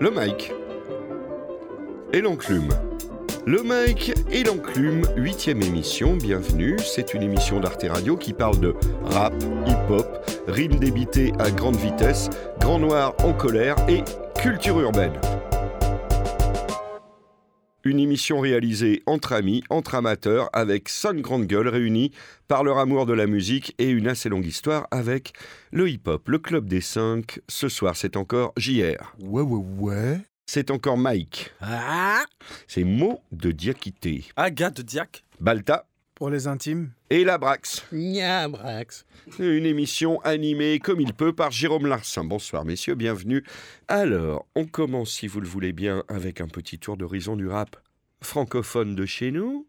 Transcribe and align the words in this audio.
Le 0.00 0.10
mic 0.10 0.52
et 2.12 2.20
l'enclume. 2.20 2.70
Le 3.46 3.62
mic 3.62 4.12
et 4.32 4.42
l'enclume, 4.42 5.02
huitième 5.14 5.62
émission, 5.62 6.16
bienvenue. 6.16 6.80
C'est 6.80 7.14
une 7.14 7.22
émission 7.22 7.60
d'Arte 7.60 7.86
Radio 7.88 8.16
qui 8.16 8.32
parle 8.32 8.58
de 8.58 8.74
rap, 9.04 9.34
hip-hop, 9.66 10.28
rimes 10.48 10.80
débitées 10.80 11.32
à 11.38 11.52
grande 11.52 11.76
vitesse, 11.76 12.28
grand 12.58 12.80
noir 12.80 13.14
en 13.22 13.32
colère 13.32 13.76
et 13.88 14.02
culture 14.34 14.80
urbaine. 14.80 15.12
Une 17.84 18.00
émission 18.00 18.40
réalisée 18.40 19.02
entre 19.06 19.32
amis, 19.32 19.62
entre 19.70 19.94
amateurs, 19.94 20.50
avec 20.52 20.88
cinq 20.88 21.18
grandes 21.20 21.46
gueules 21.46 21.68
réunies 21.68 22.12
par 22.48 22.64
leur 22.64 22.78
amour 22.78 23.06
de 23.06 23.12
la 23.12 23.26
musique 23.26 23.74
et 23.78 23.88
une 23.88 24.08
assez 24.08 24.28
longue 24.28 24.46
histoire 24.46 24.88
avec 24.90 25.32
le 25.70 25.88
hip-hop, 25.88 26.28
le 26.28 26.38
club 26.38 26.66
des 26.66 26.80
cinq. 26.80 27.40
Ce 27.48 27.68
soir, 27.68 27.96
c'est 27.96 28.16
encore 28.16 28.52
JR. 28.56 29.14
Ouais, 29.20 29.42
ouais, 29.42 29.64
ouais. 29.78 30.18
C'est 30.46 30.70
encore 30.70 30.96
Mike. 30.96 31.52
Ah 31.60 32.24
C'est 32.66 32.84
Mo 32.84 33.20
de 33.32 33.52
Diakité. 33.52 34.24
Aga 34.34 34.70
de 34.70 34.82
Diac. 34.82 35.24
Balta 35.40 35.87
Pour 36.18 36.30
les 36.30 36.48
intimes. 36.48 36.90
et 37.10 37.22
Labrax. 37.22 37.84
Brax. 37.92 39.06
Une 39.38 39.64
émission 39.64 40.20
animée 40.22 40.80
comme 40.80 41.00
il 41.00 41.14
peut 41.14 41.32
par 41.32 41.52
Jérôme 41.52 41.86
Larsin. 41.86 42.24
Bonsoir 42.24 42.64
messieurs, 42.64 42.96
bienvenue. 42.96 43.44
Alors, 43.86 44.44
on 44.56 44.64
commence 44.66 45.12
si 45.12 45.28
vous 45.28 45.40
le 45.40 45.46
voulez 45.46 45.72
bien 45.72 46.02
avec 46.08 46.40
un 46.40 46.48
petit 46.48 46.80
tour 46.80 46.96
d'horizon 46.96 47.36
du 47.36 47.46
rap 47.46 47.76
francophone 48.20 48.96
de 48.96 49.06
chez 49.06 49.30
nous. 49.30 49.68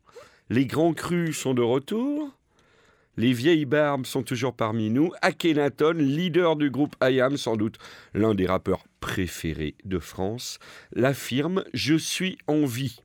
Les 0.50 0.66
grands 0.66 0.96
crus 0.96 1.38
sont 1.38 1.54
de 1.54 1.62
retour. 1.62 2.32
Les 3.16 3.32
vieilles 3.32 3.66
barbes 3.66 4.08
sont 4.08 4.24
toujours 4.24 4.56
parmi 4.56 4.90
nous. 4.90 5.12
Akhenaton, 5.22 5.92
leader 6.00 6.56
du 6.56 6.72
groupe 6.72 6.96
IAM, 7.00 7.38
sans 7.38 7.58
doute 7.58 7.78
l'un 8.16 8.34
des 8.34 8.48
rappeurs 8.48 8.86
préférés 9.02 9.76
de 9.86 10.00
France, 10.00 10.58
l'affirme 10.94 11.64
Je 11.76 11.94
suis 11.94 12.40
en 12.48 12.66
vie. 12.66 13.04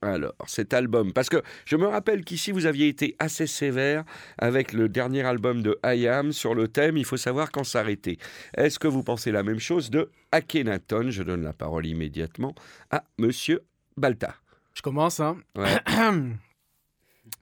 Alors, 0.00 0.34
cet 0.46 0.74
album, 0.74 1.12
parce 1.12 1.28
que 1.28 1.42
je 1.64 1.76
me 1.76 1.86
rappelle 1.86 2.24
qu'ici 2.24 2.52
vous 2.52 2.66
aviez 2.66 2.88
été 2.88 3.14
assez 3.18 3.46
sévère 3.46 4.04
avec 4.38 4.72
le 4.72 4.88
dernier 4.88 5.22
album 5.22 5.62
de 5.62 5.78
IAM 5.84 6.32
sur 6.32 6.54
le 6.54 6.68
thème 6.68 6.96
Il 6.96 7.04
faut 7.04 7.16
savoir 7.16 7.50
quand 7.52 7.64
s'arrêter. 7.64 8.18
Est-ce 8.56 8.78
que 8.78 8.88
vous 8.88 9.02
pensez 9.02 9.30
la 9.32 9.42
même 9.42 9.60
chose 9.60 9.90
de 9.90 10.10
Akhenaton? 10.32 11.10
Je 11.10 11.22
donne 11.22 11.42
la 11.42 11.52
parole 11.52 11.86
immédiatement 11.86 12.54
à 12.90 13.04
Monsieur 13.18 13.62
Balta. 13.96 14.34
Je 14.74 14.82
commence. 14.82 15.20
Hein. 15.20 15.38
Ouais. 15.56 15.76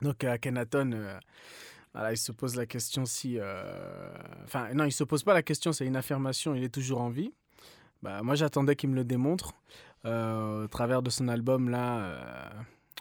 Donc, 0.02 0.24
à 0.24 0.38
Kenaton, 0.38 0.92
euh, 0.92 1.18
voilà, 1.94 2.12
il 2.12 2.16
se 2.18 2.32
pose 2.32 2.56
la 2.56 2.66
question 2.66 3.04
si. 3.06 3.36
euh, 3.38 4.12
Enfin, 4.44 4.68
non, 4.74 4.84
il 4.84 4.92
se 4.92 5.04
pose 5.04 5.22
pas 5.22 5.34
la 5.34 5.42
question, 5.42 5.72
c'est 5.72 5.86
une 5.86 5.96
affirmation, 5.96 6.54
il 6.54 6.64
est 6.64 6.68
toujours 6.74 7.00
en 7.00 7.10
vie. 7.10 7.32
Bah, 8.02 8.20
moi, 8.22 8.34
j'attendais 8.34 8.76
qu'il 8.76 8.90
me 8.90 8.94
le 8.96 9.04
démontre 9.04 9.52
euh, 10.06 10.64
au 10.64 10.68
travers 10.68 11.02
de 11.02 11.10
son 11.10 11.28
album 11.28 11.68
là. 11.68 11.98
euh, 11.98 12.50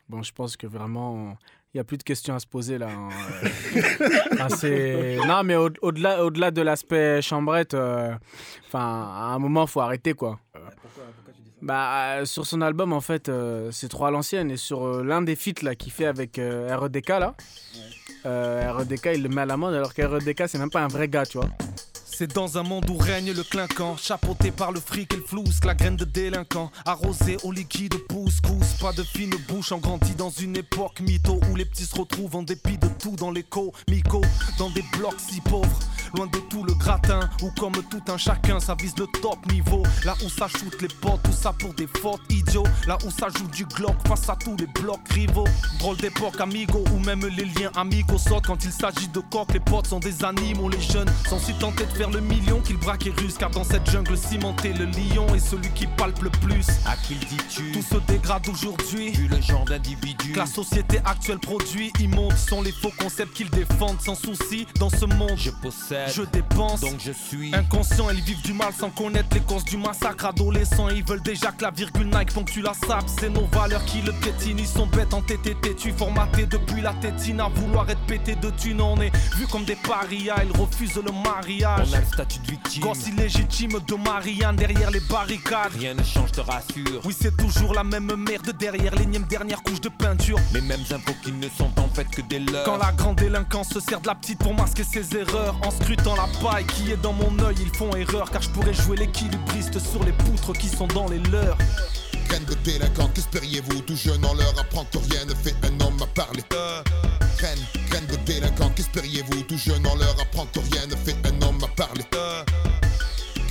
Bon, 0.10 0.24
je 0.24 0.34
pense 0.34 0.58
que 0.58 0.66
vraiment, 0.66 1.38
il 1.74 1.78
n'y 1.78 1.82
a 1.82 1.84
plus 1.84 1.98
de 1.98 2.04
questions 2.04 2.34
à 2.34 2.40
se 2.40 2.48
poser 2.48 2.78
là. 2.80 2.90
hein, 2.90 3.10
euh. 3.44 4.40
Enfin, 4.42 5.28
non, 5.28 5.44
mais 5.44 5.56
au- 5.56 5.70
au-delà 5.84 6.26
au-delà 6.26 6.50
de 6.52 6.62
l'aspect 6.64 7.22
chambrette, 7.22 7.76
euh, 7.76 8.14
enfin, 8.68 8.80
à 8.80 9.34
un 9.36 9.40
moment, 9.40 9.68
faut 9.68 9.82
arrêter 9.82 10.14
quoi. 10.14 10.40
Bah, 11.62 12.16
euh, 12.22 12.26
sur 12.26 12.46
son 12.48 12.62
album, 12.62 12.92
en 12.94 13.02
fait, 13.02 13.30
euh, 13.30 13.70
c'est 13.72 13.88
trop 13.90 14.06
à 14.06 14.12
l'ancienne. 14.12 14.50
Et 14.50 14.58
sur 14.58 14.84
euh, 14.86 15.04
l'un 15.04 15.22
des 15.22 15.36
feats 15.36 15.62
là, 15.62 15.76
qu'il 15.76 15.92
fait 15.92 16.06
avec 16.06 16.40
euh, 16.40 16.76
REDK, 16.76 17.10
là, 17.10 17.36
euh, 18.26 18.72
REDK, 18.72 19.10
il 19.16 19.24
le 19.24 19.30
met 19.30 19.42
à 19.42 19.46
la 19.46 19.58
mode, 19.58 19.76
alors 19.76 19.94
que 19.94 20.02
REDK, 20.02 20.44
c'est 20.48 20.58
même 20.58 20.70
pas 20.72 20.82
un 20.82 20.88
vrai 20.88 21.08
gars, 21.08 21.26
tu 21.26 21.38
vois. 21.38 21.50
C'est 22.12 22.34
dans 22.34 22.58
un 22.58 22.64
monde 22.64 22.90
où 22.90 22.98
règne 22.98 23.32
le 23.32 23.44
clinquant, 23.44 23.96
chapeauté 23.96 24.52
par 24.52 24.72
le 24.72 24.80
fric 24.80 25.14
et 25.14 25.18
le 25.18 25.24
flouze, 25.24 25.60
la 25.64 25.74
graine 25.74 25.96
de 25.96 26.04
délinquant, 26.04 26.70
arrosé 26.86 27.38
au 27.44 27.52
liquide 27.52 27.96
pousse-cousse, 28.10 28.74
pas 28.82 28.92
de 28.92 29.04
fine 29.04 29.34
bouche, 29.48 29.72
on 29.72 29.78
grandit 29.78 30.16
dans 30.16 30.30
une 30.30 30.58
époque 30.58 31.00
mytho 31.00 31.40
où 31.50 31.56
les 31.56 31.66
petits 31.66 31.86
se 31.86 31.96
retrouvent 31.96 32.36
en 32.36 32.44
dépit 32.44 32.78
de 32.78 32.88
tout 33.00 33.16
dans 33.16 33.32
l'écho, 33.32 33.74
mico, 33.90 34.22
dans 34.58 34.70
des 34.70 34.84
blocs 34.98 35.20
si 35.20 35.40
pauvres, 35.40 35.80
loin 36.16 36.28
de 36.28 36.40
tout 36.50 36.64
le 36.64 36.74
gratin, 36.74 37.30
où 37.42 37.52
comme 37.52 37.82
tout 37.90 38.04
un 38.12 38.18
chacun, 38.18 38.60
ça 38.60 38.76
vise 38.80 38.98
le 38.98 39.08
top 39.22 39.38
niveau, 39.52 39.84
là 40.04 40.16
où 40.26 40.30
ça 40.30 40.48
shoot 40.48 40.82
les 40.82 40.88
potes, 40.88 41.24
tout 41.24 41.32
ça 41.32 41.54
pour 41.54 41.74
des 41.74 41.88
fautes 41.88 42.22
idiots, 42.30 42.68
là 42.88 42.98
où 43.06 43.12
ça 43.12 43.28
joue 43.38 43.48
du 43.48 43.66
glock 43.66 43.96
face 44.08 44.28
à 44.28 44.36
tous 44.36 44.58
les 44.58 44.68
blocs 44.68 45.08
rivaux, 45.12 45.48
drôle 45.80 45.98
d'époque 45.98 46.42
amigo, 46.42 46.84
où 46.94 47.00
même 47.00 47.26
les 47.26 47.46
liens 47.46 47.72
amicaux 47.76 48.18
sautent 48.18 48.48
quand 48.48 48.64
il 48.66 48.72
s'agit 48.72 49.08
de 49.10 49.22
coq, 49.32 49.54
les 49.54 49.60
potes 49.62 49.88
sont 49.88 50.00
des 50.00 50.26
animaux, 50.26 50.70
les 50.70 50.82
jeunes 50.82 51.10
sont 51.30 51.40
si 51.40 51.54
tentés 51.54 51.86
de 51.86 51.99
faire 52.00 52.10
le 52.12 52.22
million 52.22 52.62
qu'ils 52.62 52.78
braquent 52.78 53.08
et 53.08 53.14
rusent, 53.18 53.38
car 53.38 53.50
dans 53.50 53.66
cette 53.66 53.90
jungle 53.90 54.18
cimentée, 54.18 54.72
le 54.72 54.86
lion 54.86 55.36
est 55.36 55.40
celui 55.40 55.70
qui 55.72 55.86
palpe 55.86 56.22
le 56.22 56.30
plus. 56.30 56.66
À 56.86 56.96
qui 56.96 57.16
le 57.16 57.26
dis-tu? 57.26 57.74
Tout 57.74 57.82
se 57.82 57.98
dégrade 58.10 58.48
aujourd'hui. 58.48 59.12
Vu 59.12 59.28
le 59.28 59.42
genre 59.42 59.66
d'individu 59.66 60.32
Que 60.32 60.40
la 60.40 60.46
société 60.46 61.02
actuelle 61.04 61.40
produit, 61.40 61.92
immonde 62.00 62.38
sont 62.38 62.62
les 62.62 62.72
faux 62.72 62.94
concepts 62.98 63.34
qu'ils 63.34 63.50
défendent 63.50 64.00
sans 64.00 64.16
souci. 64.16 64.66
Dans 64.80 64.90
ce 64.90 65.04
monde, 65.04 65.36
Je 65.36 65.50
possède, 65.50 66.10
je 66.14 66.22
dépense. 66.22 66.80
donc 66.80 67.02
je 67.04 67.12
suis 67.12 67.54
Inconscients, 67.54 68.10
ils 68.12 68.22
vivent 68.22 68.44
du 68.44 68.54
mal 68.54 68.72
sans 68.72 68.92
connaître 68.92 69.34
les 69.34 69.42
causes 69.42 69.66
du 69.66 69.76
massacre. 69.76 70.24
Adolescents, 70.26 70.88
ils 70.88 71.04
veulent 71.04 71.22
déjà 71.22 71.52
que 71.52 71.64
la 71.64 71.72
virgule 71.72 72.08
Nike 72.08 72.32
ponctue 72.34 72.62
la 72.62 72.74
sable. 72.76 73.10
C'est 73.20 73.30
nos 73.30 73.46
valeurs 73.48 73.84
qui 73.84 74.02
le 74.04 74.14
piétinent. 74.14 74.60
Ils 74.60 74.68
sont 74.68 74.88
bêtes 74.88 75.14
en 75.14 75.22
TTT. 75.22 75.76
Tu 75.76 75.92
formaté 75.92 76.46
depuis 76.46 76.80
la 76.82 76.94
tétine 76.94 77.42
à 77.42 77.50
vouloir 77.50 77.90
être 77.90 78.06
pété 78.08 78.36
de 78.36 78.52
thunes. 78.52 78.80
On 78.80 79.02
est 79.02 79.12
vu 79.36 79.48
comme 79.48 79.66
des 79.66 79.76
parias. 79.76 80.44
Ils 80.46 80.58
refusent 80.58 80.96
le 80.96 81.12
mariage. 81.12 81.89
On 81.90 81.94
a 81.94 82.00
le 82.00 82.06
statut 82.06 82.40
de 82.40 82.52
victime. 82.52 82.84
Gosse 82.84 83.08
illégitime 83.08 83.80
de 83.88 83.96
Marianne 83.96 84.56
derrière 84.56 84.92
les 84.92 85.00
barricades. 85.00 85.72
Rien 85.78 85.94
ne 85.94 86.04
change, 86.04 86.32
te 86.32 86.42
rassure. 86.42 87.02
Oui, 87.04 87.16
c'est 87.20 87.36
toujours 87.36 87.74
la 87.74 87.84
même 87.84 88.14
merde 88.16 88.52
derrière 88.58 88.94
l'énième 88.96 89.24
dernière 89.24 89.64
couche 89.64 89.82
de 89.82 89.90
peinture. 89.90 90.38
Les 90.54 90.62
mêmes 90.62 90.84
infos 90.92 91.16
qui 91.24 91.32
ne 91.32 91.48
sont 91.50 91.72
en 91.80 91.90
fait 91.90 92.06
que 92.06 92.22
des 92.22 92.40
leurs. 92.40 92.64
Quand 92.66 92.78
la 92.78 92.92
grande 92.92 93.18
délinquance 93.18 93.70
se 93.70 93.80
sert 93.80 94.02
de 94.02 94.08
la 94.08 94.16
petite 94.16 94.40
pour 94.40 94.54
masquer 94.54 94.84
ses 94.84 95.16
erreurs 95.18 95.56
En 95.66 95.72
scrutant 95.72 96.16
la 96.16 96.28
paille 96.42 96.66
qui 96.66 96.92
est 96.92 97.02
dans 97.02 97.14
mon 97.14 97.38
œil 97.40 97.56
ils 97.60 97.76
font 97.76 97.94
erreur 97.96 98.30
Car 98.30 98.42
je 98.42 98.50
pourrais 98.50 98.74
jouer 98.74 98.98
l'équilibriste 98.98 99.80
sur 99.80 100.04
les 100.04 100.12
poutres 100.12 100.54
qui 100.54 100.68
sont 100.68 100.88
dans 100.88 101.08
les 101.08 101.20
leurs. 101.20 101.58
Graine 102.28 102.46
de 102.46 102.54
délinquant, 102.64 103.10
qu'espériez-vous? 103.14 103.82
Tout 103.82 103.96
jeune, 103.96 104.24
on 104.24 104.36
leur 104.36 104.60
apprend 104.60 104.86
que 104.86 105.00
rien 105.00 105.26
ne 105.26 105.34
fait 105.34 105.56
un 105.64 105.80
homme 105.84 106.00
à 106.04 106.08
parler. 106.08 106.44
Graine, 107.38 107.60
graine 107.90 108.06
de 108.06 108.16
délinquant, 108.26 108.70
qu'espériez-vous 108.76 109.44
Tout 109.44 109.58
jeune, 109.58 109.86
on 109.86 109.96
leur 109.98 110.20
apprend 110.20 110.46
que 110.48 110.60
rien 110.60 110.86
ne 110.88 110.96
fait 110.96 111.16
un 111.26 111.42
homme 111.48 111.60
à 111.64 111.68
parler. 111.68 112.04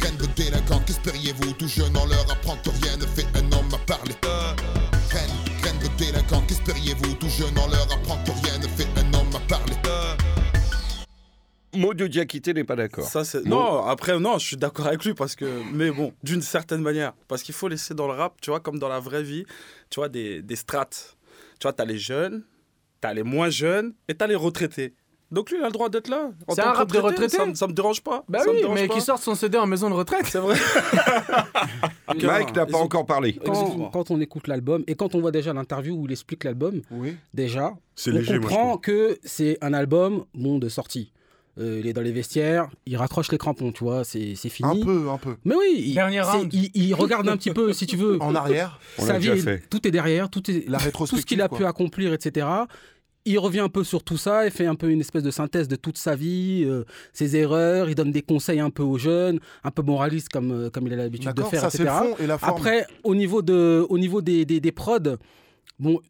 Graine 0.01 0.17
de 0.17 0.27
délinquant, 0.37 0.81
qu'espériez-vous 0.87 1.53
Tout 1.55 1.69
jeune, 1.69 1.97
on 1.97 2.07
leur 2.07 2.31
apprend 2.31 2.57
que 2.57 2.71
rien 2.71 2.97
ne 2.97 3.07
fait 3.07 3.27
un 3.35 3.45
homme 3.53 3.75
à 3.75 3.79
parler. 3.87 4.15
Graine, 5.11 5.31
graine 5.61 5.79
de 5.79 5.89
délinquant, 5.99 6.43
qu'espériez-vous 6.47 7.15
Tout 7.15 7.29
jeune, 7.29 7.55
on 7.59 7.69
leur 7.69 7.93
apprend 7.93 8.23
que 8.25 8.31
rien 8.47 8.59
ne 8.59 8.69
fait 8.69 8.89
un 8.97 9.15
homme 9.15 9.35
à 9.35 9.41
parler. 9.49 9.75
De 11.95 12.07
Diakité 12.07 12.55
n'est 12.55 12.65
pas 12.65 12.75
d'accord. 12.77 13.05
Ça, 13.07 13.25
c'est... 13.25 13.45
Non, 13.45 13.85
après, 13.85 14.19
non, 14.19 14.39
je 14.39 14.47
suis 14.47 14.57
d'accord 14.57 14.89
avec 14.89 15.05
lui 15.05 15.15
parce 15.15 15.37
que. 15.37 15.63
Mais 15.73 15.91
bon, 15.91 16.13
d'une 16.25 16.43
certaine 16.43 16.81
manière. 16.81 17.13
Parce 17.29 17.43
qu'il 17.43 17.55
faut 17.55 17.69
laisser 17.69 17.95
dans 17.95 18.09
le 18.09 18.15
rap, 18.15 18.41
tu 18.41 18.51
vois, 18.51 18.59
comme 18.61 18.79
dans 18.79 18.89
la 18.89 18.99
vraie 18.99 19.23
vie, 19.23 19.45
tu 19.89 20.01
vois, 20.01 20.09
des, 20.09 20.43
des 20.43 20.57
strates. 20.57 21.17
Tu 21.61 21.65
vois, 21.65 21.73
t'as 21.73 21.85
les 21.85 21.99
jeunes, 21.99 22.43
t'as 23.01 23.13
les 23.15 23.23
moins 23.23 23.51
jeunes 23.51 23.93
et 24.09 24.15
t'as 24.15 24.27
les 24.27 24.35
retraités. 24.35 24.95
Donc 25.31 25.51
lui, 25.51 25.59
il 25.59 25.63
a 25.63 25.67
le 25.67 25.73
droit 25.73 25.91
d'être 25.91 26.09
là. 26.09 26.31
C'est 26.49 26.63
un 26.63 26.73
rap 26.73 26.91
de 26.91 26.99
retraité, 26.99 27.37
Ça, 27.37 27.45
me- 27.45 27.55
ça 27.55 27.67
me 27.67 27.75
dérange 27.75 28.01
pas. 28.03 28.25
Bah 28.31 28.39
Ça 28.39 28.47
me 28.47 28.53
oui, 28.53 28.61
dérange 28.63 28.81
mais 28.81 28.89
qui 28.89 29.01
sorte 29.03 29.23
son 29.23 29.35
CD 29.35 29.59
en 29.59 29.67
maison 29.67 29.91
de 29.91 29.95
retraite. 29.95 30.25
C'est 30.27 30.39
vrai. 30.39 30.57
Mike 32.23 32.55
n'a 32.57 32.67
pas 32.67 32.79
encore 32.79 33.05
parlé. 33.07 33.35
Quand, 33.93 34.11
on 34.11 34.21
écoute 34.21 34.49
l'album 34.49 34.85
et 34.87 34.95
quand 34.95 35.15
on 35.15 35.21
voit 35.21 35.31
déjà 35.31 35.53
l'interview 35.53 35.95
où 35.97 36.07
il 36.07 36.13
explique 36.13 36.45
l'album, 36.45 36.81
Oui. 36.91 37.17
déjà, 37.35 37.75
on 38.07 38.11
léger, 38.11 38.39
moi, 38.39 38.49
je 38.51 38.55
comprend 38.55 38.79
que 38.79 39.19
c'est 39.23 39.59
un 39.61 39.75
album 39.75 40.25
bon 40.35 40.59
de 40.59 40.69
sortie. 40.69 41.13
Euh, 41.59 41.79
il 41.81 41.89
est 41.89 41.93
dans 41.93 42.03
les 42.03 42.13
vestiaires, 42.13 42.69
il 42.87 42.97
raccroche 42.97 43.33
les 43.33 43.39
crampons, 43.39 43.73
tu 43.73 43.83
vois, 43.83 44.05
c'est 44.05 44.35
c'est 44.37 44.49
fini. 44.49 44.81
Un 44.81 44.85
peu, 44.85 45.09
un 45.11 45.19
peu. 45.19 45.35
Mais 45.45 45.57
oui, 45.57 45.83
il, 45.93 45.99
round. 46.23 46.53
il, 46.55 46.71
il 46.75 46.95
regarde 46.95 47.29
un 47.29 47.37
petit 47.37 47.51
peu, 47.51 47.73
si 47.73 47.87
tu 47.87 47.97
veux, 47.97 48.17
En 48.23 48.33
arrière, 48.35 48.79
On 48.97 49.03
sa 49.05 49.15
l'a 49.15 49.19
vie, 49.19 49.31
déjà 49.31 49.39
est- 49.53 49.57
fait. 49.59 49.69
tout 49.69 49.87
est 49.87 49.91
derrière, 49.91 50.31
tout 50.31 50.49
est 50.51 50.69
la 50.69 50.79
tout 50.79 51.07
ce 51.07 51.27
qu'il 51.27 51.43
a 51.43 51.49
quoi. 51.49 51.59
pu 51.59 51.65
accomplir, 51.65 52.13
etc. 52.13 52.47
Il 53.25 53.39
revient 53.41 53.59
un 53.61 53.69
peu 53.69 53.83
sur 53.83 54.05
tout 54.05 54.17
ça, 54.17 54.45
il 54.47 54.53
fait 54.53 54.67
un 54.67 54.77
peu 54.77 54.89
une 54.89 55.01
espèce 55.01 55.25
de 55.25 55.33
synthèse 55.33 55.67
de 55.67 55.75
toute 55.77 55.99
sa 55.99 56.15
vie, 56.15 56.63
euh, 56.65 56.85
ses 57.13 57.35
erreurs, 57.37 57.89
il 57.91 57.95
donne 57.97 58.13
des 58.13 58.23
conseils 58.23 58.61
un 58.61 58.71
peu 58.71 58.85
aux 58.85 58.97
jeunes, 58.97 59.41
un 59.65 59.71
peu 59.73 59.83
moraliste 59.83 60.29
comme, 60.29 60.53
euh, 60.53 60.71
comme 60.71 60.87
il 60.87 60.93
a 60.93 60.97
l'habitude 60.97 61.29
de 61.31 61.35
D'accord, 61.35 61.51
faire, 61.51 61.61
ça 61.63 61.71
c'est 61.71 61.83
le 61.83 61.89
etc. 61.91 62.05
fond 62.17 62.23
et 62.23 62.27
la 62.29 62.39
forme. 62.39 62.53
Après, 62.57 62.87
au 63.03 63.15
niveau, 63.17 63.43
de, 63.43 63.85
au 63.89 63.99
niveau 63.99 64.23
des, 64.23 64.45
des, 64.45 64.61
des 64.61 64.73
prods, 64.73 65.17
bon, 65.81 66.01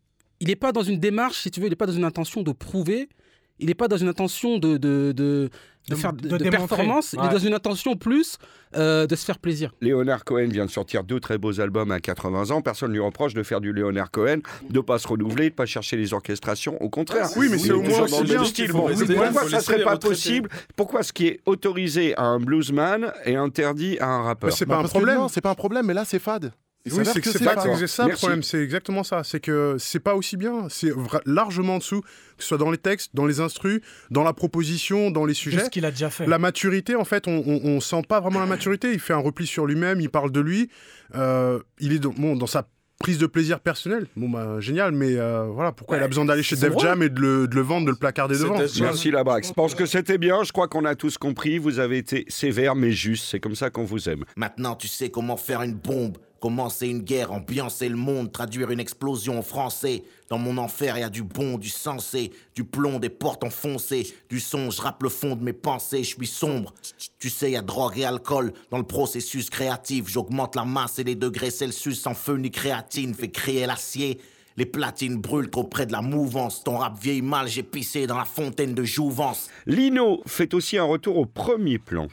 il 0.40 0.48
n'est 0.48 0.56
pas 0.56 0.70
dans 0.72 0.82
une 0.84 1.00
démarche, 1.00 1.40
si 1.42 1.50
tu 1.50 1.58
veux, 1.60 1.66
il 1.66 1.70
n'est 1.70 1.76
pas 1.76 1.86
dans 1.86 1.92
une 1.92 2.04
intention 2.04 2.42
de 2.42 2.52
prouver, 2.52 3.08
il 3.58 3.66
n'est 3.66 3.74
pas 3.74 3.88
dans 3.88 3.96
une 3.96 4.08
intention 4.08 4.58
de, 4.58 4.76
de, 4.76 5.12
de, 5.12 5.50
de 5.88 5.94
faire 5.94 6.12
de 6.12 6.22
de, 6.22 6.28
de 6.28 6.36
démontrer. 6.38 6.50
performance, 6.50 7.14
il 7.18 7.24
est 7.24 7.32
dans 7.32 7.38
une 7.38 7.54
intention 7.54 7.96
plus 7.96 8.38
euh, 8.76 9.06
de 9.06 9.16
se 9.16 9.24
faire 9.24 9.38
plaisir. 9.38 9.72
Léonard 9.80 10.24
Cohen 10.24 10.48
vient 10.48 10.66
de 10.66 10.70
sortir 10.70 11.02
deux 11.04 11.20
très 11.20 11.38
beaux 11.38 11.60
albums 11.60 11.90
à 11.90 12.00
80 12.00 12.50
ans. 12.50 12.60
Personne 12.62 12.90
ne 12.90 12.94
lui 12.94 13.00
reproche 13.00 13.34
de 13.34 13.42
faire 13.42 13.60
du 13.60 13.72
Léonard 13.72 14.10
Cohen, 14.10 14.38
de 14.68 14.76
ne 14.76 14.80
pas 14.80 14.98
se 14.98 15.08
renouveler, 15.08 15.44
de 15.46 15.54
ne 15.54 15.56
pas 15.56 15.66
chercher 15.66 15.96
les 15.96 16.12
orchestrations. 16.12 16.80
Au 16.82 16.88
contraire. 16.90 17.28
Oui, 17.36 17.48
mais 17.50 17.58
c'est 17.58 17.72
au 17.72 17.82
moins 17.82 18.06
dans 18.06 18.20
le 18.20 18.24
bien. 18.24 18.44
style. 18.44 18.72
Bon, 18.72 18.88
pourquoi 18.94 19.48
ça 19.48 19.60
serait 19.60 19.82
pas 19.82 19.96
possible? 19.96 20.48
Pourquoi 20.76 21.02
ce 21.02 21.12
qui 21.12 21.26
est 21.28 21.40
autorisé 21.46 22.14
à 22.16 22.24
un 22.24 22.40
bluesman 22.40 23.12
est 23.24 23.36
interdit 23.36 23.98
à 23.98 24.08
un 24.08 24.22
rappeur? 24.22 24.52
C'est 24.52 24.66
Bah, 24.66 24.76
pas 24.76 24.80
un 24.82 24.88
problème. 24.88 25.20
C'est 25.30 25.40
pas 25.40 25.50
un 25.50 25.54
problème, 25.54 25.86
mais 25.86 25.94
là, 25.94 26.04
c'est 26.04 26.18
fade. 26.18 26.52
Il 26.88 26.92
Oui, 26.94 27.04
s'avère 27.04 27.12
c'est 27.14 27.20
que 27.20 27.44
pas 27.44 27.86
ça 27.86 28.06
le 28.06 28.14
problème, 28.14 28.42
c'est 28.42 28.62
exactement 28.62 29.02
ça. 29.04 29.22
C'est 29.24 29.40
que 29.40 29.76
c'est 29.78 30.00
pas 30.00 30.14
aussi 30.14 30.36
bien, 30.36 30.66
c'est 30.68 30.90
largement 31.26 31.76
en 31.76 31.78
dessous, 31.78 32.00
que 32.00 32.08
ce 32.42 32.48
soit 32.48 32.58
dans 32.58 32.70
les 32.70 32.78
textes, 32.78 33.10
dans 33.14 33.26
les 33.26 33.40
instrus, 33.40 33.80
dans 34.10 34.24
la 34.24 34.32
proposition, 34.32 35.10
dans 35.10 35.24
les 35.24 35.34
sujets. 35.34 35.64
ce 35.64 35.70
qu'il 35.70 35.84
a 35.84 35.90
déjà 35.90 36.10
fait? 36.10 36.26
La 36.26 36.38
maturité, 36.38 36.96
en 36.96 37.04
fait, 37.04 37.28
on, 37.28 37.42
on, 37.46 37.60
on 37.64 37.80
sent 37.80 38.02
pas 38.08 38.20
vraiment 38.20 38.40
la 38.40 38.46
maturité. 38.46 38.92
Il 38.92 39.00
fait 39.00 39.12
un 39.12 39.18
repli 39.18 39.46
sur 39.46 39.66
lui-même, 39.66 40.00
il 40.00 40.10
parle 40.10 40.32
de 40.32 40.40
lui. 40.40 40.70
Euh, 41.14 41.60
il 41.78 41.92
est 41.92 41.98
dans, 41.98 42.10
bon, 42.10 42.36
dans 42.36 42.46
sa 42.46 42.66
prise 42.98 43.18
de 43.18 43.26
plaisir 43.26 43.60
personnel. 43.60 44.08
Bon, 44.16 44.28
bah, 44.28 44.56
génial, 44.58 44.90
mais 44.90 45.16
euh, 45.16 45.44
voilà, 45.44 45.70
pourquoi 45.70 45.98
il 45.98 46.02
a 46.02 46.08
besoin 46.08 46.24
d'aller 46.24 46.42
chez 46.42 46.56
Def 46.56 46.72
vrai. 46.72 46.82
Jam 46.82 47.02
et 47.02 47.08
de 47.08 47.20
le, 47.20 47.46
de 47.46 47.54
le 47.54 47.60
vendre, 47.60 47.86
de 47.86 47.92
le 47.92 47.96
placarder 47.96 48.36
devant? 48.36 48.58
Merci 48.80 49.12
Labrax. 49.12 49.48
Je 49.48 49.52
pense 49.52 49.76
que 49.76 49.86
c'était 49.86 50.18
bien. 50.18 50.42
Je 50.42 50.50
crois 50.50 50.66
qu'on 50.66 50.84
a 50.84 50.96
tous 50.96 51.16
compris. 51.16 51.58
Vous 51.58 51.78
avez 51.78 51.98
été 51.98 52.24
sévère 52.28 52.74
mais 52.74 52.90
juste. 52.90 53.26
C'est 53.30 53.38
comme 53.38 53.54
ça 53.54 53.70
qu'on 53.70 53.84
vous 53.84 54.08
aime. 54.08 54.24
Maintenant, 54.36 54.74
tu 54.74 54.88
sais 54.88 55.10
comment 55.10 55.36
faire 55.36 55.62
une 55.62 55.74
bombe, 55.74 56.18
commencer 56.40 56.88
une 56.88 57.00
guerre, 57.00 57.32
ambiancer 57.32 57.88
le 57.88 57.96
monde, 57.96 58.32
traduire 58.32 58.70
une 58.70 58.80
explosion 58.80 59.38
en 59.38 59.42
français. 59.42 60.04
Dans 60.28 60.38
mon 60.38 60.58
enfer, 60.58 60.98
y 60.98 61.02
a 61.02 61.08
du 61.08 61.22
bon, 61.22 61.58
du 61.58 61.68
sensé, 61.68 62.32
du 62.54 62.64
plomb, 62.64 62.98
des 62.98 63.08
portes 63.08 63.44
enfoncées, 63.44 64.14
du 64.28 64.40
son, 64.40 64.70
je 64.70 64.80
rappe 64.80 65.02
le 65.02 65.08
fond 65.08 65.36
de 65.36 65.42
mes 65.42 65.52
pensées, 65.52 66.04
je 66.04 66.14
suis 66.14 66.26
sombre. 66.26 66.74
Tu 67.18 67.30
sais, 67.30 67.52
y 67.52 67.56
a 67.56 67.62
drogue 67.62 67.98
et 67.98 68.04
alcool 68.04 68.52
dans 68.70 68.78
le 68.78 68.84
processus 68.84 69.50
créatif. 69.50 70.08
J'augmente 70.08 70.54
la 70.54 70.64
masse 70.64 70.98
et 70.98 71.04
les 71.04 71.14
degrés 71.14 71.50
Celsius 71.50 72.00
sans 72.00 72.14
feu 72.14 72.36
ni 72.36 72.50
créatine, 72.50 73.14
fait 73.14 73.30
crier 73.30 73.66
l'acier. 73.66 74.20
Les 74.58 74.66
platines 74.66 75.18
brûlent 75.18 75.50
trop 75.50 75.62
près 75.62 75.86
de 75.86 75.92
la 75.92 76.02
mouvance. 76.02 76.64
Ton 76.64 76.78
rap 76.78 76.98
vieillit 77.00 77.22
mal, 77.22 77.46
j'ai 77.46 77.62
pissé 77.62 78.08
dans 78.08 78.18
la 78.18 78.24
fontaine 78.24 78.74
de 78.74 78.82
jouvence. 78.82 79.48
Lino 79.66 80.20
fait 80.26 80.52
aussi 80.52 80.76
un 80.78 80.82
retour 80.82 81.16
au 81.16 81.26
premier 81.26 81.78
plan. 81.78 82.08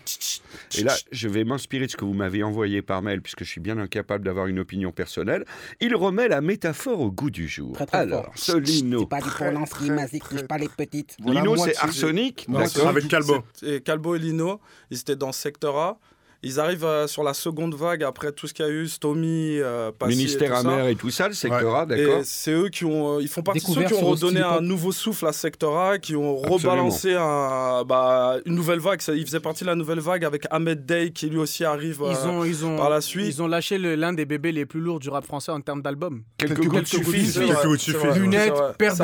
Et 0.77 0.83
là, 0.83 0.95
je 1.11 1.27
vais 1.27 1.43
m'inspirer 1.43 1.87
de 1.87 1.91
ce 1.91 1.97
que 1.97 2.05
vous 2.05 2.13
m'avez 2.13 2.43
envoyé 2.43 2.83
par 2.83 3.01
mail, 3.01 3.23
puisque 3.23 3.43
je 3.43 3.49
suis 3.49 3.61
bien 3.61 3.79
incapable 3.79 4.23
d'avoir 4.23 4.45
une 4.45 4.59
opinion 4.59 4.91
personnelle. 4.91 5.43
Il 5.81 5.95
remet 5.95 6.27
la 6.27 6.41
métaphore 6.41 7.01
au 7.01 7.09
goût 7.11 7.31
du 7.31 7.47
jour. 7.47 7.73
Très, 7.73 7.87
très 7.87 7.97
Alors, 7.97 8.25
fort. 8.25 8.33
ce 8.37 8.57
Lino. 8.57 8.99
C'est 8.99 9.09
pas 9.09 9.21
du 9.21 9.29
prononcé 9.29 9.75
qui 10.11 10.19
touche 10.19 10.43
pas 10.43 10.59
les 10.59 10.69
petites. 10.69 11.17
Voilà, 11.23 11.41
Lino, 11.41 11.55
c'est 11.57 11.73
c'est- 11.73 11.79
arsenic, 11.83 12.45
d'accord 12.47 12.89
Avec 12.89 13.07
Calbo. 13.07 13.43
Calbo 13.83 14.15
et 14.15 14.19
Lino, 14.19 14.59
ils 14.91 14.99
étaient 14.99 15.15
dans 15.15 15.31
Sector 15.31 15.79
A. 15.79 15.97
Ils 16.43 16.59
arrivent 16.59 16.85
euh, 16.85 17.07
sur 17.07 17.23
la 17.23 17.33
seconde 17.33 17.73
vague 17.75 18.03
après 18.03 18.31
tout 18.31 18.45
ce 18.47 18.53
qu'il 18.53 18.65
y 18.65 18.67
a 18.67 18.71
eu, 18.71 18.87
Stomy, 18.87 19.57
euh, 19.59 19.91
Passy 19.91 20.13
et 20.13 20.15
Ministère 20.15 20.51
ça. 20.53 20.59
amer 20.59 20.87
et 20.89 20.95
tout 20.95 21.09
ça, 21.09 21.27
le 21.27 21.33
secteur 21.33 21.75
A, 21.75 21.83
Et 21.83 21.87
d'accord 21.87 22.21
c'est 22.23 22.51
eux 22.51 22.69
qui 22.69 22.85
ont, 22.85 23.17
euh, 23.17 23.21
ils 23.21 23.27
font 23.27 23.41
partie 23.41 23.61
de 23.65 23.65
ceux 23.71 23.83
qui 23.83 23.93
ont 23.95 24.05
redonné 24.05 24.41
un 24.41 24.61
nouveau 24.61 24.91
souffle 24.91 25.25
à 25.27 25.33
Sectora, 25.33 25.97
qui 25.97 26.15
ont 26.15 26.37
Absolument. 26.43 26.55
rebalancé 26.57 27.13
un, 27.15 27.83
bah, 27.83 28.35
une 28.45 28.55
nouvelle 28.55 28.79
vague. 28.79 29.01
Ça, 29.01 29.13
Ils 29.13 29.25
faisaient 29.25 29.39
partie 29.39 29.63
de 29.63 29.69
la 29.69 29.75
nouvelle 29.75 29.99
vague 29.99 30.23
avec 30.23 30.45
Ahmed 30.51 30.85
Day 30.85 31.11
qui 31.11 31.29
lui 31.29 31.37
aussi 31.39 31.65
arrive 31.65 32.03
euh, 32.03 32.11
Ils 32.11 32.27
ont, 32.27 32.43
ils 32.45 32.65
ont, 32.65 32.77
par 32.77 32.89
la 32.89 33.01
suite. 33.01 33.25
ils 33.27 33.41
ont 33.41 33.47
lâché 33.47 33.77
l'un 33.79 34.13
des 34.13 34.25
bébés 34.25 34.51
les 34.51 34.65
plus 34.65 34.81
lourds 34.81 34.99
du 34.99 35.09
rap 35.09 35.25
français 35.25 35.51
en 35.51 35.61
termes 35.61 35.81
d'albums. 35.81 36.21
Quelques, 36.37 36.57
Quelques 36.57 36.69
gouttes 36.69 36.87
suffisent. 36.87 37.33
C'est 37.33 37.45
Quelques 37.45 37.63
gouttes 37.65 37.79
c'est 37.79 37.91
suffisent. 37.91 38.17
Lunettes, 38.17 38.53
paire 38.77 38.93
de- 38.93 38.97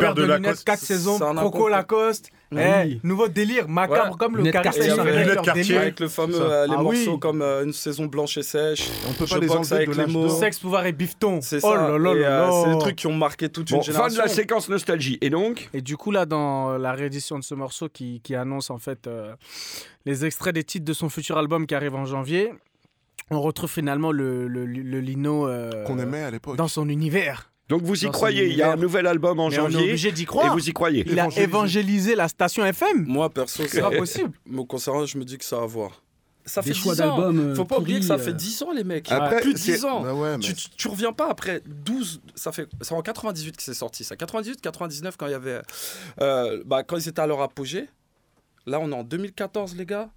paire- 0.00 0.14
lunettes, 0.14 0.40
Lacoste. 0.42 0.64
4 0.64 0.78
saisons, 0.80 1.18
Croco. 1.18 1.68
Lacoste. 1.68 2.30
Oui. 2.52 2.60
Eh, 3.02 3.06
nouveau 3.06 3.28
délire, 3.28 3.68
macabre 3.68 4.10
Ouais. 4.12 4.16
comme 4.18 4.36
le 4.36 4.50
Cartier. 4.50 4.82
délire 4.82 5.80
avec 5.80 6.00
le 6.00 6.08
fameux 6.08 6.40
euh, 6.40 6.66
les 6.66 6.74
Ah 6.76 6.82
morceaux 6.82 7.12
oui. 7.14 7.18
comme 7.18 7.42
euh, 7.42 7.64
une 7.64 7.72
saison 7.72 8.06
blanche 8.06 8.36
et 8.38 8.42
sèche. 8.42 8.88
On 9.08 9.12
peut 9.14 9.26
Je 9.26 9.34
pas 9.34 9.40
les 9.40 9.50
enlever 9.50 9.76
avec 9.76 9.90
de 9.90 9.94
les 9.94 10.06
mots. 10.06 10.28
Sexe, 10.28 10.58
pouvoir 10.58 10.84
et 10.86 10.92
bifton. 10.92 11.40
C'est 11.40 11.56
Oh 11.62 11.72
ça. 11.72 11.74
là 11.88 11.98
là 11.98 12.12
Et, 12.14 12.18
là 12.20 12.26
euh, 12.44 12.46
là. 12.46 12.62
C'est 12.64 12.72
des 12.72 12.78
trucs 12.78 12.96
qui 12.96 13.06
ont 13.06 13.14
marqué 13.14 13.48
toute 13.48 13.70
une 13.70 13.76
Bon, 13.78 13.82
fin 13.82 13.92
génération. 13.92 14.16
de 14.22 14.28
la 14.28 14.28
séquence 14.28 14.68
nostalgie. 14.68 15.18
Et 15.20 15.30
donc? 15.30 15.70
Et 15.72 15.80
du 15.80 15.96
coup, 15.96 16.10
là, 16.10 16.26
dans 16.26 16.76
la 16.78 16.92
réédition 16.92 17.38
de 17.38 17.44
ce 17.44 17.54
morceau 17.54 17.88
qui, 17.88 18.20
qui 18.22 18.34
annonce 18.34 18.70
en 18.70 18.78
fait 18.78 19.06
euh, 19.06 19.34
les 20.06 20.24
extraits 20.24 20.54
des 20.54 20.64
titres 20.64 20.84
de 20.84 20.92
son 20.92 21.08
futur 21.08 21.38
album 21.38 21.66
qui 21.66 21.74
arrive 21.74 21.94
en 21.94 22.04
janvier, 22.04 22.52
on 23.30 23.40
retrouve 23.40 23.70
finalement 23.70 24.12
le, 24.12 24.46
le, 24.48 24.66
le 24.66 25.00
Lino 25.00 25.46
euh, 25.48 25.84
Qu'on 25.84 25.98
aimait 25.98 26.22
à 26.22 26.30
l'époque. 26.30 26.56
dans 26.56 26.68
son 26.68 26.88
univers. 26.88 27.51
Donc 27.72 27.84
vous 27.84 28.02
y 28.02 28.04
Dans 28.04 28.12
croyez, 28.12 28.48
il 28.48 28.54
y 28.56 28.60
a 28.60 28.72
un 28.72 28.76
nouvel 28.76 29.06
album 29.06 29.40
en 29.40 29.48
Mais 29.48 29.58
on 29.58 29.66
est 29.68 29.70
janvier 29.72 29.88
obligé 29.88 30.12
d'y 30.12 30.22
et 30.22 30.26
croire. 30.26 30.52
vous 30.52 30.68
y 30.68 30.72
croyez. 30.74 31.04
Il 31.08 31.18
a 31.18 31.28
évangélisé 31.38 32.14
la 32.14 32.28
station 32.28 32.66
FM. 32.66 33.06
Moi, 33.06 33.30
perso, 33.30 33.62
C'est 33.66 33.80
pas 33.80 33.90
possible. 33.90 34.30
Me 34.46 34.62
concernant, 34.62 35.06
je 35.06 35.16
me 35.16 35.24
dis 35.24 35.38
que 35.38 35.44
ça 35.44 35.56
a 35.56 35.62
à 35.62 35.66
voir. 35.66 36.02
Ça 36.44 36.60
fait 36.60 36.74
choix 36.74 36.94
10 36.94 37.00
ans. 37.00 37.16
d'albums, 37.18 37.38
euh, 37.50 37.54
Faut 37.54 37.64
pas 37.64 37.78
oublier 37.78 38.00
que 38.00 38.04
ça 38.04 38.18
fait 38.18 38.30
euh. 38.30 38.34
10 38.34 38.62
ans, 38.64 38.72
les 38.72 38.84
mecs. 38.84 39.10
Après, 39.10 39.40
plus 39.40 39.54
de 39.54 39.58
c'est- 39.58 39.72
10 39.72 39.84
ans. 39.86 40.02
Bah 40.02 40.12
ouais, 40.12 40.36
mais 40.36 40.42
Tu, 40.44 40.52
tu, 40.54 40.68
tu 40.68 40.88
reviens 40.88 41.14
pas 41.14 41.30
après 41.30 41.62
12. 41.66 42.20
Ça 42.34 42.52
fait. 42.52 42.68
C'est 42.82 42.92
en 42.92 43.00
98 43.00 43.56
que 43.56 43.62
c'est 43.62 43.72
sorti, 43.72 44.04
ça. 44.04 44.16
98, 44.16 44.60
99, 44.60 45.16
quand 45.16 45.26
il 45.28 45.32
y 45.32 45.34
avait. 45.34 45.62
euh, 46.20 46.62
bah, 46.66 46.82
quand 46.82 46.98
ils 46.98 47.08
étaient 47.08 47.22
à 47.22 47.26
leur 47.26 47.40
apogée. 47.40 47.88
Là, 48.66 48.80
on 48.80 48.90
est 48.92 48.94
en 48.94 49.02
2014, 49.02 49.74
les 49.76 49.86
gars. 49.86 50.10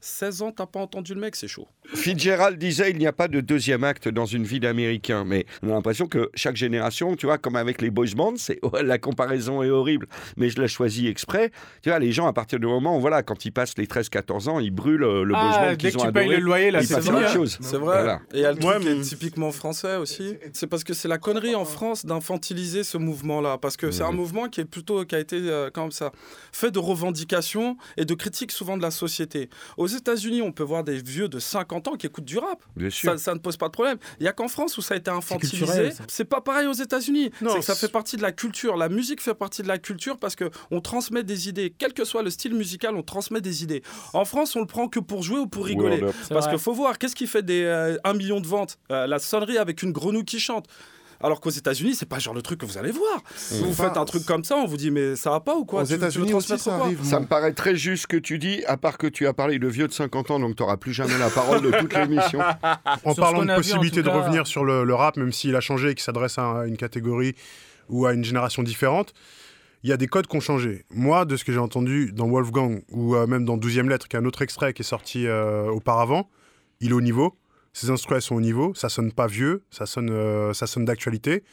16 0.00 0.42
ans, 0.42 0.52
t'as 0.52 0.66
pas 0.66 0.80
entendu 0.80 1.14
le 1.14 1.20
mec, 1.20 1.36
c'est 1.36 1.48
chaud. 1.48 1.68
Fitzgerald 1.94 2.58
disait 2.58 2.90
il 2.90 2.98
n'y 2.98 3.06
a 3.06 3.12
pas 3.12 3.28
de 3.28 3.40
deuxième 3.40 3.84
acte 3.84 4.08
dans 4.08 4.24
une 4.26 4.44
vie 4.44 4.60
d'Américain, 4.60 5.24
mais 5.24 5.44
on 5.62 5.70
a 5.70 5.72
l'impression 5.74 6.06
que 6.06 6.30
chaque 6.34 6.56
génération, 6.56 7.16
tu 7.16 7.26
vois, 7.26 7.38
comme 7.38 7.56
avec 7.56 7.82
les 7.82 7.90
boys 7.90 8.06
bands, 8.16 8.34
c'est 8.36 8.60
la 8.82 8.98
comparaison 8.98 9.62
est 9.62 9.70
horrible, 9.70 10.06
mais 10.36 10.48
je 10.50 10.60
l'ai 10.60 10.68
choisi 10.68 11.06
exprès. 11.08 11.50
Tu 11.82 11.88
vois, 11.90 11.98
les 11.98 12.12
gens 12.12 12.26
à 12.26 12.32
partir 12.32 12.58
du 12.60 12.66
moment 12.66 12.96
où 12.96 13.00
voilà, 13.00 13.22
quand 13.22 13.44
ils 13.44 13.50
passent 13.52 13.76
les 13.76 13.86
13-14 13.86 14.48
ans, 14.48 14.60
ils 14.60 14.70
brûlent 14.70 15.02
euh, 15.02 15.22
le 15.24 15.34
boys 15.34 15.40
Ah, 15.52 15.64
band 15.66 15.70
dès 15.72 15.76
qu'ils 15.76 15.92
que 15.92 15.98
ont 16.02 16.06
tu 16.06 16.12
payes 16.12 16.28
le 16.28 16.36
loyer, 16.38 16.70
là, 16.70 16.82
c'est 16.82 17.00
chose. 17.32 17.58
C'est 17.60 17.76
vrai. 17.76 17.96
Voilà. 18.02 18.20
Et 18.32 18.38
il 18.38 18.40
y 18.40 18.44
a 18.44 18.52
le 18.52 18.58
Ouais, 18.64 18.72
truc 18.74 18.82
qui 18.84 18.88
est 18.88 18.94
mais- 18.94 19.02
typiquement 19.02 19.52
français 19.52 19.96
aussi. 19.96 20.36
C'est 20.52 20.66
parce 20.66 20.84
que 20.84 20.94
c'est 20.94 21.08
la 21.08 21.18
connerie 21.18 21.54
en 21.54 21.64
France 21.64 22.06
d'infantiliser 22.06 22.84
ce 22.84 22.98
mouvement-là. 22.98 23.58
Parce 23.58 23.76
que 23.76 23.90
c'est 23.90 24.02
un 24.02 24.12
mouvement 24.12 24.48
qui 24.48 24.60
est 24.60 24.64
plutôt 24.64 25.04
qui 25.04 25.14
a 25.14 25.18
été 25.18 25.36
euh, 25.40 25.70
comme 25.70 25.90
ça 25.90 26.12
fait 26.52 26.70
de 26.70 26.78
revendications 26.78 27.76
et 27.96 28.04
de 28.04 28.14
critiques 28.14 28.52
souvent 28.52 28.76
de 28.76 28.82
la 28.82 28.90
société. 28.90 29.48
Aux 29.76 29.86
États-Unis, 29.96 30.42
on 30.42 30.52
peut 30.52 30.62
voir 30.62 30.84
des 30.84 31.00
vieux 31.02 31.28
de 31.28 31.38
50 31.38 31.88
ans 31.88 31.96
qui 31.96 32.06
écoutent 32.06 32.24
du 32.24 32.38
rap. 32.38 32.62
Bien 32.76 32.90
sûr. 32.90 33.12
Ça, 33.12 33.18
ça 33.18 33.34
ne 33.34 33.38
pose 33.38 33.56
pas 33.56 33.66
de 33.66 33.72
problème. 33.72 33.98
Il 34.18 34.24
y 34.24 34.28
a 34.28 34.32
qu'en 34.32 34.48
France 34.48 34.76
où 34.78 34.82
ça 34.82 34.94
a 34.94 34.96
été 34.96 35.10
infantilisé. 35.10 35.90
C'est 36.08 36.24
pas 36.24 36.40
pareil 36.40 36.66
aux 36.66 36.72
États-Unis. 36.72 37.30
Ça 37.60 37.74
fait 37.74 37.88
partie 37.90 38.16
de 38.16 38.22
la 38.22 38.32
culture. 38.32 38.76
La 38.76 38.88
musique 38.88 39.20
fait 39.20 39.34
partie 39.34 39.62
de 39.62 39.68
la 39.68 39.78
culture 39.78 40.18
parce 40.18 40.36
que 40.36 40.50
on 40.70 40.80
transmet 40.80 41.22
des 41.22 41.48
idées. 41.48 41.72
Quel 41.76 41.92
que 41.92 42.04
soit 42.04 42.22
le 42.22 42.30
style 42.30 42.54
musical, 42.54 42.94
on 42.96 43.02
transmet 43.02 43.40
des 43.40 43.62
idées. 43.62 43.82
En 44.12 44.24
France, 44.24 44.56
on 44.56 44.60
le 44.60 44.66
prend 44.66 44.88
que 44.88 45.00
pour 45.00 45.22
jouer 45.22 45.38
ou 45.40 45.46
pour 45.46 45.66
rigoler. 45.66 46.00
Parce 46.28 46.48
qu'il 46.48 46.58
faut 46.58 46.72
voir, 46.72 46.98
qu'est-ce 46.98 47.16
qui 47.16 47.26
fait 47.26 47.42
des 47.42 47.98
1 48.04 48.12
million 48.14 48.40
de 48.40 48.46
ventes? 48.46 48.78
Euh, 48.92 49.06
La 49.06 49.18
sonnerie 49.18 49.58
avec 49.58 49.82
une 49.82 49.92
grenouille 49.92 50.24
qui 50.24 50.40
chante. 50.40 50.66
Alors 51.22 51.40
qu'aux 51.40 51.50
États-Unis, 51.50 51.94
c'est 51.94 52.08
pas 52.08 52.18
genre 52.18 52.32
le 52.34 52.40
truc 52.42 52.60
que 52.60 52.66
vous 52.66 52.78
allez 52.78 52.92
voir. 52.92 53.22
Vous 53.52 53.72
faites 53.74 53.96
un 53.96 54.04
truc 54.04 54.24
comme 54.24 54.42
ça, 54.44 54.56
on 54.56 54.66
vous 54.66 54.76
dit 54.78 54.90
mais 54.90 55.16
ça 55.16 55.30
va 55.30 55.40
pas 55.40 55.54
ou 55.54 55.64
quoi 55.64 55.82
Aux 55.82 55.84
États-Unis 55.84 56.32
aussi, 56.34 56.58
ça 56.58 56.76
arrive. 56.76 57.04
Ça 57.04 57.20
me 57.20 57.26
paraît 57.26 57.52
très 57.52 57.76
juste 57.76 58.02
ce 58.02 58.06
que 58.06 58.16
tu 58.16 58.38
dis, 58.38 58.64
à 58.66 58.76
part 58.76 58.96
que 58.98 59.06
tu 59.06 59.26
as 59.26 59.32
parlé 59.34 59.58
de 59.58 59.68
vieux 59.68 59.86
de 59.86 59.92
50 59.92 60.30
ans, 60.30 60.40
donc 60.40 60.56
tu 60.56 60.62
n'auras 60.62 60.76
plus 60.78 60.92
jamais 60.94 61.18
la 61.18 61.28
parole 61.30 61.60
de 61.62 61.70
toute 61.72 61.92
l'émission. 61.96 62.40
En 63.04 63.14
parlant 63.14 63.44
de 63.44 63.54
possibilité 63.54 64.02
de 64.02 64.08
cas- 64.08 64.14
revenir 64.14 64.46
sur 64.46 64.64
le, 64.64 64.84
le 64.84 64.94
rap, 64.94 65.16
même 65.16 65.32
s'il 65.32 65.54
a 65.56 65.60
changé 65.60 65.90
et 65.90 65.94
qu'il 65.94 66.02
s'adresse 66.04 66.38
à 66.38 66.64
une 66.66 66.76
catégorie 66.76 67.34
ou 67.88 68.06
à 68.06 68.12
une 68.14 68.24
génération 68.24 68.62
différente, 68.62 69.12
il 69.82 69.90
y 69.90 69.92
a 69.92 69.96
des 69.96 70.06
codes 70.08 70.26
qui 70.26 70.36
ont 70.36 70.40
changé. 70.40 70.84
Moi, 70.90 71.24
de 71.24 71.36
ce 71.36 71.44
que 71.44 71.52
j'ai 71.52 71.58
entendu 71.58 72.12
dans 72.12 72.28
Wolfgang 72.28 72.82
ou 72.90 73.14
euh, 73.16 73.26
même 73.26 73.44
dans 73.44 73.56
12e 73.56 73.88
lettre, 73.88 74.08
qui 74.08 74.16
est 74.16 74.18
un 74.18 74.24
autre 74.26 74.42
extrait 74.42 74.72
qui 74.74 74.82
est 74.82 74.84
sorti 74.84 75.26
euh, 75.26 75.68
auparavant, 75.70 76.28
il 76.80 76.90
est 76.90 76.94
au 76.94 77.00
niveau. 77.00 77.34
Ses 77.72 77.90
instruments 77.90 78.20
sont 78.20 78.34
au 78.34 78.40
niveau. 78.40 78.74
Ça 78.74 78.88
sonne 78.88 79.12
pas 79.12 79.26
vieux, 79.26 79.62
ça 79.70 79.86
sonne, 79.86 80.10
euh, 80.10 80.52
ça 80.52 80.66
sonne 80.66 80.84
d'actualité. 80.84 81.44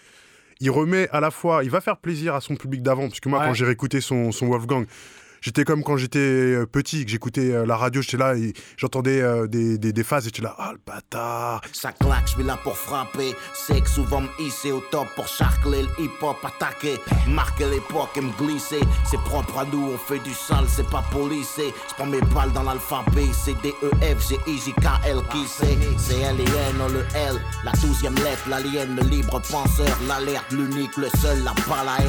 Il 0.59 0.71
remet 0.71 1.07
à 1.09 1.19
la 1.19 1.29
fois, 1.29 1.63
il 1.63 1.69
va 1.69 1.81
faire 1.81 1.97
plaisir 1.97 2.33
à 2.33 2.41
son 2.41 2.55
public 2.55 2.81
d'avant, 2.81 3.07
puisque 3.07 3.27
moi, 3.27 3.39
Ouais. 3.39 3.45
quand 3.45 3.53
j'ai 3.53 3.65
réécouté 3.65 4.01
son, 4.01 4.31
son 4.31 4.47
Wolfgang, 4.47 4.85
J'étais 5.41 5.63
comme 5.63 5.83
quand 5.83 5.97
j'étais 5.97 6.19
euh, 6.19 6.65
petit, 6.65 7.05
que 7.05 7.11
j'écoutais 7.11 7.51
euh, 7.51 7.65
la 7.65 7.77
radio, 7.77 8.01
j'étais 8.01 8.17
là 8.17 8.35
et 8.35 8.53
j'entendais 8.77 9.21
euh, 9.21 9.47
des, 9.47 9.77
des, 9.77 9.93
des 9.93 10.03
phases 10.03 10.25
et 10.25 10.29
j'étais 10.29 10.41
là, 10.41 10.55
ah 10.57 10.71
le 10.73 10.79
bâtard. 10.85 11.61
Ça 11.73 11.91
claque, 11.91 12.27
je 12.27 12.33
suis 12.33 12.43
là 12.43 12.57
pour 12.63 12.77
frapper. 12.77 13.35
C'est 13.53 13.81
que 13.81 13.89
souvent 13.89 14.21
me 14.21 14.29
hisser 14.39 14.71
au 14.71 14.81
top 14.91 15.07
pour 15.15 15.27
charcler 15.27 15.83
le 15.83 16.03
hip-hop, 16.03 16.37
attaquer. 16.43 16.97
Marquer 17.27 17.69
l'époque 17.69 18.09
et 18.15 18.21
me 18.21 18.31
glisser. 18.37 18.79
C'est 19.09 19.21
propre 19.21 19.59
à 19.59 19.65
nous, 19.65 19.91
on 19.93 19.97
fait 19.97 20.19
du 20.19 20.33
sale, 20.33 20.65
c'est 20.67 20.89
pas 20.89 21.03
policé. 21.11 21.73
Je 21.89 21.93
prends 21.93 22.05
mes 22.07 22.21
balles 22.21 22.51
dans 22.53 22.63
l'alphabet. 22.63 23.27
C'est 23.33 23.59
D, 23.61 23.73
E, 23.83 23.91
F, 24.01 24.29
G, 24.29 24.37
I, 24.47 24.57
J, 24.57 24.73
K, 24.73 24.87
L, 25.05 25.19
qui 25.31 25.45
c'est 25.47 25.77
C'est 25.97 26.19
L 26.19 26.39
et 26.39 26.43
N, 26.43 26.93
le 26.93 27.05
L. 27.15 27.41
La 27.63 27.71
douzième 27.73 28.15
lettre, 28.15 28.49
l'alien, 28.49 28.95
le 28.95 29.03
libre 29.07 29.39
penseur. 29.39 29.97
L'alerte, 30.07 30.51
l'unique, 30.51 30.97
le 30.97 31.09
seul, 31.21 31.43
la 31.43 31.53
balle 31.67 31.87
à. 31.87 32.07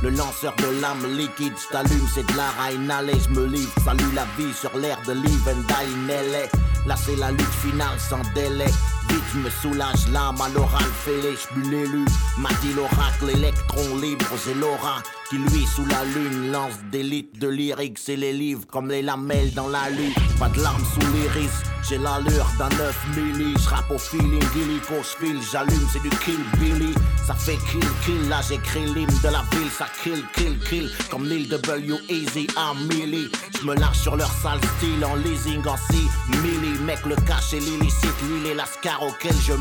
Le 0.00 0.10
lanceur 0.10 0.54
de 0.56 0.80
l'âme 0.80 1.16
liquide, 1.16 1.54
je 1.56 1.72
t'allume, 1.72 2.06
c'est 2.14 2.24
de 2.24 2.36
la 2.58 2.64
rainale 2.64 3.10
je 3.20 3.28
me 3.30 3.46
livre. 3.46 3.72
Salut 3.84 4.12
la 4.14 4.26
vie 4.36 4.52
sur 4.52 4.76
l'air 4.76 4.98
de 5.06 5.12
Live 5.12 5.48
and 5.48 6.06
LA. 6.08 6.46
Là 6.86 6.96
c'est 6.96 7.16
la 7.16 7.30
lutte 7.30 7.54
finale 7.62 7.98
sans 7.98 8.22
délai. 8.34 8.70
Vite 9.08 9.24
je 9.32 9.38
me 9.38 9.50
soulage 9.50 10.08
l'âme 10.12 10.40
à 10.40 10.48
l'oral 10.48 10.90
fêlé, 11.04 11.34
je 11.36 11.70
l'élu. 11.70 12.04
M'a 12.38 12.50
dit 12.62 12.72
l'oracle, 12.74 13.30
électron 13.30 13.96
libre, 13.96 14.26
j'ai 14.44 14.54
l'aura. 14.54 15.02
Qui 15.28 15.36
lui 15.36 15.66
sous 15.66 15.84
la 15.86 16.04
lune 16.04 16.52
lance 16.52 16.78
des 16.90 17.02
litres 17.02 17.38
de 17.38 17.48
lyrics 17.48 18.08
et 18.08 18.16
les 18.16 18.32
livres 18.32 18.66
comme 18.66 18.88
les 18.88 19.02
lamelles 19.02 19.52
dans 19.52 19.68
la 19.68 19.90
lune. 19.90 20.12
Pas 20.38 20.48
de 20.48 20.62
larmes 20.62 20.84
sous 20.94 21.12
l'iris, 21.12 21.62
j'ai 21.88 21.98
l'allure 21.98 22.46
d'un 22.58 22.68
9 22.68 23.06
milli. 23.16 23.54
J'rappe 23.58 23.90
au 23.90 23.98
feeling, 23.98 24.42
illico, 24.56 24.94
j'file, 25.02 25.38
j'allume, 25.52 25.86
c'est 25.92 26.02
du 26.02 26.10
kill 26.10 26.40
Billy. 26.58 26.94
Ça 27.26 27.34
fait 27.34 27.58
kill 27.70 27.84
kill, 28.04 28.28
là 28.28 28.40
j'écris 28.48 28.86
l'hymne 28.94 29.18
de 29.22 29.28
la 29.28 29.44
ville, 29.52 29.70
ça 29.70 29.86
kill 30.02 30.22
kill 30.34 30.58
kill. 30.68 30.90
Comme 31.10 31.26
Lil 31.26 31.48
W 31.48 31.96
Easy 32.08 32.46
à 32.56 32.72
Millie. 32.74 33.30
J'me 33.60 33.74
lâche 33.74 33.98
sur 33.98 34.16
leur 34.16 34.30
sale 34.30 34.60
style 34.76 35.04
en 35.04 35.16
leasing 35.16 35.66
en 35.66 35.76
6 35.76 36.38
milli. 36.42 36.78
Mec, 36.84 37.04
le 37.04 37.16
cash 37.26 37.52
et 37.52 37.60
l'illicite, 37.60 38.14
l'île 38.30 38.52
et 38.52 38.54
l'ascar 38.54 39.02
auquel 39.02 39.34
je 39.46 39.52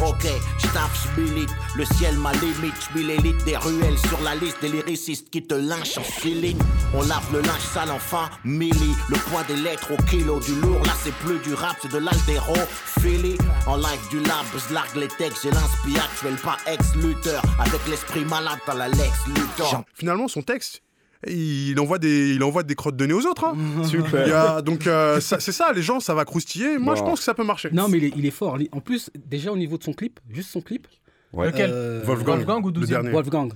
Ok, 0.00 0.26
j'taffe, 0.58 1.08
j'milite, 1.16 1.50
le 1.74 1.84
ciel 1.84 2.16
ma 2.18 2.32
limite, 2.34 2.74
j'mets 2.92 3.02
l'élite 3.02 3.44
des 3.44 3.56
ruelles 3.56 3.98
sur 3.98 4.20
la 4.22 4.34
liste 4.34 4.60
des 4.60 4.68
lyricistes 4.68 5.30
qui 5.30 5.42
te 5.42 5.54
lynchent 5.54 5.98
en 5.98 6.04
ceiling. 6.04 6.58
On 6.94 7.02
lave 7.02 7.26
le 7.32 7.40
linge 7.40 7.60
sale 7.72 7.90
enfin, 7.90 8.30
milli. 8.44 8.94
Le 9.08 9.16
poids 9.30 9.42
des 9.44 9.56
lettres 9.56 9.92
au 9.92 10.02
kilo 10.04 10.38
du 10.40 10.54
lourd, 10.60 10.80
là 10.84 10.92
c'est 11.02 11.14
plus 11.14 11.38
du 11.40 11.54
rap, 11.54 11.76
c'est 11.82 11.90
de 11.90 11.98
l'altéro. 11.98 12.54
Philly, 13.00 13.36
en 13.66 13.76
live 13.76 14.08
du 14.10 14.20
lab, 14.20 14.46
j'largue 14.68 14.96
les 14.96 15.08
textes, 15.08 15.42
j'ai 15.42 15.50
l'inspi 15.50 15.98
actuel, 15.98 16.36
pas 16.36 16.56
ex-lutteur. 16.66 17.42
Avec 17.58 17.80
l'esprit 17.88 18.24
malade 18.24 18.58
dans 18.66 18.74
la 18.74 18.88
Lex 18.88 19.26
Luthor. 19.28 19.84
Finalement, 19.94 20.28
son 20.28 20.42
texte, 20.42 20.82
il 21.26 21.78
envoie 21.80 21.98
des, 21.98 22.34
il 22.34 22.42
envoie 22.44 22.62
des 22.62 22.74
crottes 22.74 22.96
de 22.96 23.06
nez 23.06 23.12
aux 23.12 23.26
autres. 23.26 23.44
hein. 23.44 23.56
Super. 23.84 24.26
Il 24.26 24.30
y 24.30 24.32
a- 24.32 24.62
donc 24.62 24.86
euh, 24.86 25.20
c'est 25.20 25.40
ça, 25.52 25.72
les 25.72 25.82
gens, 25.82 26.00
ça 26.00 26.14
va 26.14 26.24
croustiller. 26.24 26.78
Moi, 26.78 26.94
je 26.94 27.02
pense 27.02 27.18
que 27.18 27.24
ça 27.24 27.34
peut 27.34 27.44
marcher. 27.44 27.70
Non, 27.72 27.88
mais 27.88 27.98
il 27.98 28.04
est, 28.04 28.12
il 28.16 28.26
est 28.26 28.30
fort. 28.30 28.58
En 28.72 28.80
plus, 28.80 29.10
déjà 29.26 29.50
au 29.52 29.56
niveau 29.56 29.78
de 29.78 29.82
son 29.84 29.92
clip, 29.92 30.20
juste 30.30 30.50
son 30.50 30.60
clip. 30.60 30.86
Ouais. 31.32 31.46
Lequel 31.50 31.70
euh, 31.72 32.00
Wolfgang, 32.04 32.36
Wolfgang 32.36 32.64
ou 32.64 32.70
le 32.70 32.80
12e 32.80 32.86
dernier. 32.88 33.10
Wolfgang. 33.10 33.52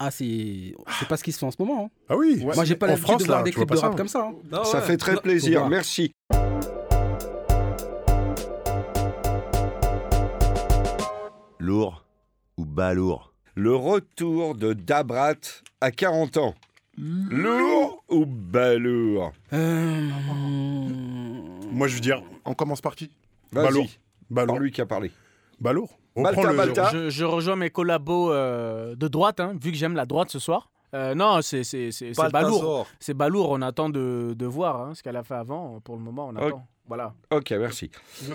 Ah, 0.00 0.10
c'est 0.10 0.74
c'est 0.98 1.08
pas 1.08 1.16
ce 1.16 1.24
qui 1.24 1.32
se 1.32 1.38
fait 1.38 1.46
en 1.46 1.50
ce 1.50 1.56
moment. 1.60 1.86
hein. 1.86 1.90
Ah 2.08 2.16
oui. 2.16 2.38
Moi, 2.42 2.64
j'ai 2.64 2.76
pas 2.76 2.86
l'habitude 2.86 3.06
France, 3.08 3.22
de 3.22 3.26
voir 3.26 3.38
là, 3.38 3.44
des 3.44 3.50
clips 3.52 3.68
de 3.70 3.76
rap 3.76 3.92
ça. 3.92 3.96
comme 3.96 4.08
ça. 4.08 4.28
hein. 4.30 4.34
Ah 4.52 4.62
Ça 4.64 4.80
fait 4.80 4.96
très 4.96 5.16
plaisir, 5.16 5.62
faut 5.62 5.68
merci. 5.68 6.12
Lourd 11.58 12.04
ou 12.56 12.64
balourd 12.64 13.32
Le 13.54 13.74
retour 13.74 14.54
de 14.54 14.72
Dabrat 14.72 15.34
à 15.80 15.90
40 15.90 16.36
ans. 16.36 16.54
Lourd 17.00 18.02
ou 18.08 18.26
balourd 18.26 19.32
Euh, 19.52 20.08
Moi, 21.70 21.86
je 21.88 21.94
veux 21.94 22.00
dire, 22.00 22.22
On 22.44 22.54
commence 22.54 22.80
par 22.80 22.96
qui 22.96 23.10
Balourd. 23.52 23.86
Balourd. 24.30 24.54
par 24.56 24.62
lui 24.62 24.70
qui 24.72 24.80
a 24.80 24.86
parlé. 24.86 25.10
Balourd. 25.60 25.98
On 26.16 26.22
prend 26.24 26.42
le- 26.44 26.52
Malta. 26.54 26.90
je, 26.92 27.10
je 27.10 27.24
rejoins 27.24 27.56
mes 27.56 27.70
collabos 27.70 28.32
euh, 28.32 28.94
de 28.96 29.06
droite, 29.08 29.38
hein, 29.40 29.54
vu 29.60 29.70
que 29.70 29.76
j'aime 29.76 29.94
la 29.94 30.04
droite 30.06 30.30
ce 30.30 30.38
soir. 30.38 30.70
Euh, 30.94 31.14
non, 31.14 31.40
c'est 31.42 31.64
c'est- 31.64 31.90
c'est- 31.92 32.14
c'est 32.14 32.32
balourd. 32.32 32.86
C'est 32.98 33.14
balourd, 33.14 33.50
on 33.50 33.62
attend 33.62 33.88
de, 33.90 34.34
de 34.36 34.46
voir 34.46 34.80
hein, 34.80 34.94
ce 34.94 35.02
qu'elle 35.02 35.16
a 35.16 35.22
fait 35.22 35.34
avant. 35.34 35.80
Pour 35.80 35.96
le 35.96 36.02
moment, 36.02 36.28
on 36.32 36.36
attend. 36.36 36.66
Voilà. 36.88 37.12
Ok, 37.30 37.50
merci. 37.52 37.90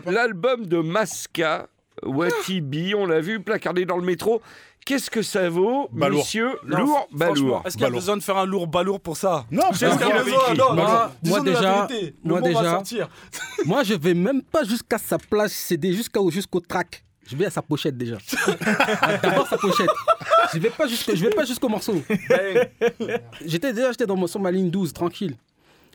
L'album 0.06 0.66
de 0.68 0.78
Masca, 0.78 1.68
Watibi, 2.02 2.96
on 2.96 3.06
l'a 3.06 3.20
vu 3.22 3.40
placardé 3.42 3.86
dans 3.86 3.98
le 3.98 4.04
métro. 4.04 4.42
Qu'est-ce 4.86 5.10
que 5.10 5.22
ça 5.22 5.48
vaut, 5.50 5.88
Balourd. 5.94 6.20
monsieur 6.20 6.50
Non, 6.66 6.80
Lourd, 6.80 7.08
balourd. 7.14 7.62
Est-ce 7.66 7.78
qu'il 7.78 7.86
y 7.86 7.88
a 7.88 7.92
besoin 7.92 8.18
de 8.18 8.22
faire 8.24 8.36
un 8.38 8.46
lourd 8.46 8.68
balourd 8.68 9.00
pour 9.00 9.16
ça? 9.16 9.46
Non, 9.50 9.70
Est-ce 9.72 9.80
qu'il 9.80 9.88
y 9.88 10.12
a 10.12 10.54
Non, 10.56 10.74
Moi- 10.76 11.12
non, 11.24 11.30
moi 11.30 11.40
déjà- 11.42 11.86
vérité. 11.88 12.16
Moi 12.24 12.42
déjà- 12.42 12.64
sortir. 12.72 13.10
Moi, 13.66 13.84
je 13.84 13.94
vais 13.94 14.14
même 14.14 14.42
pas 14.42 14.66
jusqu'à 14.66 14.98
sa 14.98 15.18
plage 15.18 15.52
CD, 15.52 15.94
jusqu'au 15.94 16.30
jusqu'au 16.30 16.60
track. 16.60 17.06
Je 17.26 17.38
vais 17.38 17.46
à 17.46 17.50
sa 17.50 17.62
pochette 17.62 17.98
déjà. 17.98 18.18
D'abord 19.24 19.48
sa 19.48 19.58
pochette. 19.58 19.88
Je 20.54 20.60
vais 20.60 20.70
pas 20.70 20.86
jusqu'au, 20.88 21.16
je 21.16 21.24
vais 21.24 21.30
pas 21.30 21.46
jusqu'au 21.46 21.70
morceau. 21.70 22.02
J'étais 23.46 23.72
déjà 23.72 23.92
j'étais 23.92 24.06
dans 24.06 24.18
mon, 24.18 24.28
sur 24.28 24.42
ma 24.42 24.52
ligne 24.52 24.70
12, 24.70 24.92
tranquille. 24.92 25.38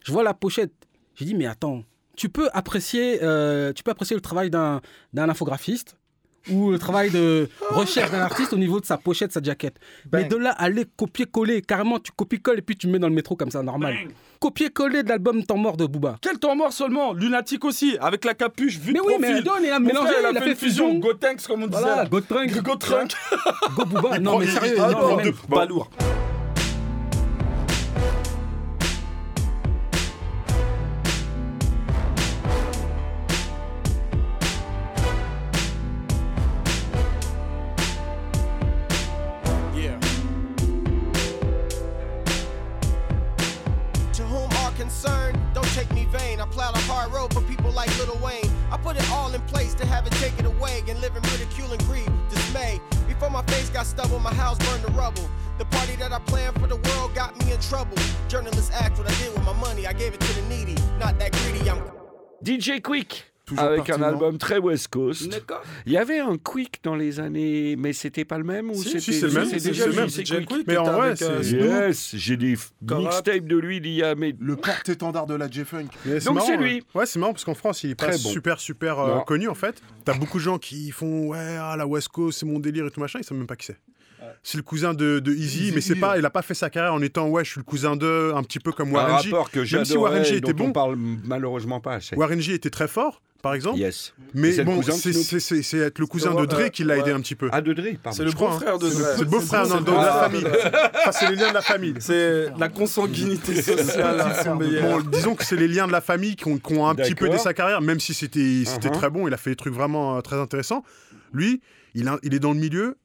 Je 0.05 0.13
vois 0.13 0.23
la 0.23 0.33
pochette. 0.33 0.73
J'ai 1.17 1.27
dit 1.27 1.35
mais 1.35 1.47
attends, 1.47 1.83
tu 2.19 2.29
peux 2.29 2.49
apprécier, 2.53 3.21
euh, 3.23 3.73
tu 3.73 3.83
peux 3.85 3.93
apprécier 3.93 4.17
le 4.17 4.21
travail 4.21 4.51
d'un, 4.51 4.81
d'un 5.13 5.29
infographiste 5.29 5.97
ou 6.51 6.71
le 6.71 6.79
travail 6.79 7.11
de 7.11 7.49
recherche 7.71 8.11
d'un 8.11 8.21
artiste 8.21 8.53
au 8.53 8.57
niveau 8.57 8.81
de 8.81 8.87
sa 8.87 8.97
pochette, 8.97 9.33
sa 9.33 9.41
jaquette. 9.43 9.77
Mais 10.13 10.25
de 10.25 10.35
là, 10.37 10.51
aller 10.51 10.85
copier-coller, 10.97 11.63
carrément, 11.63 12.01
tu 12.01 12.11
copies-colles 12.11 12.59
et 12.59 12.63
puis 12.63 12.77
tu 12.77 12.89
mets 12.89 12.99
dans 12.99 13.09
le 13.09 13.15
métro 13.15 13.37
comme 13.37 13.51
ça, 13.53 13.63
normal. 13.63 13.95
Copier-coller 14.41 15.03
de 15.05 15.09
l'album 15.11 15.45
Temps 15.45 15.57
mort 15.57 15.77
de 15.77 15.87
Booba. 15.87 16.17
Quel 16.21 16.39
temps 16.39 16.57
mort 16.57 16.73
seulement? 16.73 17.13
Lunatique 17.13 17.65
aussi, 17.65 17.97
avec 18.01 18.25
la 18.25 18.35
capuche, 18.35 18.79
vue 18.79 18.93
Mais 18.93 18.99
de 19.01 19.05
oui, 19.05 19.15
profil. 19.15 19.35
mais 19.35 19.43
Don, 19.43 19.53
il 19.63 19.71
a 19.71 19.79
mélangé, 19.79 20.13
il 20.21 20.27
a 20.37 20.41
fait 20.41 20.51
une 20.51 20.57
fusion. 20.57 20.87
fusion. 20.87 20.99
Gotenks, 21.01 21.47
comme 21.47 21.63
on 21.63 21.67
disait. 21.67 21.83
Voilà, 21.83 22.03
là. 22.05 22.09
Go 22.09 22.21
Trunk. 22.21 22.63
Go 22.63 22.77
Trunk. 22.77 23.13
Go 23.77 23.85
Booba. 23.85 24.19
Non, 24.21 24.39
mais 24.39 24.47
sérieux, 24.47 24.77
non, 24.77 24.91
non, 24.91 25.17
mais 25.17 25.23
de 25.25 25.29
même- 25.31 25.37
balourd. 25.49 25.91
Yeah. 26.01 26.28
DJ 62.69 62.81
Quick. 62.83 63.25
Toujours 63.47 63.65
avec 63.65 63.89
un 63.89 64.03
album 64.03 64.37
très 64.37 64.59
West 64.59 64.89
Coast. 64.89 65.43
Il 65.87 65.93
y 65.93 65.97
avait 65.97 66.19
un 66.19 66.37
Quick 66.37 66.81
dans 66.83 66.95
les 66.95 67.19
années, 67.19 67.77
mais 67.77 67.95
c'était 67.95 68.27
pas 68.27 68.37
le 68.37 68.45
même 68.45 68.71
ou 68.71 68.75
Si, 68.75 68.91
c'était 68.91 69.01
si, 69.01 69.13
c'est 69.15 69.27
le 69.27 69.33
même, 69.33 69.47
c'est 69.47 69.71
déjà 69.71 69.87
le 69.87 69.95
même. 69.95 70.09
DJ 70.09 70.25
Quick. 70.27 70.49
Quick 70.49 70.67
Mais 70.67 70.77
en 70.77 70.93
vrai, 70.93 71.23
euh, 71.23 71.43
c'est-. 71.43 71.57
Yes, 71.57 72.11
j'ai 72.15 72.37
des 72.37 72.57
mixtapes 72.83 73.47
de 73.47 73.57
lui 73.57 73.81
d'il 73.81 73.95
y 73.95 74.03
a 74.03 74.15
mais 74.15 74.35
Le 74.39 74.57
porte-étendard 74.57 75.27
de 75.27 75.35
la 75.35 75.51
J-Funk. 75.51 75.87
Donc 76.05 76.35
marrant, 76.35 76.47
c'est 76.47 76.55
hein. 76.55 76.61
lui. 76.61 76.83
Ouais, 76.95 77.07
c'est 77.07 77.19
marrant 77.19 77.33
parce 77.33 77.47
qu'en 77.47 77.55
France, 77.55 77.83
il 77.85 77.91
est 77.93 77.95
pas 77.95 78.13
super, 78.13 78.61
super 78.61 78.99
euh, 78.99 79.21
connu 79.21 79.49
en 79.49 79.55
fait. 79.55 79.81
T'as 80.05 80.15
beaucoup 80.15 80.39
de 80.39 80.43
gens 80.43 80.59
qui 80.59 80.91
font 80.91 81.29
ouais, 81.29 81.57
ah, 81.59 81.75
la 81.79 81.87
West 81.87 82.09
Coast, 82.09 82.41
c'est 82.41 82.47
mon 82.47 82.59
délire 82.59 82.87
et 82.87 82.91
tout 82.91 83.01
machin, 83.01 83.19
ils 83.19 83.25
savent 83.25 83.39
même 83.39 83.47
pas 83.47 83.57
qui 83.57 83.67
c'est. 83.67 83.79
C'est 84.43 84.57
le 84.57 84.63
cousin 84.63 84.95
de, 84.95 85.19
de 85.21 85.33
Easy, 85.33 85.65
Easy 85.65 85.73
mais 85.75 85.81
c'est 85.81 85.95
pas, 85.97 86.19
il 86.19 86.25
a 86.25 86.31
pas 86.31 86.43
fait 86.43 86.55
sa 86.55 86.71
carrière 86.71 86.95
en 86.95 87.03
étant 87.03 87.29
ouais, 87.29 87.45
je 87.45 87.51
suis 87.53 87.61
le 87.61 87.65
cousin 87.65 87.97
de, 87.97 88.33
un 88.35 88.43
petit 88.43 88.59
peu 88.61 88.73
comme 88.73 88.89
un 88.91 88.93
Warren 88.93 89.23
G. 89.23 89.31
rapport 89.31 89.51
que 89.51 89.61
Même 89.75 89.85
si 89.85 89.97
Warren 89.97 90.25
G 90.25 90.37
était 90.37 90.53
dont 90.53 90.65
on 90.65 90.67
bon, 90.69 90.73
parle 90.73 90.97
malheureusement 91.25 91.81
pas 91.81 91.95
assez. 91.95 92.17
Warren 92.17 92.41
G 92.41 92.55
était 92.55 92.71
très 92.71 92.89
fort, 92.89 93.21
par 93.43 93.55
exemple. 93.55 93.79
Yes. 93.79 94.15
Mais 94.35 94.53
c'est 94.53 94.65
bon, 94.65 94.83
c'est 94.83 95.13
c'est- 95.13 95.39
c'est- 95.41 95.63
c'est 95.63 95.79
être 95.79 95.99
le 95.99 96.07
cousin 96.07 96.33
C'est 96.35 96.41
de 96.41 96.47
Dre 96.47 96.71
qui 96.71 96.85
l'a 96.85 96.97
aidé 96.99 97.11
un 97.13 97.21
petit 97.21 97.35
peu. 97.35 97.49
Ah, 97.53 97.61
de 97.61 97.73
Dre, 97.73 97.97
pardon. 98.03 98.17
C'est 98.17 98.25
le 98.25 98.33
beau-frère 98.33 98.75
hein. 98.75 98.79
de 98.79 98.91
C'est 98.91 98.99
Dre. 98.99 99.19
le 99.21 99.25
beau-frère 99.27 99.67
C'est 99.67 99.85
de, 99.85 99.91
la 99.91 100.13
famille. 100.13 100.45
C'est 101.13 101.31
les 101.31 101.37
liens 101.37 101.49
de 101.51 101.55
la 101.55 101.63
famille. 101.63 101.95
C'est 102.01 102.47
la 102.59 102.69
consanguinité 102.69 103.63
sociale. 103.63 104.35
Bon, 104.47 105.01
disons 105.13 105.35
que 105.35 105.45
c'est 105.45 105.57
les 105.57 105.69
liens 105.69 105.87
de 105.87 105.93
la 105.93 106.01
famille 106.01 106.37
qui 106.37 106.49
ont, 106.49 106.59
qui 106.59 106.73
ont 106.75 106.87
un 106.89 106.95
petit 106.95 107.15
peu 107.15 107.27
aidé 107.27 107.39
sa 107.39 107.55
carrière, 107.55 107.81
même 107.81 108.01
si 108.01 108.15
c'était 108.15 108.63
c'était 108.65 108.89
Uh-huh. 108.89 108.93
très 108.93 109.11
bon, 109.11 109.29
il 109.29 109.35
a 109.35 109.37
fait 109.37 109.51
des 109.51 109.57
trucs 109.57 109.75
vraiment 109.75 110.17
euh, 110.17 110.21
très 110.21 110.37
intéressants. 110.37 110.83
Lui, 111.33 111.61
il, 111.95 112.09
a- 112.09 112.19
il 112.23 112.33
est 112.35 112.39
dans 112.39 112.53
le 112.53 112.59
milieu, 112.59 112.97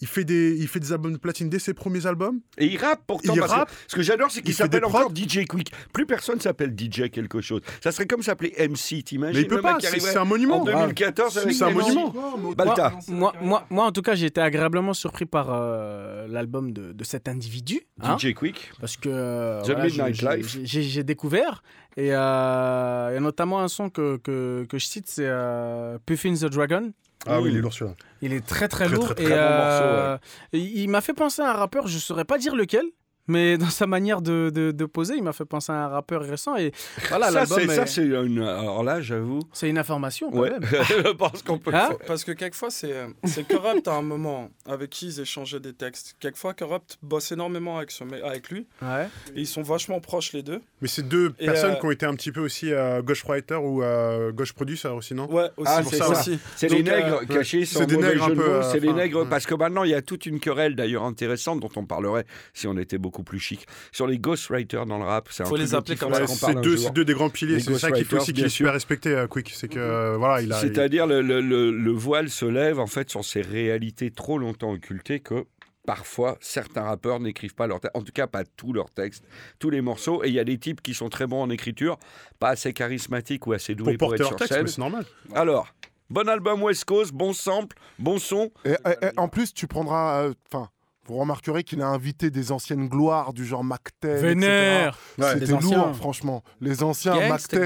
il 0.00 0.06
fait, 0.08 0.24
des, 0.24 0.56
il 0.58 0.66
fait 0.68 0.80
des 0.80 0.92
albums 0.92 1.12
de 1.12 1.18
platine 1.18 1.48
dès 1.48 1.58
ses 1.58 1.74
premiers 1.74 2.06
albums. 2.06 2.40
Et 2.58 2.66
il 2.66 2.76
rappe 2.78 3.02
pourtant. 3.06 3.34
Il 3.34 3.40
parce 3.40 3.52
que 3.52 3.58
rappe, 3.58 3.70
ce 3.86 3.96
que 3.96 4.02
j'adore, 4.02 4.30
c'est 4.30 4.42
qu'il 4.42 4.54
s'appelle 4.54 4.84
encore. 4.84 5.10
DJ 5.14 5.44
Quick. 5.46 5.72
Plus 5.92 6.06
personne 6.06 6.40
s'appelle 6.40 6.74
DJ 6.78 7.10
quelque 7.10 7.40
chose. 7.40 7.60
Ça 7.82 7.92
serait 7.92 8.06
comme 8.06 8.22
s'appeler 8.22 8.54
MC, 8.58 9.02
t'imagines 9.04 9.36
Mais 9.36 9.42
il 9.42 9.48
peut 9.48 9.60
pas, 9.60 9.78
c'est 9.80 10.16
un 10.16 10.24
monument. 10.24 10.62
En 10.62 10.64
2014 10.64 11.38
avec 11.38 11.54
C'est 11.54 11.64
un 11.64 11.70
monument. 11.70 12.14
Balta. 12.56 12.92
Moi, 13.08 13.32
moi, 13.42 13.66
moi, 13.70 13.84
en 13.86 13.92
tout 13.92 14.02
cas, 14.02 14.14
j'ai 14.14 14.26
été 14.26 14.40
agréablement 14.40 14.94
surpris 14.94 15.26
par 15.26 15.48
euh, 15.50 16.26
l'album 16.28 16.72
de, 16.72 16.92
de 16.92 17.04
cet 17.04 17.28
individu. 17.28 17.80
hein, 18.02 18.16
DJ 18.18 18.34
Quick. 18.34 18.72
parce 18.80 18.96
que 18.96 19.08
euh, 19.10 19.60
The 19.62 19.66
voilà, 19.66 19.84
Midnight 19.84 20.14
je- 20.14 20.20
je- 20.20 20.28
Life. 20.28 20.58
j'ai 20.64 20.82
j'ai 20.82 21.02
découvert. 21.04 21.62
Et 21.96 22.14
euh, 22.14 23.08
il 23.10 23.14
y 23.14 23.16
a 23.16 23.20
notamment 23.20 23.60
un 23.60 23.68
son 23.68 23.90
que, 23.90 24.16
que, 24.18 24.64
que 24.68 24.78
je 24.78 24.86
cite, 24.86 25.06
c'est 25.08 25.26
euh, 25.26 25.98
Puffin 26.06 26.34
the 26.34 26.44
Dragon. 26.46 26.92
Ah 27.26 27.40
oui, 27.40 27.50
il 27.50 27.56
est 27.58 27.60
lourd 27.60 27.72
celui-là. 27.72 27.96
Il 28.22 28.32
est 28.32 28.46
très 28.46 28.68
très, 28.68 28.86
Très, 28.86 28.94
lourd. 28.94 29.14
très, 29.14 29.22
et 29.22 29.26
très 29.26 29.34
bon 29.34 29.40
euh, 29.40 30.18
il 30.52 30.78
il 30.78 30.88
m'a 30.88 31.00
fait 31.00 31.12
penser 31.14 31.42
à 31.42 31.50
un 31.50 31.54
rappeur, 31.54 31.86
je 31.86 31.98
saurais 31.98 32.24
pas 32.24 32.38
dire 32.38 32.54
lequel, 32.56 32.84
Mais 33.30 33.56
dans 33.58 33.70
sa 33.70 33.86
manière 33.86 34.20
de, 34.22 34.50
de, 34.54 34.70
de 34.72 34.84
poser, 34.84 35.14
il 35.16 35.22
m'a 35.22 35.32
fait 35.32 35.44
penser 35.44 35.72
à 35.72 35.84
un 35.84 35.88
rappeur 35.88 36.22
récent. 36.22 36.56
Et 36.56 36.72
voilà, 37.08 37.26
ça, 37.26 37.32
l'album 37.32 37.58
c'est, 37.60 37.66
ça, 37.68 37.82
est- 37.82 37.86
c'est 37.86 38.04
une. 38.04 38.42
Alors 38.42 38.82
là, 38.82 39.00
j'avoue. 39.00 39.40
c'est 39.52 39.68
une 39.68 39.78
information 39.78 40.30
quand 40.30 40.40
Ouais. 40.40 40.50
même. 40.50 40.62
Je 40.88 41.12
pense 41.12 41.42
qu'on 41.42 41.58
peut. 41.58 41.70
Hein 41.74 41.90
Parce 42.06 42.24
que 42.24 42.32
quelquefois, 42.32 42.70
c'est 42.70 42.94
c'est 43.24 43.46
Corrupt 43.46 43.86
à 43.88 43.94
un 43.94 44.02
moment 44.02 44.50
avec 44.66 44.90
qui 44.90 45.06
ils 45.06 45.20
échangeaient 45.20 45.60
des 45.60 45.72
textes. 45.72 46.16
Quelquefois, 46.20 46.54
Corrupt 46.54 46.98
bosse 47.02 47.32
énormément 47.32 47.78
avec, 47.78 47.90
ce 47.90 48.04
mec- 48.04 48.22
avec 48.24 48.50
lui. 48.50 48.66
Ouais. 48.82 49.06
Et 49.36 49.40
ils 49.40 49.46
sont 49.46 49.62
vachement 49.62 50.00
proches, 50.00 50.32
les 50.32 50.42
deux. 50.42 50.60
Mais 50.82 50.88
c'est 50.88 51.06
deux 51.06 51.32
Et, 51.38 51.46
personnes 51.46 51.72
euh, 51.72 51.76
qui 51.76 51.86
ont 51.86 51.90
été 51.90 52.06
un 52.06 52.14
petit 52.14 52.32
peu 52.32 52.40
aussi 52.40 52.72
euh, 52.72 53.02
ghostwriter 53.02 53.54
ou 53.56 53.82
euh, 53.82 54.32
ghost 54.32 54.52
producer 54.54 54.88
aussi, 54.88 55.14
non? 55.14 55.30
Ouais, 55.30 55.48
aussi. 55.56 55.72
Ah, 55.74 55.82
c'est 55.84 55.96
ça, 55.96 56.06
ça. 56.06 56.10
aussi. 56.10 56.38
C'est 56.56 56.68
les 56.68 56.82
nègres 56.82 57.20
euh, 57.22 57.26
cachés 57.26 57.64
c'est 57.64 57.86
des 57.86 57.96
nègres 57.96 58.24
un 58.24 58.34
peu, 58.34 58.42
euh, 58.50 58.62
C'est 58.72 58.80
les 58.80 58.88
enfin, 58.88 58.96
nègres 58.98 59.20
ouais. 59.22 59.28
parce 59.28 59.46
que 59.46 59.54
maintenant 59.54 59.84
il 59.84 59.90
y 59.90 59.94
a 59.94 60.02
toute 60.02 60.26
une 60.26 60.40
querelle 60.40 60.74
d'ailleurs 60.74 61.04
intéressante 61.04 61.60
dont 61.60 61.68
on 61.76 61.84
parlerait 61.84 62.24
si 62.54 62.66
on 62.66 62.76
était 62.78 62.98
beaucoup 62.98 63.19
plus 63.22 63.38
chic 63.40 63.66
sur 63.92 64.06
les 64.06 64.18
ghostwriters 64.18 64.86
dans 64.86 64.98
le 64.98 65.04
rap. 65.04 65.28
C'est 65.30 65.42
un 65.42 65.46
Faut 65.46 65.56
truc 65.56 65.66
les 65.68 65.74
appeler 65.74 65.96
comme 65.96 66.12
ça. 66.14 66.26
C'est 66.26 66.60
deux, 66.60 66.76
jour. 66.76 66.86
c'est 66.86 66.92
deux 66.94 67.04
des 67.04 67.14
grands 67.14 67.30
piliers. 67.30 67.60
C'est 67.60 67.78
ça 67.78 67.90
qu'il 67.90 68.04
faut 68.04 68.16
aussi 68.18 68.32
qu'il 68.32 68.44
est 68.44 68.48
super 68.48 68.72
respecté, 68.72 69.10
euh, 69.10 69.26
Quick. 69.26 69.50
C'est 69.54 69.68
que 69.68 69.78
euh, 69.78 70.16
voilà, 70.16 70.42
il 70.42 70.52
a. 70.52 70.56
il- 70.56 70.60
C'est-à-dire 70.60 71.06
le, 71.06 71.22
le- 71.22 71.40
le- 71.40 71.70
le 71.70 71.90
voile 71.92 72.28
se 72.30 72.44
lève 72.46 72.78
en 72.78 72.86
fait 72.86 73.10
sur 73.10 73.24
ces 73.24 73.40
réalités 73.42 74.10
trop 74.10 74.38
longtemps 74.38 74.72
occultées 74.72 75.20
que 75.20 75.44
parfois 75.86 76.36
certains 76.40 76.82
rappeurs 76.82 77.20
n'écrivent 77.20 77.54
pas 77.54 77.66
leurs 77.66 77.80
textes, 77.80 77.96
en 77.96 78.02
tout 78.02 78.12
cas 78.12 78.26
pas 78.26 78.44
tous 78.44 78.72
leurs 78.72 78.90
textes, 78.90 79.24
tous 79.58 79.70
les 79.70 79.80
morceaux. 79.80 80.22
Et 80.24 80.28
il 80.28 80.34
y 80.34 80.38
a 80.38 80.44
des 80.44 80.58
types 80.58 80.82
qui 80.82 80.94
sont 80.94 81.08
très 81.08 81.26
bons 81.26 81.42
en 81.42 81.50
écriture, 81.50 81.98
pas 82.38 82.50
assez 82.50 82.72
charismatiques 82.72 83.46
ou 83.46 83.52
assez 83.52 83.74
doués 83.74 83.96
pour 83.96 84.08
pour, 84.08 84.14
être 84.14 84.20
leur 84.20 84.28
sur 84.28 84.36
texte, 84.36 84.52
scène. 84.54 84.62
mais 84.64 84.68
c'est 84.70 84.78
normal. 84.80 85.04
Alors, 85.34 85.74
bon 86.10 86.28
album 86.28 86.62
West 86.62 86.84
Coast, 86.84 87.12
bon 87.12 87.32
sample, 87.32 87.76
bon 87.98 88.18
son. 88.18 88.52
Et, 88.64 88.70
et- 88.70 89.06
et 89.06 89.10
en 89.16 89.28
plus, 89.28 89.52
tu 89.54 89.66
prendras. 89.66 90.24
euh, 90.26 90.34
Enfin, 90.52 90.68
vous 91.06 91.16
remarquerez 91.16 91.64
qu'il 91.64 91.80
a 91.82 91.86
invité 91.86 92.30
des 92.30 92.52
anciennes 92.52 92.88
gloires 92.88 93.32
du 93.32 93.44
genre 93.44 93.64
McTen. 93.64 94.10
etc. 94.10 94.26
Vénère. 94.28 94.98
Ouais. 95.18 95.34
C'était 95.34 95.46
lourd, 95.60 95.96
franchement. 95.96 96.42
Les 96.60 96.82
anciens 96.82 97.14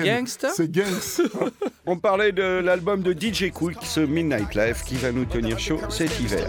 gangsta. 0.04 0.50
C'est 0.50 0.70
gangs. 0.70 0.86
On 1.86 1.98
parlait 1.98 2.32
de 2.32 2.60
l'album 2.64 3.02
de 3.02 3.12
DJ 3.12 3.50
Quick, 3.50 3.78
ce 3.82 4.00
Midnight 4.00 4.54
Life, 4.54 4.82
qui 4.84 4.94
va 4.96 5.12
nous 5.12 5.26
tenir 5.26 5.58
chaud 5.58 5.80
cet 5.90 6.18
hiver. 6.20 6.48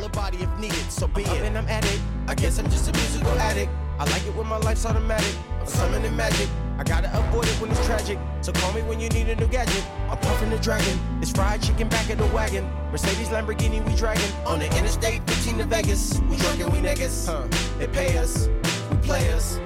I 3.97 4.03
like 4.11 4.25
it 4.25 4.35
when 4.35 4.47
my 4.47 4.57
life's 4.57 4.85
automatic. 4.85 5.33
I'm 5.59 5.67
summoning 5.67 6.15
magic. 6.15 6.49
I 6.77 6.83
gotta 6.83 7.09
avoid 7.17 7.47
it 7.47 7.61
when 7.61 7.71
it's 7.71 7.85
tragic. 7.85 8.19
So 8.41 8.51
call 8.51 8.73
me 8.73 8.81
when 8.81 8.99
you 8.99 9.07
need 9.09 9.29
a 9.29 9.35
new 9.35 9.47
gadget. 9.47 9.83
I'm 10.09 10.17
puffing 10.17 10.49
the 10.49 10.57
dragon. 10.57 10.99
It's 11.21 11.31
fried 11.31 11.61
chicken 11.61 11.87
back 11.87 12.09
of 12.09 12.17
the 12.17 12.25
wagon. 12.27 12.69
Mercedes, 12.91 13.29
Lamborghini, 13.29 13.85
we 13.85 13.95
dragging. 13.95 14.31
On 14.45 14.59
the 14.59 14.65
interstate, 14.77 15.25
15 15.27 15.59
to 15.59 15.65
Vegas. 15.65 16.19
We 16.29 16.35
drunk 16.35 16.59
and 16.59 16.73
we 16.73 16.79
niggas. 16.79 17.27
Huh. 17.27 17.47
They 17.79 17.87
pay 17.87 18.17
us. 18.17 18.49
We 18.91 18.97
play 18.97 19.31
us. 19.31 19.59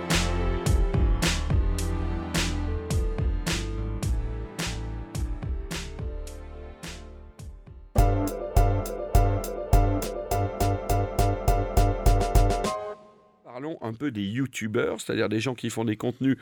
Parlons 13.60 13.78
un 13.82 13.92
peu 13.92 14.10
des 14.10 14.24
youtubeurs, 14.24 15.02
c'est-à-dire 15.02 15.28
des 15.28 15.42
gens 15.42 15.54
qui 15.54 15.70
font 15.70 15.84
des 15.84 15.98
contenus 15.98 16.38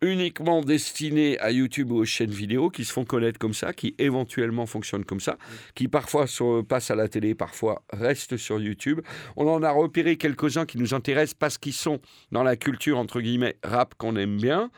uniquement 0.00 0.62
destinés 0.62 1.38
à 1.40 1.50
YouTube 1.50 1.90
ou 1.90 1.96
aux 1.96 2.06
chaînes 2.06 2.30
vidéo, 2.30 2.70
qui 2.70 2.86
se 2.86 2.92
font 2.94 3.04
connaître 3.04 3.38
comme 3.38 3.52
ça, 3.52 3.74
qui 3.74 3.94
éventuellement 3.98 4.64
fonctionnent 4.64 5.04
comme 5.04 5.20
ça, 5.20 5.36
qui 5.74 5.88
parfois 5.88 6.26
se 6.26 6.62
passent 6.62 6.90
à 6.90 6.94
la 6.94 7.06
télé, 7.06 7.34
parfois 7.34 7.82
restent 7.92 8.38
sur 8.38 8.58
YouTube. 8.58 9.02
On 9.36 9.46
en 9.46 9.62
a 9.62 9.70
repéré 9.70 10.16
quelques-uns 10.16 10.64
qui 10.64 10.78
nous 10.78 10.94
intéressent 10.94 11.34
parce 11.34 11.58
qu'ils 11.58 11.74
sont 11.74 12.00
dans 12.32 12.42
la 12.42 12.56
culture, 12.56 12.96
entre 12.96 13.20
guillemets, 13.20 13.56
rap 13.62 13.94
qu'on 13.98 14.16
aime 14.16 14.38
bien. 14.38 14.70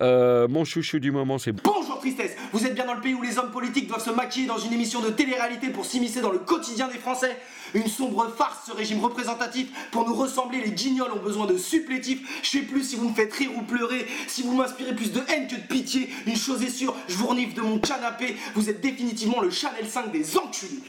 Euh, 0.00 0.48
mon 0.48 0.64
chouchou 0.64 0.98
du 0.98 1.12
moment, 1.12 1.38
c'est 1.38 1.52
Bonjour 1.52 1.98
tristesse, 2.00 2.32
vous 2.52 2.66
êtes 2.66 2.74
bien 2.74 2.84
dans 2.84 2.94
le 2.94 3.00
pays 3.00 3.14
où 3.14 3.22
les 3.22 3.38
hommes 3.38 3.50
politiques 3.50 3.86
doivent 3.86 4.04
se 4.04 4.10
maquiller 4.10 4.46
dans 4.46 4.58
une 4.58 4.72
émission 4.72 5.00
de 5.00 5.10
télé-réalité 5.10 5.68
pour 5.68 5.84
s'immiscer 5.84 6.20
dans 6.20 6.32
le 6.32 6.38
quotidien 6.38 6.88
des 6.88 6.98
Français 6.98 7.36
Une 7.74 7.86
sombre 7.86 8.28
farce, 8.36 8.66
ce 8.66 8.72
régime 8.72 9.00
représentatif, 9.00 9.68
pour 9.90 10.06
nous 10.06 10.14
ressembler, 10.14 10.60
les 10.60 10.72
guignols 10.72 11.12
ont 11.12 11.22
besoin 11.22 11.46
de 11.46 11.56
supplétifs. 11.56 12.40
Je 12.42 12.50
sais 12.50 12.62
plus 12.62 12.82
si 12.82 12.96
vous 12.96 13.08
me 13.08 13.14
faites 13.14 13.32
rire 13.32 13.50
ou 13.56 13.62
pleurer, 13.62 14.06
si 14.26 14.42
vous 14.42 14.54
m'inspirez 14.54 14.94
plus 14.94 15.12
de 15.12 15.20
haine 15.28 15.46
que 15.46 15.54
de 15.56 15.60
pitié. 15.60 16.10
Une 16.26 16.36
chose 16.36 16.62
est 16.62 16.70
sûre, 16.70 16.94
je 17.08 17.14
vous 17.14 17.26
renifle 17.26 17.54
de 17.54 17.62
mon 17.62 17.78
canapé, 17.78 18.36
vous 18.54 18.68
êtes 18.68 18.80
définitivement 18.80 19.40
le 19.40 19.50
Chanel 19.50 19.86
5 19.86 20.10
des 20.10 20.36
enculés. 20.36 20.82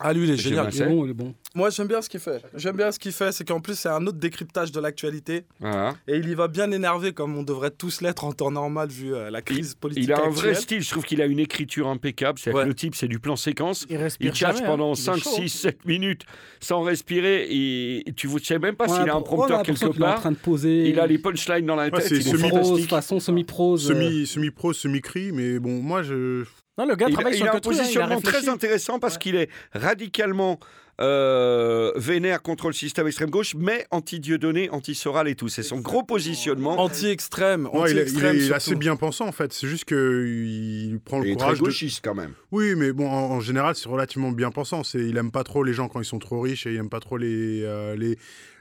Ah, 0.00 0.12
lui, 0.12 0.24
il 0.28 0.30
est 0.30 0.36
génial. 0.36 0.68
Il 0.72 0.82
est 0.82 0.86
bon, 0.86 1.04
il 1.04 1.10
est 1.10 1.14
bon. 1.14 1.34
Moi, 1.54 1.70
j'aime 1.70 1.88
bien 1.88 2.00
ce 2.00 2.08
qu'il 2.08 2.20
fait. 2.20 2.40
J'aime 2.54 2.76
bien 2.76 2.92
ce 2.92 2.98
qu'il 2.98 3.10
fait, 3.12 3.32
c'est 3.32 3.44
qu'en 3.46 3.60
plus, 3.60 3.76
c'est 3.76 3.88
un 3.88 4.06
autre 4.06 4.18
décryptage 4.18 4.70
de 4.70 4.78
l'actualité. 4.80 5.44
Voilà. 5.58 5.94
Et 6.06 6.16
il 6.18 6.28
y 6.28 6.34
va 6.34 6.46
bien 6.46 6.70
énervé, 6.70 7.12
comme 7.12 7.36
on 7.36 7.42
devrait 7.42 7.70
tous 7.72 8.00
l'être 8.00 8.24
en 8.24 8.32
temps 8.32 8.50
normal, 8.52 8.88
vu 8.90 9.12
euh, 9.14 9.30
la 9.30 9.42
crise 9.42 9.74
politique 9.74 10.04
Il 10.04 10.12
a 10.12 10.24
un 10.24 10.28
vrai 10.30 10.54
style, 10.54 10.82
je 10.82 10.90
trouve 10.90 11.04
qu'il 11.04 11.20
a 11.20 11.26
une 11.26 11.40
écriture 11.40 11.88
impeccable. 11.88 12.38
C'est 12.38 12.52
Ouais. 12.52 12.62
que 12.62 12.68
le 12.68 12.74
type, 12.74 12.94
c'est 12.94 13.08
du 13.08 13.18
plan 13.18 13.34
séquence. 13.36 13.86
Il 13.90 13.96
respire 13.96 14.30
Il 14.32 14.36
jamais, 14.36 14.60
hein. 14.60 14.66
pendant 14.66 14.94
Il 14.94 14.98
est 14.98 15.02
5, 15.02 15.16
chaud. 15.16 15.30
6, 15.34 15.48
7 15.48 15.84
minutes 15.86 16.22
sans 16.60 16.82
respirer. 16.82 17.46
Et 17.50 18.04
tu 18.16 18.28
ne 18.28 18.38
sais 18.38 18.58
même 18.58 18.76
pas 18.76 18.86
Ouais, 18.88 19.00
s'il 19.00 19.10
a 19.10 19.14
un 19.16 19.20
prompteur 19.22 19.58
l'impression 19.58 19.86
quelque 19.88 19.94
qu'il 19.96 20.02
est 20.02 20.06
en 20.06 20.10
part. 20.10 20.20
train 20.20 20.32
de 20.32 20.36
poser. 20.36 20.88
Il 20.90 21.00
a 21.00 21.06
les 21.06 21.18
punchlines 21.18 21.66
dans 21.66 21.74
la 21.76 21.84
Ouais, 21.84 21.90
tête. 21.90 22.02
c'est 22.02 22.16
il 22.16 22.28
est 22.28 22.30
semi- 22.30 22.48
prose, 22.50 22.66
fantastique. 22.68 22.90
façon 22.90 23.18
semi-prose. 23.20 23.90
euh, 23.90 23.94
Semi, 23.94 24.26
semi-pro, 24.26 24.72
semi-cri, 24.72 25.32
mais 25.32 25.58
bon, 25.58 25.82
moi, 25.82 26.02
je. 26.02 26.44
Non, 26.78 26.86
le 26.86 26.94
gars 26.94 27.06
Il, 27.08 27.14
travaille 27.14 27.34
il 27.34 27.38
sur 27.38 27.46
a 27.46 27.56
un 27.56 27.60
truc, 27.60 27.74
hein, 27.74 27.76
il 27.76 27.80
a 27.80 27.82
positionnement 27.82 28.20
très 28.20 28.48
intéressant 28.48 28.98
parce 28.98 29.18
qu'il 29.18 29.34
est 29.34 29.50
radicalement 29.72 30.58
euh, 31.00 31.92
vénère 31.94 32.42
contre 32.42 32.66
le 32.66 32.72
système 32.72 33.06
extrême 33.06 33.30
gauche, 33.30 33.54
mais 33.56 33.86
anti-Dieudonné, 33.92 34.68
anti-Soral 34.70 35.28
et 35.28 35.36
tout. 35.36 35.48
C'est 35.48 35.62
son 35.62 35.78
gros 35.78 36.02
positionnement. 36.02 36.80
Anti-extrême. 36.80 37.68
Ouais, 37.72 37.92
il 37.92 37.98
est, 37.98 38.10
il 38.10 38.24
est 38.24 38.52
assez 38.52 38.74
bien 38.74 38.96
pensant 38.96 39.28
en 39.28 39.32
fait. 39.32 39.52
C'est 39.52 39.68
juste 39.68 39.84
qu'il 39.84 40.98
prend 41.04 41.20
le 41.20 41.26
Il 41.26 41.32
est 41.32 41.36
très 41.36 41.44
courage 41.44 41.58
de. 41.58 41.64
gauchiste 41.64 42.00
quand 42.02 42.16
même. 42.16 42.32
Oui, 42.50 42.74
mais 42.76 42.92
bon, 42.92 43.08
en, 43.08 43.30
en 43.30 43.40
général, 43.40 43.76
c'est 43.76 43.88
relativement 43.88 44.32
bien 44.32 44.50
pensant. 44.50 44.82
Il 44.94 45.16
aime 45.16 45.30
pas 45.30 45.44
trop 45.44 45.62
les 45.62 45.72
gens 45.72 45.88
quand 45.88 46.00
ils 46.00 46.04
sont 46.04 46.18
trop 46.18 46.40
riches 46.40 46.66
et 46.66 46.72
il 46.72 46.78
aime 46.78 46.90
pas 46.90 47.00
trop 47.00 47.16
les, 47.16 47.62
euh, 47.62 47.94
les, 47.94 48.18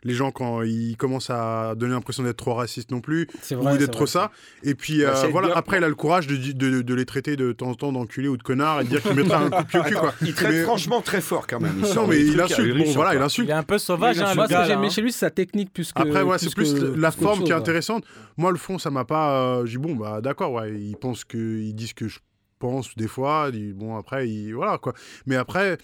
les 0.07 0.13
gens 0.13 0.31
quand 0.31 0.61
ils 0.63 0.95
commencent 0.97 1.29
à 1.29 1.75
donner 1.75 1.93
l'impression 1.93 2.23
d'être 2.23 2.37
trop 2.37 2.53
racistes 2.55 2.89
non 2.91 3.01
plus 3.01 3.27
C'est 3.41 3.55
ou 3.55 3.61
vrai, 3.61 3.77
d'être 3.77 3.91
trop 3.91 4.05
vrai. 4.05 4.11
ça. 4.11 4.31
Et 4.63 4.73
puis 4.73 5.03
Bah, 5.03 5.13
euh, 5.23 5.27
voilà, 5.29 5.47
bien. 5.49 5.55
après, 5.57 5.77
il 5.77 5.83
a 5.83 5.89
le 5.89 5.95
courage 5.95 6.25
de, 6.27 6.35
de, 6.53 6.81
de 6.81 6.93
les 6.95 7.05
traiter 7.05 7.35
de 7.35 7.51
temps 7.51 7.67
en 7.69 7.75
temps 7.75 7.91
d'enculés 7.91 8.29
ou 8.29 8.37
de 8.37 8.41
connards 8.43 8.81
et 8.81 8.83
de 8.85 8.89
dire 8.89 9.01
qu'il 9.03 9.13
mettra 9.13 9.37
un 9.43 9.49
coup 9.49 9.61
de 9.63 9.67
pied 9.67 9.79
au 9.79 9.83
cul. 9.83 9.95
Quoi. 9.95 10.13
Il 10.21 10.33
traite 10.33 10.51
Mais- 10.51 10.63
franchement 10.63 11.01
très 11.01 11.21
fort 11.21 11.45
quand 11.45 11.59
même. 11.59 11.75
Il 11.85 11.93
Non, 11.93 12.07
mais 12.07 12.19
il 12.21 12.39
insulte. 12.39 12.77
Bon, 12.77 12.91
voilà, 12.93 13.13
il 13.15 13.21
insulte. 13.21 13.47
Il 13.47 13.51
est 13.51 13.53
un 13.53 13.63
peu 13.63 13.77
sauvage, 13.77 14.17
hein, 14.19 14.33
Moi, 14.33 14.47
ce 14.47 14.53
que 14.53 14.63
j'aimais 14.65 14.87
hein. 14.87 14.89
chez 14.89 15.01
lui, 15.01 15.11
c'est 15.11 15.19
sa 15.19 15.29
technique 15.29 15.73
plus 15.73 15.91
que. 15.91 16.01
Après, 16.01 16.21
ouais, 16.21 16.37
c'est 16.39 16.55
plus 16.55 16.73
la 16.95 17.11
forme 17.11 17.43
qui 17.43 17.51
est 17.51 17.55
intéressante. 17.55 18.03
Moi, 18.37 18.51
le 18.51 18.57
fond, 18.57 18.79
ça 18.79 18.89
m'a 18.89 19.03
pas. 19.05 19.57
euh, 19.59 19.65
J'ai 19.65 19.77
dit, 19.77 19.83
bon, 19.83 19.95
bah 19.95 20.21
d'accord, 20.21 20.53
ouais, 20.53 20.73
ils 20.79 20.95
pensent 20.95 21.25
que. 21.25 21.37
Ils 21.37 21.73
disent 21.73 21.93
que 21.93 22.07
je 22.07 22.19
pense 22.59 22.95
des 22.95 23.07
fois. 23.09 23.49
Bon, 23.75 23.97
après, 23.97 24.29
ils- 24.29 24.53
voilà, 24.53 24.77
quoi. 24.77 24.93
Mais 25.25 25.35
après, 25.35 25.77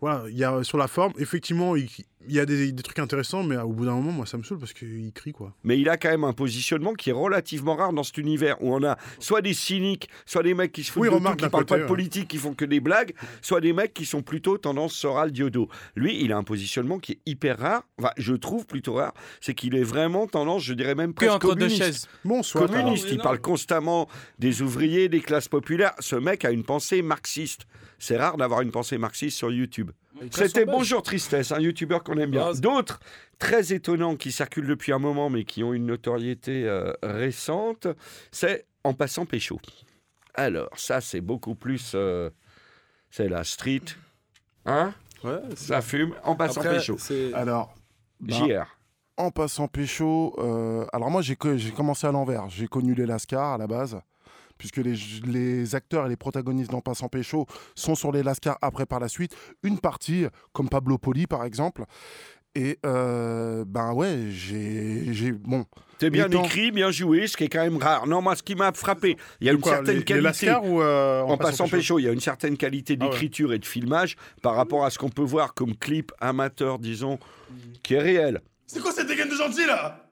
voilà, 0.00 0.22
il 0.28 0.36
y 0.38 0.44
a 0.44 0.62
sur 0.62 0.78
la 0.78 0.86
forme, 0.88 1.12
effectivement, 1.18 1.76
il, 1.76 1.88
il 2.28 2.34
y 2.34 2.40
a 2.40 2.46
des, 2.46 2.70
des 2.72 2.82
trucs 2.82 2.98
intéressants, 2.98 3.42
mais 3.42 3.56
au 3.56 3.72
bout 3.72 3.86
d'un 3.86 3.94
moment, 3.94 4.12
moi, 4.12 4.26
ça 4.26 4.36
me 4.36 4.42
saoule 4.42 4.58
parce 4.58 4.72
qu'il 4.72 5.10
crie, 5.12 5.32
quoi. 5.32 5.54
Mais 5.64 5.78
il 5.78 5.88
a 5.88 5.96
quand 5.96 6.10
même 6.10 6.24
un 6.24 6.32
positionnement 6.32 6.92
qui 6.94 7.10
est 7.10 7.14
relativement 7.14 7.76
rare 7.76 7.92
dans 7.92 8.02
cet 8.02 8.18
univers 8.18 8.62
où 8.62 8.74
on 8.74 8.84
a 8.84 8.98
soit 9.18 9.40
des 9.40 9.54
cyniques, 9.54 10.08
soit 10.26 10.42
des 10.42 10.54
mecs 10.54 10.72
qui 10.72 10.84
se 10.84 10.92
foutent 10.92 11.02
Oui, 11.04 11.08
de 11.08 11.14
tout, 11.14 11.36
qui 11.36 11.48
parlent 11.48 11.50
côté, 11.50 11.64
pas 11.66 11.76
de 11.78 11.82
ouais. 11.82 11.88
politique, 11.88 12.28
qui 12.28 12.36
font 12.36 12.52
que 12.54 12.64
des 12.64 12.80
blagues, 12.80 13.14
soit 13.40 13.60
des 13.60 13.72
mecs 13.72 13.94
qui 13.94 14.04
sont 14.04 14.22
plutôt 14.22 14.58
tendance 14.58 14.94
Soral 14.94 15.32
Diodo. 15.32 15.68
Lui, 15.96 16.22
il 16.22 16.32
a 16.32 16.36
un 16.36 16.44
positionnement 16.44 16.98
qui 16.98 17.12
est 17.12 17.18
hyper 17.26 17.58
rare, 17.58 17.82
enfin, 17.98 18.10
je 18.18 18.34
trouve 18.34 18.66
plutôt 18.66 18.94
rare, 18.94 19.14
c'est 19.40 19.54
qu'il 19.54 19.74
est 19.74 19.82
vraiment 19.82 20.26
tendance, 20.26 20.62
je 20.62 20.74
dirais 20.74 20.94
même 20.94 21.14
Que 21.14 21.24
presque 21.26 21.34
entre 21.36 21.54
deux 21.54 21.60
communiste. 21.66 21.82
chaises. 21.82 22.08
Bon, 22.24 22.42
soit. 22.42 22.66
communiste, 22.68 23.04
alors. 23.06 23.14
il 23.16 23.22
parle 23.22 23.40
constamment 23.40 24.08
des 24.38 24.62
ouvriers, 24.62 25.08
des 25.08 25.20
classes 25.20 25.48
populaires. 25.48 25.92
Ce 26.00 26.16
mec 26.16 26.44
a 26.44 26.50
une 26.50 26.64
pensée 26.64 27.02
marxiste. 27.02 27.62
C'est 27.98 28.16
rare 28.16 28.36
d'avoir 28.36 28.62
une 28.62 28.70
pensée 28.70 28.96
marxiste 28.98 29.36
sur 29.36 29.50
YouTube. 29.52 29.90
C'était 30.32 30.64
Bonjour 30.64 31.02
Tristesse, 31.02 31.52
un 31.52 31.60
youtubeur 31.60 32.02
qu'on 32.02 32.16
aime 32.18 32.30
bien. 32.32 32.48
Ah, 32.50 32.54
D'autres 32.58 33.00
très 33.38 33.72
étonnants 33.72 34.16
qui 34.16 34.32
circulent 34.32 34.66
depuis 34.66 34.92
un 34.92 34.98
moment 34.98 35.30
mais 35.30 35.44
qui 35.44 35.62
ont 35.62 35.72
une 35.72 35.86
notoriété 35.86 36.64
euh, 36.66 36.92
récente, 37.02 37.86
c'est 38.32 38.66
En 38.84 38.92
passant 38.94 39.24
pécho. 39.26 39.60
Alors, 40.34 40.70
ça 40.76 41.00
c'est 41.00 41.20
beaucoup 41.20 41.54
plus... 41.54 41.92
euh, 41.94 42.30
c'est 43.10 43.28
la 43.28 43.44
street. 43.44 43.82
Hein? 44.66 44.92
Ouais, 45.24 45.38
c'est- 45.50 45.66
Ça 45.68 45.80
fume. 45.82 46.14
En 46.24 46.34
passant 46.34 46.60
Après, 46.60 46.76
pécho. 46.78 46.96
Alors, 47.34 47.74
bah, 48.20 48.34
JR. 48.34 48.76
en 49.16 49.30
passant 49.30 49.68
pécho, 49.68 50.34
euh, 50.38 50.86
alors 50.92 51.10
moi 51.10 51.22
j'ai 51.22 51.36
commencé 51.36 52.06
à 52.06 52.12
l'envers. 52.12 52.48
J'ai 52.48 52.66
connu 52.68 52.94
les 52.94 53.06
Lascars 53.06 53.52
à 53.54 53.58
la 53.58 53.66
base, 53.66 54.00
puisque 54.60 54.76
les, 54.76 54.94
les 55.26 55.74
acteurs 55.74 56.04
et 56.04 56.08
les 56.10 56.16
protagonistes 56.16 56.70
d'En 56.70 56.82
passant 56.82 57.08
pécho 57.08 57.46
sont 57.74 57.94
sur 57.94 58.12
les 58.12 58.22
Lascars 58.22 58.58
après 58.60 58.84
par 58.84 59.00
la 59.00 59.08
suite. 59.08 59.34
Une 59.62 59.78
partie, 59.80 60.26
comme 60.52 60.68
Pablo 60.68 60.98
Poli 60.98 61.26
par 61.26 61.44
exemple. 61.44 61.84
Et 62.54 62.78
euh, 62.84 63.64
ben 63.66 63.92
ouais, 63.94 64.26
j'ai. 64.30 65.12
j'ai- 65.14 65.32
Bon. 65.32 65.64
C'est 66.00 66.10
bien 66.10 66.28
écrit, 66.28 66.70
bien 66.72 66.90
joué, 66.90 67.26
ce 67.26 67.36
qui 67.36 67.44
est 67.44 67.48
quand 67.48 67.62
même 67.62 67.76
rare. 67.76 68.06
Non, 68.06 68.20
moi, 68.22 68.34
ce 68.34 68.42
qui 68.42 68.54
m'a 68.54 68.72
frappé, 68.72 69.16
il 69.40 69.46
y 69.46 69.50
a 69.50 69.52
De 69.52 69.56
une 69.56 69.62
quoi, 69.62 69.72
certaine 69.76 69.92
les- 69.94 69.98
les 70.00 70.04
qualité. 70.04 70.24
Lascars 70.24 70.64
ou, 70.64 70.80
euh, 70.82 71.22
en, 71.22 71.36
passant 71.36 71.68
pécho, 71.68 71.98
il 71.98 72.02
y 72.04 72.08
a 72.08 72.12
une 72.12 72.20
certaine 72.20 72.56
qualité 72.56 72.96
Ah 73.00 73.04
ouais. 73.04 73.10
d'écriture 73.10 73.52
et 73.52 73.58
de 73.58 73.64
filmage 73.66 74.16
par 74.42 74.56
rapport 74.56 74.84
à 74.84 74.90
ce 74.90 74.98
qu'on 74.98 75.10
peut 75.10 75.22
voir 75.22 75.54
comme 75.54 75.76
clip 75.76 76.10
amateur, 76.20 76.78
disons, 76.78 77.18
qui 77.82 77.94
est 77.94 78.00
réel. 78.00 78.40
C'est 78.66 78.80
quoi 78.80 78.92
cette 78.92 79.06
dégaine 79.08 79.28
de 79.28 79.34
gentil 79.36 79.66
là? 79.66 80.08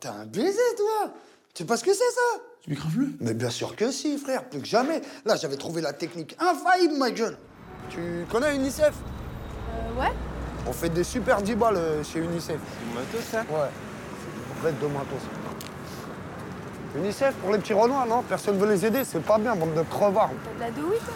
T'es 0.00 0.08
un 0.08 0.26
baiser, 0.26 0.58
toi? 0.76 1.12
Tu 1.54 1.62
sais 1.62 1.66
pas 1.66 1.76
ce 1.76 1.84
que 1.84 1.92
c'est, 1.92 1.98
ça? 1.98 2.42
Tu 2.62 2.70
le 2.70 3.08
Mais 3.20 3.34
bien 3.34 3.50
sûr 3.50 3.74
que 3.74 3.90
si, 3.90 4.16
frère, 4.18 4.44
plus 4.44 4.60
que 4.60 4.66
jamais. 4.66 5.02
Là, 5.24 5.34
j'avais 5.34 5.56
trouvé 5.56 5.80
la 5.82 5.92
technique 5.92 6.36
infaillible, 6.38 6.94
ma 6.96 7.10
gueule. 7.10 7.36
Tu 7.90 8.24
connais 8.30 8.54
UNICEF 8.54 8.94
Euh, 8.94 10.00
ouais. 10.00 10.12
On 10.68 10.72
fait 10.72 10.88
des 10.88 11.02
super 11.02 11.42
10 11.42 11.56
balles 11.56 11.76
euh, 11.76 12.04
chez 12.04 12.20
UNICEF. 12.20 12.60
Matos, 12.94 13.20
ça 13.28 13.40
Ouais. 13.40 13.68
En 14.52 14.64
fait, 14.64 14.78
de 14.80 14.86
matos. 14.86 15.22
UNICEF 16.96 17.34
pour 17.34 17.52
les 17.52 17.58
petits 17.58 17.72
renois, 17.72 18.06
non? 18.08 18.22
Personne 18.22 18.56
veut 18.58 18.68
les 18.68 18.86
aider, 18.86 19.02
c'est 19.04 19.24
pas 19.24 19.38
bien, 19.38 19.56
bande 19.56 19.74
de 19.74 19.82
crevards. 19.82 20.30
T'as 20.44 20.54
de 20.54 20.60
la 20.60 20.70
douille, 20.70 20.98
toi? 20.98 21.14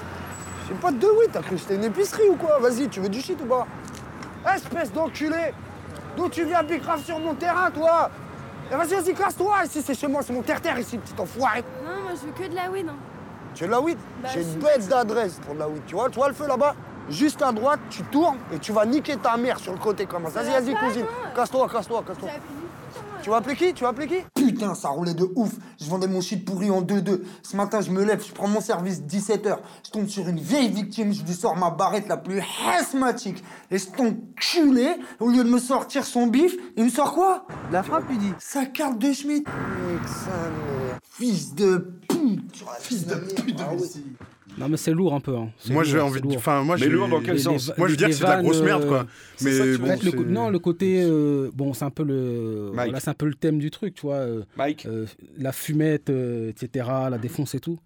J'ai 0.69 0.75
pas 0.75 0.91
de 0.91 1.07
oui, 1.07 1.27
t'as 1.33 1.43
cru 1.43 1.55
que 1.55 1.61
c'était 1.61 1.77
une 1.77 1.85
épicerie 1.85 2.29
ou 2.29 2.35
quoi? 2.35 2.59
Vas-y, 2.59 2.89
tu 2.89 2.99
veux 2.99 3.09
du 3.09 3.21
shit 3.21 3.41
ou 3.41 3.47
pas? 3.47 3.69
Espèce 4.53 4.93
d'enculé 4.93 5.53
D'où 6.17 6.29
tu 6.29 6.45
viens 6.45 6.65
bicrave 6.65 7.05
sur 7.05 7.21
mon 7.21 7.35
terrain, 7.35 7.71
toi? 7.71 8.11
Vas-y, 8.71 8.95
vas-y, 8.95 9.15
casse-toi 9.15 9.65
Ici, 9.65 9.83
c'est 9.85 9.95
chez 9.95 10.07
moi, 10.07 10.23
c'est 10.23 10.33
mon 10.33 10.43
terre-terre 10.43 10.79
ici, 10.79 10.99
petit 10.99 11.15
enfoiré 11.21 11.63
Non, 11.85 12.03
moi, 12.03 12.13
je 12.21 12.27
veux 12.27 12.33
que 12.33 12.51
de 12.51 12.55
la 12.57 12.71
weed. 12.71 12.89
hein. 12.89 12.95
Tu 13.55 13.63
veux 13.65 13.69
de 13.69 13.73
la 13.73 13.81
weed 13.81 13.99
Bah, 14.23 14.29
J'ai 14.35 14.43
une 14.43 14.55
bête 14.59 14.89
d'adresse 14.89 15.41
pour 15.45 15.55
de 15.55 15.61
la 15.61 15.69
weed. 15.69 15.83
Tu 15.87 15.95
vois, 15.95 16.09
tu 16.11 16.17
vois 16.17 16.29
le 16.29 16.35
feu 16.35 16.47
là-bas 16.47 16.75
Juste 17.09 17.41
à 17.43 17.53
droite, 17.53 17.79
tu 17.89 18.03
tournes 18.05 18.39
et 18.53 18.59
tu 18.59 18.73
vas 18.73 18.85
niquer 18.85 19.17
ta 19.17 19.37
mère 19.37 19.59
sur 19.61 19.73
le 19.73 19.79
côté 19.79 20.07
comme 20.07 20.25
ça. 20.29 20.43
Vas-y, 20.43 20.51
va 20.53 20.61
vas-y, 20.61 20.75
cousine. 20.75 21.07
Casse-toi, 21.37 21.69
casse-toi, 21.73 22.03
casse-toi. 22.07 22.29
Tu 23.27 23.31
vas 23.31 23.39
appeler 23.39 23.57
qui? 23.57 23.75
Tu 23.75 23.83
vas 23.83 23.89
appeler 23.89 24.07
qui? 24.07 24.23
Putain, 24.41 24.73
ça 24.77 24.91
roulait 24.91 25.13
de 25.13 25.29
ouf. 25.35 25.51
Je 25.81 25.91
vendais 25.91 26.07
mon 26.07 26.21
shit 26.21 26.45
pourri 26.45 26.71
en 26.71 26.81
2-2. 26.81 27.23
Ce 27.43 27.57
matin, 27.57 27.81
je 27.81 27.91
me 27.91 28.05
lève, 28.05 28.25
je 28.25 28.33
prends 28.33 28.47
mon 28.47 28.61
service 28.61 29.03
17h. 29.03 29.59
Je 29.85 29.91
tombe 29.91 30.07
sur 30.07 30.29
une 30.29 30.39
vieille 30.39 30.71
victime, 30.71 31.13
je 31.13 31.25
lui 31.25 31.35
sors 31.35 31.57
ma 31.57 31.71
barrette 31.71 32.07
la 32.07 32.19
plus 32.19 32.41
asthmatique. 32.79 33.43
Et 33.73 33.79
cet 33.79 33.99
enculé, 33.99 34.95
au 35.19 35.29
lieu 35.29 35.43
de 35.43 35.51
me 35.51 35.59
sortir 35.59 36.05
son 36.05 36.29
bif, 36.29 36.55
il 36.77 36.85
me 36.85 36.89
sort 36.89 37.15
quoi? 37.15 37.49
La 37.73 37.83
frappe, 37.83 38.05
il 38.11 38.19
dit. 38.19 38.33
Sa 38.39 38.65
carte 38.65 39.01
de 39.01 39.13
Schmitt. 39.13 39.45
Fils 41.11 41.53
de 41.53 41.99
pute. 42.09 42.65
Fils 42.79 43.07
de 43.09 43.17
pute. 43.17 43.59
Ah 43.59 43.75
ouais. 43.75 43.89
Non, 44.59 44.69
mais 44.69 44.77
c'est 44.77 44.93
lourd 44.93 45.15
un 45.15 45.21
peu. 45.21 45.37
hein. 45.37 45.51
Moi, 45.69 45.83
lourd, 45.83 45.93
j'ai 45.93 46.01
envie 46.01 46.21
de. 46.21 46.27
lourd. 46.27 46.37
Enfin, 46.37 46.63
moi, 46.63 46.77
Les- 46.77 46.85
j'ai- 46.85 46.91
les- 46.91 46.97
Moi, 47.79 47.89
je 47.89 47.93
veux 47.93 47.97
dire 47.97 48.09
que 48.09 48.15
c'est 48.15 48.25
de 48.25 48.29
la 48.29 48.43
grosse 48.43 48.63
merde, 48.63 48.87
quoi. 48.87 49.01
euh, 49.01 49.05
Mais 49.43 49.53
ça, 49.53 49.65
bon, 49.79 49.87
le 50.05 50.11
non, 50.33 50.49
le 50.51 50.59
côté. 50.59 51.03
euh, 51.05 51.51
bon, 51.55 51.75
c'est 51.75 51.85
un 51.85 51.91
peu 51.91 52.05
le. 52.05 52.71
Mike. 52.73 52.87
Voilà, 52.87 53.01
c'est 53.01 53.11
un 53.11 53.15
peu 53.15 53.27
le 53.27 53.35
thème 53.35 53.59
du 53.59 53.71
truc, 53.71 53.95
tu 53.95 54.03
vois. 54.03 54.15
euh, 54.17 54.43
euh, 54.87 55.07
la 55.39 55.53
fumette, 55.53 56.09
euh, 56.11 56.49
etc., 56.51 56.87
la 57.11 57.19
défonce 57.19 57.55
et 57.55 57.61
tout. 57.61 57.79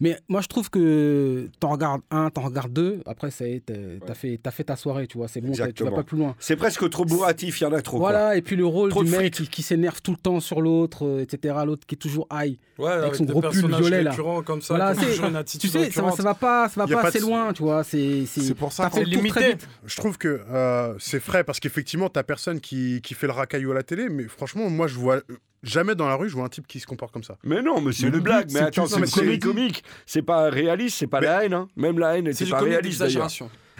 Mais 0.00 0.18
moi, 0.28 0.40
je 0.40 0.48
trouve 0.48 0.70
que 0.70 1.48
t'en 1.60 1.68
regardes 1.70 2.00
un, 2.10 2.30
t'en 2.30 2.40
regardes 2.42 2.72
deux. 2.72 3.00
Après, 3.06 3.30
ça 3.30 3.46
y 3.46 3.52
est, 3.56 3.62
t'as 4.06 4.14
fait, 4.14 4.40
t'as 4.42 4.50
fait 4.50 4.64
ta 4.64 4.76
soirée, 4.76 5.06
tu 5.06 5.18
vois. 5.18 5.28
C'est 5.28 5.40
bon, 5.40 5.52
tu 5.52 5.84
vas 5.84 5.90
pas 5.90 6.02
plus 6.02 6.16
loin. 6.18 6.34
C'est 6.38 6.56
presque 6.56 6.88
trop 6.88 7.04
bourratif, 7.04 7.60
il 7.60 7.64
y 7.64 7.66
en 7.66 7.72
a 7.72 7.82
trop. 7.82 7.98
Voilà, 7.98 8.28
quoi. 8.28 8.36
et 8.36 8.42
puis 8.42 8.56
le 8.56 8.64
rôle 8.66 8.90
Trop 8.90 9.04
du 9.04 9.10
mec 9.10 9.34
qui, 9.34 9.46
qui 9.48 9.62
s'énerve 9.62 10.00
tout 10.02 10.12
le 10.12 10.16
temps 10.16 10.40
sur 10.40 10.60
l'autre, 10.62 11.06
euh, 11.06 11.20
etc. 11.22 11.54
L'autre 11.66 11.86
qui 11.86 11.94
est 11.94 11.98
toujours 11.98 12.26
high. 12.32 12.58
Ouais, 12.78 12.88
avec, 12.90 13.02
avec 13.04 13.14
son 13.16 13.24
des 13.24 13.32
gros 13.32 13.42
pull 13.42 13.50
personnages 13.50 13.80
violet 13.80 14.02
là. 14.02 14.14
comme 14.46 14.62
ça, 14.62 14.94
c'est- 14.94 15.16
une 15.18 15.30
tu 15.32 15.36
attitude 15.36 15.70
sais, 15.70 15.90
ça, 15.90 16.10
ça 16.12 16.22
va 16.22 16.34
pas, 16.34 16.68
ça 16.70 16.80
va 16.80 16.86
pas 16.86 17.02
pas 17.02 17.08
assez 17.08 17.18
de- 17.20 17.24
loin, 17.24 17.52
tu 17.52 17.62
vois. 17.62 17.84
C'est 17.84 18.24
C'est 18.26 18.54
pour 18.54 18.72
ça 18.72 18.88
très 18.88 19.04
vite. 19.04 19.68
Je 19.84 19.96
trouve 19.96 20.16
que 20.16 20.40
euh, 20.50 20.94
c'est 20.98 21.20
frais 21.20 21.44
parce 21.44 21.60
qu'effectivement, 21.60 22.08
t'as 22.08 22.22
personne 22.22 22.60
qui, 22.60 23.00
qui 23.02 23.12
fait 23.14 23.26
le 23.26 23.32
racaillou 23.34 23.72
à 23.72 23.74
la 23.74 23.82
télé, 23.82 24.08
mais 24.08 24.24
franchement, 24.28 24.70
moi, 24.70 24.86
je 24.86 24.94
vois 24.94 25.16
euh, 25.16 25.22
jamais 25.62 25.94
dans 25.94 26.08
la 26.08 26.14
rue, 26.14 26.28
je 26.30 26.34
vois 26.34 26.44
un 26.46 26.48
type 26.48 26.66
qui 26.66 26.80
se 26.80 26.86
comporte 26.86 27.12
comme 27.12 27.22
ça. 27.24 27.36
Mais 27.44 27.60
non, 27.60 27.80
mais 27.82 27.92
c'est 27.92 28.08
le 28.08 28.16
une 28.16 28.22
blague. 28.24 28.46
but, 28.46 28.54
Mais 28.54 28.60
c'est 28.60 28.66
attends, 28.66 28.86
c'est 28.86 29.04
c'est- 29.06 29.20
comédie 29.20 29.38
comique. 29.40 29.84
C'est 30.06 30.22
pas 30.22 30.50
réaliste, 30.50 30.98
c'est 30.98 31.06
pas 31.06 31.20
la 31.20 31.44
haine. 31.44 31.54
hein. 31.54 31.68
Même 31.76 31.98
la 31.98 32.16
haine 32.18 32.28
du 32.44 32.50
pas 32.50 32.58
réaliste. 32.70 33.00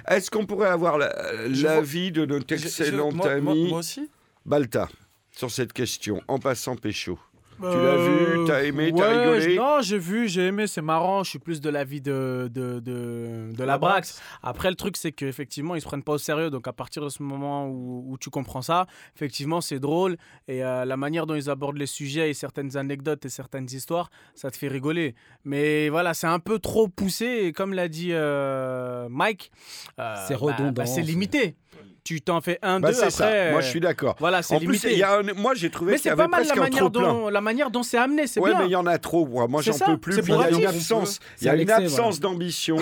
Est-ce 0.08 0.30
qu'on 0.30 0.46
pourrait 0.46 0.68
avoir 0.68 0.98
la- 0.98 1.14
l'avis 1.48 2.10
de 2.12 2.24
notre 2.26 2.46
excellent 2.54 3.10
ami 3.28 3.68
moi 3.68 3.78
aussi? 3.80 4.08
Balta 4.46 4.88
sur 5.30 5.50
cette 5.50 5.72
question, 5.72 6.20
en 6.28 6.38
passant 6.38 6.76
pécho 6.76 7.18
Tu 7.60 7.66
l'as 7.66 7.70
Euh, 7.72 8.36
vu, 8.38 8.44
t'as 8.46 8.62
aimé, 8.64 8.90
ouais, 8.90 8.98
t'as 8.98 9.20
rigolé 9.34 9.56
Non, 9.56 9.80
j'ai 9.82 9.98
vu, 9.98 10.28
j'ai 10.28 10.46
aimé, 10.46 10.66
c'est 10.66 10.80
marrant. 10.82 11.22
Je 11.24 11.30
suis 11.30 11.38
plus 11.38 11.60
de 11.60 11.68
l'avis 11.68 12.00
de, 12.00 12.48
de, 12.52 12.80
de, 12.80 13.50
de 13.54 13.64
la 13.64 13.76
Brax. 13.78 14.20
Après, 14.42 14.70
le 14.70 14.76
truc, 14.76 14.96
c'est 14.96 15.12
qu'effectivement, 15.12 15.74
ils 15.74 15.80
se 15.80 15.86
prennent 15.86 16.02
pas 16.02 16.12
au 16.12 16.18
sérieux. 16.18 16.48
Donc, 16.50 16.66
à 16.68 16.72
partir 16.72 17.02
de 17.04 17.08
ce 17.08 17.22
moment 17.22 17.66
où, 17.68 18.04
où 18.08 18.18
tu 18.18 18.30
comprends 18.30 18.62
ça, 18.62 18.86
effectivement, 19.14 19.60
c'est 19.60 19.78
drôle. 19.78 20.16
Et 20.48 20.64
euh, 20.64 20.84
la 20.84 20.96
manière 20.96 21.26
dont 21.26 21.34
ils 21.34 21.50
abordent 21.50 21.76
les 21.78 21.86
sujets 21.86 22.30
et 22.30 22.34
certaines 22.34 22.76
anecdotes 22.76 23.24
et 23.26 23.28
certaines 23.28 23.66
histoires, 23.70 24.10
ça 24.34 24.50
te 24.50 24.56
fait 24.56 24.68
rigoler. 24.68 25.14
Mais 25.44 25.88
voilà, 25.90 26.14
c'est 26.14 26.26
un 26.28 26.38
peu 26.38 26.58
trop 26.58 26.88
poussé. 26.88 27.26
Et 27.44 27.52
comme 27.52 27.74
l'a 27.74 27.88
dit 27.88 28.10
euh, 28.12 29.08
Mike, 29.10 29.50
euh, 29.98 30.14
C'est 30.26 30.34
bah, 30.34 30.40
redondant, 30.40 30.72
bah, 30.72 30.86
c'est 30.86 30.94
c'est- 30.94 31.02
limité. 31.02 31.56
Tu 32.02 32.20
t'en 32.22 32.40
fais 32.40 32.58
un, 32.62 32.80
Bah, 32.80 32.88
deux, 32.88 32.94
c'est 32.94 33.00
après. 33.02 33.10
ça. 33.10 33.24
Moi, 33.50 33.58
euh, 33.58 33.60
je 33.60 33.66
suis 33.68 33.80
d'accord. 33.80 34.16
Voilà, 34.18 34.42
c'est 34.42 34.54
En 34.54 34.58
plus, 34.58 34.66
limité. 34.68 34.92
il 34.92 34.98
y 34.98 35.02
a 35.02 35.18
un- 35.18 35.22
moi, 35.34 35.52
j'ai 35.54 35.70
trouvé 35.70 35.92
Mais 35.92 35.98
qu'il 35.98 36.00
y 36.00 36.02
c'est 36.04 36.10
avait 36.10 36.22
pas 36.22 36.28
mal 36.28 36.40
la 36.40 36.46
presque 36.46 36.56
un 36.58 36.62
manière, 36.62 36.90
dont, 36.90 37.28
la 37.28 37.40
manière 37.42 37.70
dont 37.70 37.82
c'est 37.82 37.98
amené, 37.98 38.26
c'est 38.26 38.40
Ouais, 38.40 38.50
bien. 38.50 38.60
mais 38.60 38.66
il 38.66 38.70
y 38.70 38.76
en 38.76 38.86
a 38.86 38.98
trop. 38.98 39.26
Moi, 39.26 39.46
Moi, 39.48 39.60
j'en 39.62 39.78
peux 39.78 39.98
plus. 39.98 40.16
Il 40.18 40.28
y 40.28 40.32
a 40.32 40.50
une 40.50 40.66
absence. 40.66 41.20
Il 41.40 41.42
y 41.42 41.44
C'est 41.44 41.48
a 41.48 41.52
à 41.52 41.54
une 41.54 41.58
l'excès, 41.60 41.82
absence 41.84 42.20
d'ambition. 42.20 42.76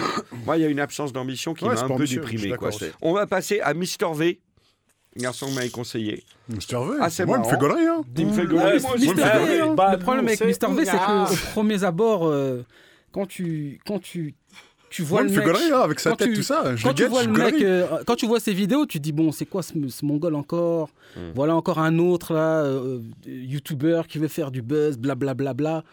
Moi, 0.47 0.57
il 0.57 0.63
y 0.63 0.65
a 0.65 0.69
une 0.69 0.81
absence 0.81 1.13
d'ambition 1.13 1.53
qui 1.55 1.65
m'a 1.65 1.73
un 1.73 1.89
peu 1.97 2.07
déprimé. 2.07 2.55
On 3.03 3.13
va 3.13 3.27
passer 3.27 3.61
à 3.61 3.75
Mister 3.75 4.07
V, 4.15 4.39
garçon 5.17 5.47
que 5.49 5.55
m'avait 5.57 5.69
conseillé. 5.69 6.23
Mister 6.49 6.77
V 6.77 6.99
Ah, 7.01 7.11
c'est 7.11 7.27
Moi, 7.27 7.39
il 7.43 7.45
me 7.45 7.51
fait 7.51 7.59
gaulerie, 7.59 7.87
hein. 7.87 8.03
Il 8.17 8.27
me 8.27 8.33
fait 8.33 8.47
Ouais. 8.47 8.75
Mister 8.75 9.15
V, 9.15 9.61
hein. 9.63 9.75
le 9.93 9.99
problème 9.99 10.29
avec 10.29 10.41
Mister 10.45 10.67
V, 10.69 10.85
c'est 10.85 10.93
Ah. 10.95 11.27
qu'au 11.29 11.35
premier 11.53 11.83
abord, 11.83 12.27
euh, 12.29 12.65
quand 13.13 13.27
tu, 13.27 13.81
quand 13.85 13.99
tu, 14.01 14.35
tu 14.91 15.03
vois 15.03 15.23
Moi, 15.23 15.31
le 15.33 15.53
mec, 15.53 15.57
hein, 15.73 15.81
avec 15.81 16.01
sa 16.01 16.11
quand 16.11 16.17
tête, 16.17 16.29
tu- 16.29 16.35
tout 16.37 16.43
ça. 16.43 16.75
Je 16.77 16.83
quand 16.83 16.91
le 16.91 16.95
tu 16.95 17.03
guette, 17.03 17.11
vois 17.11 17.23
je 17.25 17.29
le 17.29 17.33
mec, 17.45 17.55
euh, 17.63 17.87
quand 18.07 18.17
tu 18.17 18.27
vois 18.27 18.41
ses 18.41 18.53
vidéos, 18.55 18.87
tu 18.87 19.01
dis 19.01 19.13
bon, 19.13 19.33
c'est 19.33 19.47
quoi 19.47 19.63
ce, 19.63 19.73
ce 19.89 20.05
mongol 20.05 20.35
encore? 20.35 20.91
Hmm. 21.17 21.31
Voilà 21.35 21.55
encore 21.57 21.79
un 21.79 21.99
autre 21.99 22.35
là, 22.35 22.63
euh, 22.65 23.01
youtubeur 23.27 24.07
qui 24.07 24.19
veut 24.19 24.29
faire 24.29 24.51
du 24.51 24.63
buzz, 24.63 24.97
blablabla. 24.99 25.35
Bla, 25.35 25.55
bla, 25.55 25.81
bla. 25.81 25.85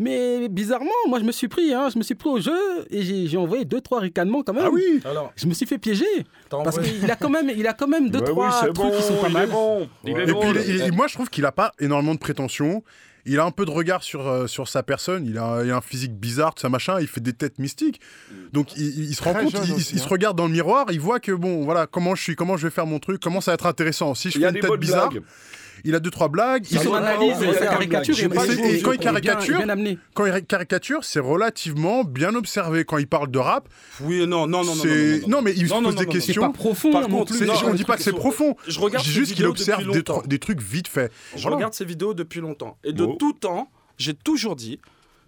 Mais 0.00 0.48
bizarrement, 0.48 0.92
moi 1.08 1.18
je 1.18 1.24
me 1.24 1.32
suis 1.32 1.48
pris, 1.48 1.74
hein, 1.74 1.88
je 1.92 1.98
me 1.98 2.04
suis 2.04 2.14
pris 2.14 2.28
au 2.28 2.38
jeu 2.38 2.56
et 2.88 3.02
j'ai 3.26 3.36
envoyé 3.36 3.64
deux 3.64 3.80
trois 3.80 3.98
ricanements 3.98 4.44
quand 4.44 4.52
même. 4.52 4.62
Ah 4.64 4.70
oui 4.72 5.00
Alors, 5.04 5.32
Je 5.34 5.44
me 5.48 5.52
suis 5.54 5.66
fait 5.66 5.78
piéger 5.78 6.04
parce 6.48 6.78
qu'il 6.78 7.10
a 7.10 7.16
quand 7.16 7.28
même, 7.30 7.50
il 7.50 7.66
a 7.66 7.72
quand 7.72 7.88
même 7.88 8.08
deux 8.10 8.20
Bah 8.20 8.26
oui, 8.28 8.32
trois 8.34 8.60
trucs 8.60 8.74
bon, 8.76 8.90
qui 8.96 9.02
sont 9.02 9.14
pas 9.16 9.26
il 9.28 9.30
est 9.30 9.34
mal. 9.34 9.48
bon. 9.50 9.88
Il 10.04 10.16
est 10.16 10.28
Et 10.28 10.32
bon. 10.32 10.40
puis, 10.40 10.52
le- 10.52 10.68
il- 10.68 10.84
il- 10.86 10.92
moi, 10.92 11.08
je 11.08 11.14
trouve 11.14 11.28
qu'il 11.28 11.44
a 11.46 11.50
pas 11.50 11.72
énormément 11.80 12.14
de 12.14 12.20
prétention. 12.20 12.84
Il 13.28 13.38
a 13.38 13.44
un 13.44 13.50
peu 13.50 13.64
de 13.64 13.70
regard 13.70 14.02
sur, 14.02 14.26
euh, 14.26 14.46
sur 14.46 14.68
sa 14.68 14.82
personne. 14.82 15.26
Il 15.26 15.38
a, 15.38 15.62
il 15.64 15.70
a 15.70 15.76
un 15.76 15.80
physique 15.80 16.14
bizarre, 16.14 16.54
tout 16.54 16.62
ça 16.62 16.68
machin. 16.68 16.98
Il 17.00 17.06
fait 17.06 17.20
des 17.20 17.32
têtes 17.32 17.58
mystiques. 17.58 18.00
Donc, 18.52 18.76
il, 18.76 19.14
se 19.14 19.22
rend 19.22 19.34
Très 19.34 19.44
compte, 19.44 19.52
il, 19.52 19.74
aussi, 19.74 19.92
il 19.92 19.98
se 19.98 20.04
hein. 20.04 20.08
regarde 20.10 20.36
dans 20.36 20.46
le 20.46 20.52
miroir. 20.52 20.86
Il 20.90 21.00
voit 21.00 21.20
que, 21.20 21.32
bon, 21.32 21.64
voilà, 21.64 21.86
comment 21.86 22.14
je 22.14 22.22
suis, 22.22 22.36
comment 22.36 22.56
je 22.56 22.66
vais 22.66 22.72
faire 22.72 22.86
mon 22.86 22.98
truc, 22.98 23.20
comment 23.20 23.40
ça 23.40 23.50
va 23.50 23.54
être 23.54 23.66
intéressant. 23.66 24.14
Si 24.14 24.30
je 24.30 24.38
Il 24.38 24.40
y 24.40 24.42
fais 24.42 24.46
a 24.46 24.50
une 24.50 24.60
tête 24.60 24.72
bizarre, 24.80 25.10
blagues. 25.10 25.22
Il 25.84 25.94
a 25.94 26.00
deux, 26.00 26.10
trois 26.10 26.28
blagues. 26.28 26.66
Il 26.70 26.78
Son 26.78 26.94
analyse, 26.94 27.38
sa 27.58 27.66
caricature, 27.66 28.18
Et- 28.18 28.82
quand 28.82 28.92
il 28.92 28.98
caricature, 28.98 29.60
quand 30.14 30.26
il 30.26 30.44
caricature, 30.44 31.04
c'est 31.04 31.20
relativement 31.20 32.04
bien 32.04 32.34
observé. 32.34 32.84
Quand 32.84 32.98
il 32.98 33.06
parle 33.06 33.30
de 33.30 33.38
rap, 33.38 33.68
Oui, 34.00 34.26
non, 34.26 34.46
non, 34.46 34.64
non, 34.64 34.74
non, 35.26 35.42
mais 35.42 35.52
il 35.56 35.68
se 35.68 35.74
pose 35.74 35.94
des 35.94 36.04
non. 36.04 36.12
C'est 36.12 36.18
questions. 36.18 36.42
pas 36.42 36.50
profond 36.50 36.92
Par 36.92 37.08
contre, 37.08 37.34
on 37.64 37.74
dit 37.74 37.84
pas 37.84 37.96
que 37.96 38.02
c'est 38.02 38.12
profond. 38.12 38.56
Je 38.66 38.80
regarde 38.80 39.04
Je 39.04 39.10
dis 39.10 39.14
ces 39.14 39.20
juste 39.20 39.34
qu'il 39.34 39.46
observe 39.46 39.84
des, 40.26 40.38
trucs 40.38 40.60
vite 40.60 40.88
fait. 40.88 41.12
Je 41.36 41.48
regarde 41.48 41.74
ces 41.74 41.84
vidéos 41.84 42.14
depuis 42.14 42.40
longtemps. 42.40 42.78
Et 42.84 42.92
de 42.92 43.06
tout 43.18 43.32
temps, 43.32 43.70
j'ai 43.98 44.14
toujours 44.14 44.56
dit, 44.56 44.78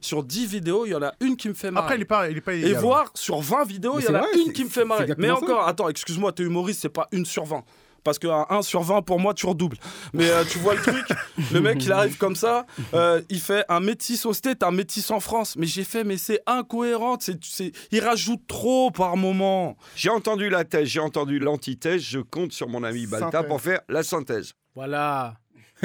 sur 0.01 0.25
10 0.25 0.47
vidéos, 0.47 0.87
il 0.87 0.91
y 0.91 0.95
en 0.95 1.03
a 1.03 1.13
une 1.21 1.37
qui 1.37 1.49
me 1.49 1.55
fait 1.55 1.71
marrer. 1.71 1.85
Après, 1.85 1.97
il 1.97 2.03
est 2.03 2.07
pas, 2.07 2.31
il 2.31 2.39
est 2.39 2.41
pas 2.41 2.55
Et 2.55 2.73
voir 2.73 3.11
sur 3.15 3.41
20 3.41 3.65
vidéos, 3.65 3.99
il 3.99 4.05
y 4.05 4.09
en 4.09 4.15
a 4.15 4.21
vrai, 4.21 4.29
une 4.47 4.53
qui 4.53 4.65
me 4.65 4.71
fait 4.71 4.85
marrer. 4.85 5.07
Mais 5.19 5.29
ça. 5.29 5.37
encore, 5.37 5.67
attends, 5.67 5.89
excuse-moi, 5.89 6.33
t'es 6.33 6.43
humoriste, 6.43 6.81
c'est 6.81 6.89
pas 6.89 7.09
une 7.13 7.27
sur 7.27 7.45
20. 7.45 7.63
Parce 8.03 8.19
qu'un 8.19 8.47
1 8.49 8.63
sur 8.63 8.83
20, 8.83 9.03
pour 9.03 9.21
moi, 9.21 9.35
tu 9.35 9.47
redoubles. 9.47 9.77
Mais 10.15 10.31
euh, 10.31 10.45
tu 10.45 10.59
vois 10.59 10.75
le 10.75 10.81
truc, 10.81 11.07
le 11.53 11.61
mec, 11.61 11.85
il 11.85 11.93
arrive 11.93 12.17
comme 12.17 12.35
ça, 12.37 12.67
euh, 12.95 13.21
il 13.29 13.41
fait 13.41 13.65
un 13.69 13.81
métis 13.81 14.25
au 14.27 14.33
state, 14.33 14.63
un 14.63 14.71
métis 14.71 15.11
en 15.11 15.21
France. 15.21 15.57
Mais 15.57 15.67
j'ai 15.67 15.85
fait, 15.85 16.03
mais 16.05 16.17
c'est 16.17 16.41
incohérent. 16.47 17.17
c'est- 17.21 17.43
c'est- 17.45 17.73
Il 17.93 18.01
rajoute 18.03 18.47
trop 18.47 18.91
par 18.91 19.17
moment. 19.17 19.77
J'ai 19.97 20.11
entendu 20.11 20.49
la 20.49 20.65
thèse, 20.65 20.89
j'ai 20.89 21.01
entendu 21.01 21.39
l'antithèse. 21.39 22.01
Je 22.03 22.21
compte 22.21 22.53
sur 22.53 22.69
mon 22.69 22.83
ami 22.85 23.07
Balta 23.07 23.27
Synthèse. 23.31 23.49
pour 23.49 23.61
faire 23.61 23.81
la 23.89 24.03
synthèse. 24.03 24.53
Voilà. 24.75 25.35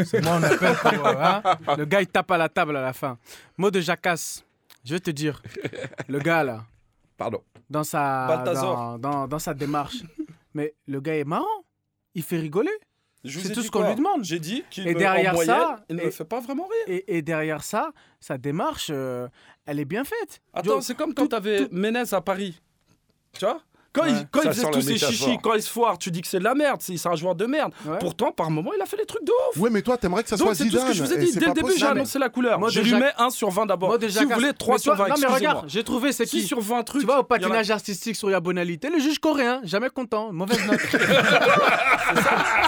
C'est 0.04 0.22
moi, 0.24 0.38
on 0.40 0.44
appelle 0.44 0.76
pour, 0.76 1.08
euh, 1.08 1.14
hein. 1.18 1.42
Le 1.78 1.86
gars, 1.86 2.02
il 2.02 2.08
tape 2.08 2.30
à 2.32 2.38
la 2.38 2.50
table 2.50 2.76
à 2.78 2.82
la 2.82 2.92
fin. 2.94 3.18
Mot 3.58 3.72
de 3.72 3.80
jacasse. 3.82 4.44
Je 4.84 4.94
vais 4.94 5.00
te 5.00 5.10
dire, 5.12 5.42
le 6.08 6.20
gars, 6.20 6.44
là, 6.44 6.64
Pardon. 7.18 7.42
dans 7.70 7.84
sa, 7.84 8.28
Balthazar. 8.28 8.76
dans, 8.76 9.00
dans- 9.00 9.28
dans 9.28 9.40
sa 9.40 9.54
démarche, 9.54 9.98
mais 10.54 10.76
le 10.88 11.00
gars 11.02 11.16
est 11.18 11.24
marrant. 11.24 11.46
Il 12.16 12.24
fait 12.24 12.38
rigoler. 12.38 12.72
C'est 13.28 13.54
tout 13.54 13.64
ce 13.64 13.72
qu'on 13.72 13.88
lui 13.88 13.96
demande. 13.96 14.24
J'ai 14.24 14.40
dit 14.40 14.64
qu'il 14.70 14.84
derrière 14.94 15.32
en 15.32 15.36
moyenne, 15.36 15.56
ça, 15.56 15.86
il 15.90 15.96
ne 15.96 16.02
et- 16.02 16.06
me 16.06 16.12
fait 16.12 16.26
pas 16.26 16.40
vraiment 16.40 16.66
rire. 16.68 16.84
Et, 16.88 17.18
et 17.18 17.22
derrière 17.24 17.64
ça, 17.64 17.92
sa 18.20 18.38
démarche, 18.38 18.90
euh, 18.94 19.28
elle 19.66 19.80
est 19.80 19.86
bien 19.86 20.04
faite. 20.04 20.42
Attends, 20.54 20.82
c'est 20.82 20.94
comme 20.96 21.14
quand 21.16 21.24
tout- 21.24 21.30
t'avais 21.30 21.66
tout- 21.66 21.70
Ménez 21.72 22.04
à 22.14 22.22
Paris. 22.22 22.62
Tu 23.34 23.46
vois? 23.46 23.62
Quand 23.96 24.04
il, 24.06 24.14
Ouais. 24.16 24.28
quand 24.32 24.42
Ça 24.42 24.50
il 24.50 24.54
faisait 24.54 24.72
tous 24.72 24.82
ses 24.82 24.98
chichis, 24.98 25.38
quand 25.42 25.54
il 25.54 25.62
se 25.62 25.70
foire, 25.72 25.98
tu 25.98 26.12
dis 26.12 26.22
que 26.22 26.28
c'est 26.28 26.40
de 26.40 26.44
la 26.44 26.54
merde, 26.54 26.82
c'est 26.82 27.08
un 27.08 27.16
joueur 27.16 27.34
de 27.34 27.46
merde. 27.46 27.72
Pourtant, 28.00 28.32
par 28.32 28.52
moment, 28.52 28.72
il 28.78 28.82
a 28.82 28.86
fait 28.86 28.98
des 28.98 29.06
trucs 29.06 29.24
de 29.26 29.32
ouf. 29.32 29.58
Ouais, 29.62 29.70
mais 29.70 29.82
toi, 29.82 29.98
t'aimerais 29.98 30.24
que 30.24 30.30
ça 30.30 30.36
Donc, 30.36 30.48
soit 30.48 30.56
c'est 30.56 30.66
tout 30.66 30.78
ce 30.78 30.82
que 30.86 30.94
je 30.94 31.04
Zidane, 31.06 31.08
vous 31.08 31.14
ai 31.14 31.18
dit. 31.26 31.32
c'est 31.32 31.40
Dès 31.40 31.46
le 31.46 31.54
pas 31.54 31.62
début, 31.62 31.68
j'ai 31.70 31.74
possible. 31.80 31.92
annoncé 31.92 32.20
la 32.20 32.30
couleur. 32.30 32.60
Moi, 32.60 32.70
je 32.70 32.82
déjà- 32.82 32.96
lui 32.98 33.04
mets 33.04 33.14
1 33.18 33.30
sur 33.30 33.50
20 33.50 33.66
d'abord. 33.66 33.90
Moi, 33.90 33.98
déjà, 33.98 34.20
si 34.20 34.26
vous 34.26 34.34
voulez, 34.34 34.52
3 34.54 34.76
mais 34.76 34.80
sur 34.80 34.96
toi- 34.96 35.06
20. 35.08 35.14
Non, 35.16 35.22
mais 35.22 35.28
regarde, 35.34 35.66
j'ai 35.68 35.84
trouvé, 35.84 36.12
c'est 36.12 36.26
6 36.26 36.42
qui 36.42 36.48
sur 36.48 36.60
20 36.60 36.84
trucs. 36.84 37.02
Tu 37.02 37.08
vois, 37.08 37.20
au 37.20 37.24
il 37.24 37.26
patinage 37.28 37.72
artistique 37.72 38.16
sur 38.18 38.30
Yabonalité, 38.30 38.90
le 38.90 39.00
juge 39.00 39.20
coréen, 39.20 39.62
jamais 39.64 39.90
content, 39.90 40.32
mauvaise 40.34 40.60
note. 40.68 40.80
c'est 40.92 40.98
ça, 41.00 41.14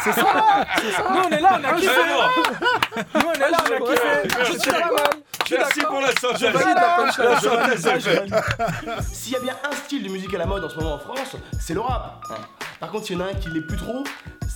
c'est 0.04 0.14
ça. 0.14 0.66
Nous, 1.12 1.22
on 1.26 1.30
est 1.30 1.42
là, 1.42 1.60
on 1.60 1.64
a 1.68 1.74
kiffé. 1.74 1.92
Nous, 3.16 3.22
on 3.28 3.34
est 3.34 3.40
là, 3.40 3.58
on 3.70 3.86
a 3.86 3.92
kiffé. 3.92 4.72
Je 5.42 5.46
suis 5.48 5.56
d'accord. 5.58 5.70
Merci 6.02 7.18
pour 7.18 7.62
la 7.62 7.78
synthèse. 7.78 7.88
S'il 9.14 9.34
y 9.34 9.36
a 9.36 9.40
bien 9.40 9.56
un 9.70 9.76
style 9.76 10.04
de 10.04 10.10
musique 10.10 10.34
à 10.34 10.38
la 10.38 10.46
mode 10.46 10.64
en 10.64 10.70
ce 10.70 10.76
moment 10.78 10.94
en 10.96 11.00
France, 11.00 11.36
c'est 11.60 11.74
le 11.74 11.82
rap. 11.82 12.22
hein. 12.32 12.36
Par 12.80 12.92
contre, 12.92 13.06
s'il 13.08 13.18
y 13.18 13.22
en 13.22 13.26
a 13.26 13.30
un 13.30 13.34
qui 13.34 13.50
l'est 13.50 13.62
plus 13.66 13.78
trop, 13.78 14.04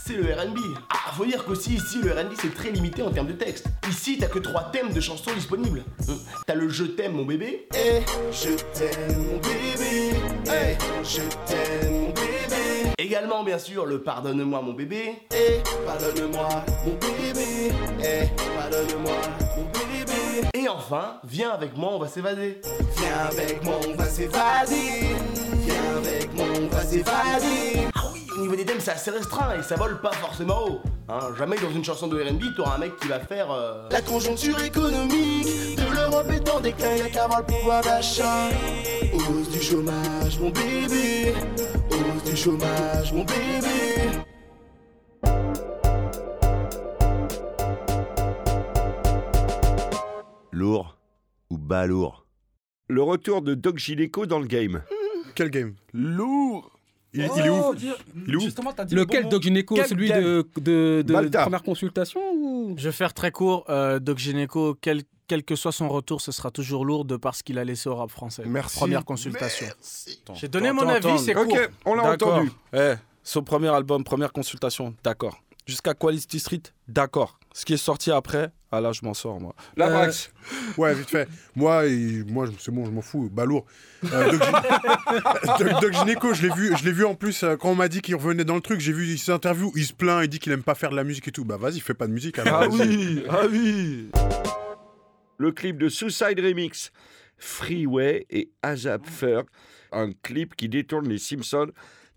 c'est 0.05 0.13
le 0.13 0.23
RB. 0.33 0.57
Ah, 0.89 1.11
faut 1.15 1.25
dire 1.25 1.43
qu'aussi 1.45 1.75
ici, 1.75 1.99
le 2.03 2.11
RB 2.11 2.33
c'est 2.39 2.53
très 2.53 2.69
limité 2.69 3.01
en 3.01 3.11
termes 3.11 3.27
de 3.27 3.33
texte. 3.33 3.65
Ici, 3.89 4.17
t'as 4.19 4.27
que 4.27 4.39
trois 4.39 4.63
thèmes 4.71 4.91
de 4.93 4.99
chansons 5.01 5.31
disponibles. 5.33 5.83
Hum. 6.07 6.19
T'as 6.45 6.55
le 6.55 6.69
Je 6.69 6.83
t'aime 6.85 7.13
mon 7.13 7.25
bébé. 7.25 7.67
Eh, 7.75 8.01
je 8.31 8.49
t'aime 8.77 9.17
mon 9.17 9.37
bébé. 9.37 10.13
Eh, 10.47 10.77
je 11.03 11.21
t'aime 11.45 11.91
mon 11.91 12.09
bébé. 12.09 12.91
Également, 12.97 13.43
bien 13.43 13.57
sûr, 13.57 13.85
le 13.85 14.01
Pardonne-moi 14.01 14.61
mon 14.61 14.73
bébé. 14.73 15.15
Eh, 15.33 15.61
pardonne-moi 15.85 16.47
mon 16.85 16.93
bébé. 16.93 17.71
Eh, 18.03 18.27
pardonne-moi 18.55 19.13
mon 19.57 19.63
bébé. 19.63 19.90
Et 20.54 20.67
enfin, 20.67 21.15
viens 21.23 21.51
avec 21.51 21.75
moi, 21.77 21.91
on 21.93 21.99
va 21.99 22.08
s'évader. 22.08 22.62
Viens 22.97 23.17
avec 23.30 23.63
moi, 23.63 23.75
on 23.88 23.95
va 23.95 24.06
s'évader. 24.06 25.15
Viens 25.65 25.97
avec 25.97 26.34
moi, 26.36 26.45
on 26.62 26.67
va 26.75 26.84
s'évader. 26.84 27.88
Ah 27.95 28.01
oui, 28.13 28.27
au 28.38 28.41
niveau 28.41 28.56
des 28.56 28.65
thèmes, 28.65 28.80
c'est 28.80 28.91
assez 28.91 29.12
restreint 29.12 29.58
et 29.60 29.63
ça 29.63 29.75
vole 29.75 29.99
pas 30.01 30.12
forcément 30.13 30.65
haut. 30.67 30.80
Hein, 31.10 31.19
jamais 31.38 31.58
dans 31.58 31.69
une 31.71 31.84
chanson 31.84 32.08
de 32.08 32.21
RB, 32.21 32.56
t'auras 32.56 32.75
un 32.75 32.77
mec 32.80 32.95
qui 32.97 33.08
va 33.08 33.19
faire. 33.19 33.51
euh, 33.51 33.88
La 33.91 34.01
conjoncture 34.01 34.62
économique 34.63 35.75
de 35.77 35.93
l'Europe 35.95 36.30
est 36.32 36.49
en 36.49 36.60
déclin, 36.60 36.95
y'a 36.95 37.10
qu'à 37.10 37.27
voir 37.27 37.39
le 37.41 37.45
pouvoir 37.45 37.82
d'achat. 37.84 38.49
Hausse 39.13 39.49
du 39.49 39.62
chômage, 39.62 40.39
mon 40.39 40.49
bébé. 40.49 41.34
Hausse 41.91 42.23
du 42.30 42.38
chômage, 42.38 43.12
mon 43.13 43.23
bébé. 43.23 43.90
Lourd 50.62 50.95
ou 51.50 51.58
balourd 51.58 52.28
Le 52.88 53.02
retour 53.02 53.41
de 53.41 53.56
Doc 53.56 53.80
Gineco 53.80 54.28
dans 54.28 54.38
le 54.39 54.45
game. 54.45 54.84
Quel 55.36 55.50
game? 55.50 55.74
Lourd 55.91 56.69
il, 57.13 57.21
il 57.36 57.45
est 57.45 57.50
où? 57.50 57.62
Oh, 57.65 57.74
dire- 57.76 57.97
Il 58.28 58.34
est 58.34 58.38
où? 58.38 58.39
Justement, 58.41 58.71
t'as 58.71 58.86
dit 58.86 58.93
Lequel 58.93 59.24
le 59.24 59.24
bon 59.24 59.30
Doc 59.32 59.41
Quel 59.76 59.88
Celui 59.88 60.08
game? 60.10 60.24
de, 60.24 60.47
de, 60.58 61.04
de 61.06 61.30
première 61.39 61.63
consultation 61.63 62.21
ou... 62.36 62.76
Je 62.78 62.88
vais 62.89 62.91
faire 62.93 63.13
très 63.15 63.32
court. 63.32 63.65
Euh, 63.69 63.97
Doc 64.00 64.19
Gynéco, 64.19 64.78
quel, 64.80 65.02
quel 65.28 65.43
que 65.43 65.56
soit 65.56 65.71
son 65.71 65.89
retour, 65.89 66.21
ce 66.21 66.32
sera 66.32 66.52
toujours 66.52 66.86
lourd 66.86 67.04
de 67.06 67.17
parce 67.17 67.41
qu'il 67.41 67.58
a 67.58 67.63
laissé 67.65 67.89
au 67.89 67.95
rap 67.95 68.12
français. 68.12 68.43
Merci. 68.45 68.78
Première 68.78 69.04
consultation. 69.04 69.65
J'ai 70.36 70.47
donné 70.47 70.71
mon 70.71 70.88
avis, 70.88 71.17
c'est 71.17 71.34
court. 71.34 71.47
Ok, 71.52 71.69
on 71.86 71.95
l'a 71.95 72.12
entendu. 72.13 72.52
Eh, 72.71 72.93
son 73.24 73.41
premier 73.43 73.69
album, 73.69 74.04
première 74.04 74.32
consultation, 74.32 74.93
d'accord. 75.04 75.41
Jusqu'à 75.67 75.93
Quality 75.93 76.39
Street, 76.39 76.62
d'accord. 76.88 77.39
Ce 77.54 77.65
qui 77.65 77.74
est 77.74 77.78
sorti 77.78 78.12
après, 78.12 78.52
ah 78.71 78.80
là, 78.82 78.91
je 78.93 79.02
m'en 79.04 79.13
sors, 79.13 79.39
moi. 79.39 79.54
La 79.76 79.88
Euh, 79.88 79.89
Brax. 79.91 80.32
Ouais, 80.78 80.93
vite 80.95 81.10
fait. 81.10 81.28
Moi, 81.56 81.84
moi 82.28 82.45
je- 82.45 82.52
c'est 82.60 82.71
bon, 82.71 82.86
je 82.86 82.91
m'en 82.91 83.02
fous. 83.02 83.30
Balourd. 83.30 83.65
Euh, 84.12 84.32
Doc, 84.32 84.41
Gyn- 84.41 85.58
Doc- 85.60 85.82
Doc 85.82 85.93
Gynéco, 85.93 86.34
je 86.34 86.43
l'ai 86.47 86.54
vu, 86.54 86.76
je 86.78 86.84
l'ai 86.86 86.91
vu 86.93 87.06
en 87.06 87.13
plus 87.15 87.43
euh, 87.43 87.58
quand 87.58 87.69
on 87.69 87.76
m'a 87.76 87.89
dit 87.89 88.02
qu'il 88.02 88.15
revenait 88.15 88.45
dans 88.45 88.56
le 88.56 88.62
truc. 88.62 88.80
J'ai 88.80 88.93
vu 88.93 89.17
ses 89.17 89.32
interviews, 89.32 89.71
il 89.76 89.86
se 89.86 89.93
plaint, 89.93 90.24
il 90.24 90.30
dit 90.30 90.39
qu'il 90.39 90.52
aime 90.54 90.63
pas 90.63 90.76
faire 90.76 90.89
de 90.89 90.95
la 90.95 91.04
musique 91.04 91.28
et 91.28 91.32
tout. 91.32 91.43
Bah 91.45 91.58
vas-y, 91.58 91.80
fais 91.82 91.93
pas 91.93 92.08
de 92.08 92.13
musique. 92.13 92.39
alors, 92.39 92.62
Ah 92.63 92.67
vas-y. 92.67 92.88
oui, 92.88 93.24
ah 93.30 93.41
oui. 93.52 94.10
Le 95.38 95.52
clip 95.52 95.78
de 95.78 95.89
Suicide 95.89 96.39
Remix, 96.39 96.91
Freeway 97.38 98.26
et 98.30 98.52
Azap 98.62 99.06
Ferg. 99.06 99.45
Un 99.91 100.12
clip 100.24 100.56
qui 100.56 100.69
détourne 100.69 101.10
les 101.10 101.17
Simpsons 101.17 101.71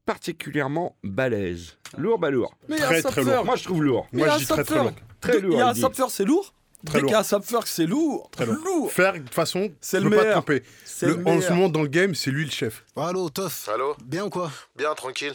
particulièrement 0.07 0.97
balèze. 1.03 1.77
Lourd, 1.97 2.19
balourd. 2.19 2.55
Mais 2.69 2.77
il 2.77 2.81
y 2.81 2.83
a 2.83 2.87
Très, 2.87 3.07
un 3.07 3.11
très 3.11 3.23
lourd. 3.25 3.45
Moi, 3.45 3.57
je 3.57 3.65
trouve 3.65 3.83
lourd. 3.83 4.07
Mais 4.13 4.19
Moi, 4.25 4.29
il 4.29 4.33
je 4.35 4.39
dis 4.39 4.47
très, 4.47 4.65
très 4.65 4.77
lourd. 4.77 4.93
Très 5.21 5.39
Il 5.39 5.45
lourd, 5.45 5.59
y 5.59 5.61
a 5.63 5.65
il 5.65 5.69
un 5.71 5.75
subfer, 5.75 6.05
c'est 6.11 6.25
lourd 6.25 6.53
Très 6.85 6.99
Dès 6.99 7.05
qu'il 7.07 7.13
y 7.13 7.15
a 7.15 7.21
un 7.21 7.23
subfer, 7.23 7.59
c'est 7.65 7.87
lourd. 7.87 8.31
Très 8.31 8.45
lourd. 8.45 8.57
Lourd. 8.65 8.93
Faire, 8.93 9.15
de 9.15 9.19
toute 9.21 9.33
façon, 9.35 9.73
C'est 9.81 10.01
le 10.01 10.11
pas 10.11 10.33
tromper. 10.33 10.63
En 11.25 11.41
ce 11.41 11.51
moment, 11.51 11.69
dans 11.71 11.83
le 11.83 11.89
game, 11.89 12.15
c'est 12.15 12.31
lui 12.31 12.45
le 12.45 12.51
chef. 12.51 12.85
Allô, 12.97 13.31
Toff 13.31 13.69
Allô 13.73 13.97
Bien 14.05 14.27
ou 14.27 14.31
quoi 14.31 14.51
Bien, 14.77 14.95
tranquille. 14.95 15.33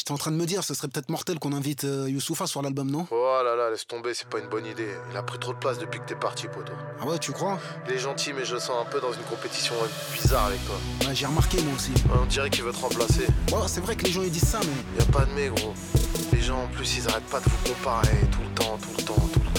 J'étais 0.00 0.12
en 0.12 0.16
train 0.16 0.30
de 0.30 0.36
me 0.36 0.46
dire, 0.46 0.64
ce 0.64 0.72
serait 0.72 0.88
peut-être 0.88 1.10
mortel 1.10 1.38
qu'on 1.38 1.52
invite 1.52 1.84
euh, 1.84 2.08
Youssoufa 2.08 2.46
sur 2.46 2.62
l'album, 2.62 2.90
non? 2.90 3.06
Oh 3.10 3.40
là 3.44 3.54
là, 3.54 3.68
laisse 3.68 3.86
tomber, 3.86 4.14
c'est 4.14 4.26
pas 4.26 4.38
une 4.38 4.48
bonne 4.48 4.64
idée. 4.64 4.88
Il 5.10 5.16
a 5.18 5.22
pris 5.22 5.38
trop 5.38 5.52
de 5.52 5.58
place 5.58 5.78
depuis 5.78 6.00
que 6.00 6.06
t'es 6.06 6.14
parti, 6.14 6.48
poto. 6.48 6.72
Ah 7.02 7.04
ouais, 7.04 7.18
tu 7.18 7.32
crois? 7.32 7.58
Il 7.86 7.92
est 7.92 7.98
gentil, 7.98 8.32
mais 8.32 8.46
je 8.46 8.54
le 8.54 8.60
sens 8.60 8.76
un 8.80 8.90
peu 8.90 8.98
dans 8.98 9.12
une 9.12 9.20
compétition 9.24 9.74
bizarre 10.14 10.46
avec 10.46 10.64
toi. 10.64 10.76
Ouais, 11.06 11.14
j'ai 11.14 11.26
remarqué 11.26 11.60
moi 11.60 11.74
aussi. 11.76 11.90
Ouais, 11.90 12.18
on 12.18 12.24
dirait 12.24 12.48
qu'il 12.48 12.64
veut 12.64 12.72
te 12.72 12.80
remplacer. 12.80 13.26
Ouais, 13.52 13.60
c'est 13.66 13.82
vrai 13.82 13.94
que 13.94 14.06
les 14.06 14.10
gens 14.10 14.22
ils 14.22 14.30
disent 14.30 14.48
ça, 14.48 14.60
mais. 14.60 14.98
Y 14.98 15.06
a 15.06 15.12
pas 15.12 15.26
de 15.26 15.32
mais, 15.32 15.48
gros. 15.48 15.74
Les 16.32 16.40
gens, 16.40 16.62
en 16.62 16.68
plus, 16.68 16.96
ils 16.96 17.06
arrêtent 17.06 17.26
pas 17.26 17.40
de 17.40 17.44
vous 17.44 17.74
comparer 17.74 18.26
tout 18.32 18.40
le 18.40 18.54
temps, 18.54 18.78
tout 18.78 18.88
le 18.96 19.04
temps, 19.04 19.14
tout 19.14 19.20
le 19.20 19.24
temps, 19.24 19.28
tout 19.34 19.38
le 19.40 19.44
temps. 19.44 19.49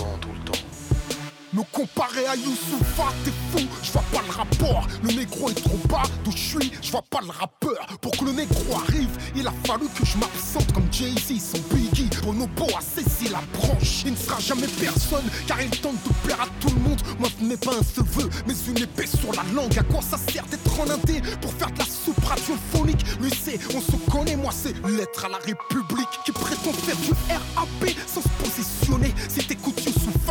Me 1.54 1.64
comparer 1.64 2.26
à 2.28 2.36
Youssoufa, 2.38 3.12
t'es 3.26 3.32
fou, 3.52 3.68
je 3.84 3.92
vois 3.92 4.04
pas 4.14 4.22
le 4.26 4.32
rapport. 4.32 4.88
Le 5.04 5.12
négro 5.12 5.50
est 5.50 5.62
trop 5.62 5.78
bas, 5.90 6.04
d'où 6.24 6.32
je 6.32 6.38
suis, 6.38 6.72
je 6.82 6.92
vois 6.92 7.04
pas 7.10 7.20
le 7.20 7.30
rappeur. 7.30 7.86
Pour 8.02 8.12
que 8.14 8.24
le 8.24 8.32
négro 8.32 8.78
arrive, 8.78 9.10
il 9.36 9.46
a 9.46 9.52
fallu 9.66 9.88
que 9.88 10.06
je 10.06 10.18
m'absente 10.18 10.72
comme 10.72 10.88
Jay-Z, 10.90 11.52
son 11.52 11.76
Biggie. 11.76 12.10
Bonobo 12.24 12.68
a 12.78 12.80
saisi 12.80 13.28
la 13.30 13.42
branche, 13.60 14.04
il 14.06 14.14
ne 14.14 14.16
sera 14.16 14.40
jamais 14.40 14.68
personne, 14.80 15.26
car 15.46 15.62
il 15.62 15.70
tente 15.72 16.02
de 16.08 16.14
plaire 16.24 16.40
à 16.40 16.48
tout 16.62 16.70
le 16.74 16.80
monde. 16.88 17.02
Moi, 17.20 17.28
n'est 17.42 17.58
pas 17.58 17.72
un 17.72 17.84
seul 17.84 18.06
vœu, 18.06 18.30
mais 18.48 18.54
une 18.70 18.78
épée 18.78 19.08
sur 19.08 19.34
la 19.34 19.44
langue. 19.54 19.78
À 19.78 19.84
quoi 19.84 20.02
ça 20.02 20.18
sert 20.18 20.46
d'être 20.46 20.80
en 20.80 20.90
indé 20.90 21.22
pour 21.42 21.52
faire 21.56 21.72
de 21.72 21.80
la 21.80 21.86
soupe 21.86 22.24
radiophonique 22.24 23.04
Lui, 23.20 23.30
c'est, 23.30 23.60
on 23.76 23.82
se 23.82 23.98
connaît, 24.10 24.38
moi, 24.38 24.54
c'est 24.54 24.74
l'être 24.88 25.26
à 25.26 25.28
la 25.28 25.38
République 25.40 26.08
qui 26.24 26.32
prétend 26.32 26.72
faire 26.72 26.96
du 26.96 27.12
RAP 27.30 27.90
sans 28.08 28.22
se 28.22 28.30
positionner. 28.42 29.14
Si 29.28 29.46
t'écoutes 29.46 29.82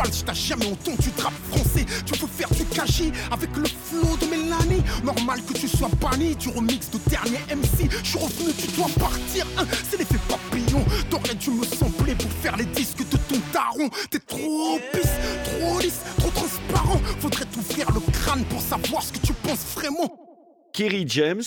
Youssoufa, 0.05 0.11
je 0.11 0.23
t'ai 0.23 0.33
jamais 0.33 0.65
entendu 0.67 1.09
rap 1.21 1.33
français. 1.51 1.85
Tu 2.05 2.17
veux 2.19 2.27
faire 2.27 2.49
du 2.49 2.65
cachi 2.65 3.11
avec 3.31 3.49
le 3.55 3.65
flow 3.65 4.17
de 4.17 4.25
Mélanie. 4.25 4.83
Normal 5.03 5.41
que 5.43 5.53
tu 5.53 5.67
sois 5.67 5.89
banni 5.99 6.35
du 6.35 6.49
remix 6.49 6.89
de 6.89 6.99
dernier 7.09 7.39
MC. 7.55 7.89
Je 8.03 8.09
suis 8.09 8.19
revenu, 8.19 8.53
tu 8.57 8.67
dois 8.75 8.87
partir. 8.99 9.45
hein, 9.57 9.65
c'est 9.89 9.97
l'effet 9.97 10.19
papillon. 10.27 10.83
T'aurais 11.09 11.35
dû 11.35 11.51
me 11.51 11.65
sampler 11.65 12.15
pour 12.15 12.31
faire 12.41 12.57
les 12.57 12.65
disques 12.65 13.07
de 13.09 13.17
ton 13.17 13.39
daron. 13.53 13.89
T'es 14.09 14.19
trop 14.19 14.79
pisse, 14.93 15.11
trop 15.45 15.79
lisse, 15.79 16.01
trop 16.17 16.29
transparent. 16.31 17.01
Faudrait 17.19 17.45
t'ouvrir 17.45 17.91
le 17.91 17.99
crâne 18.11 18.43
pour 18.45 18.61
savoir 18.61 19.03
ce 19.03 19.13
que 19.13 19.25
tu 19.25 19.33
penses 19.33 19.65
vraiment. 19.75 20.30
Kerry 20.73 21.05
James, 21.07 21.41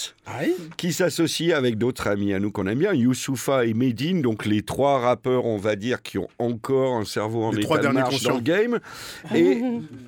qui 0.77 0.93
s'associe 0.93 1.53
avec 1.53 1.79
d'autres 1.79 2.07
amis 2.09 2.33
à 2.33 2.39
nous 2.41 2.51
qu'on 2.51 2.67
aime 2.67 2.79
bien, 2.79 2.93
Youssoufa 2.93 3.65
et 3.65 3.75
Medine, 3.75 4.23
donc 4.23 4.45
les 4.45 4.63
trois 4.63 4.99
rappeurs, 4.99 5.47
on 5.47 5.57
va 5.57 5.77
dire, 5.77 6.03
qui 6.03 6.19
ont 6.19 6.29
encore 6.39 6.97
un 6.97 7.05
cerveau 7.05 7.45
en 7.45 7.51
Les 7.51 7.59
état 7.59 7.65
trois 7.67 7.77
de 7.79 7.83
derniers 7.83 8.01
marche 8.01 8.23
dans 8.23 8.35
le 8.35 8.41
game. 8.41 8.81
Et, 9.35 9.63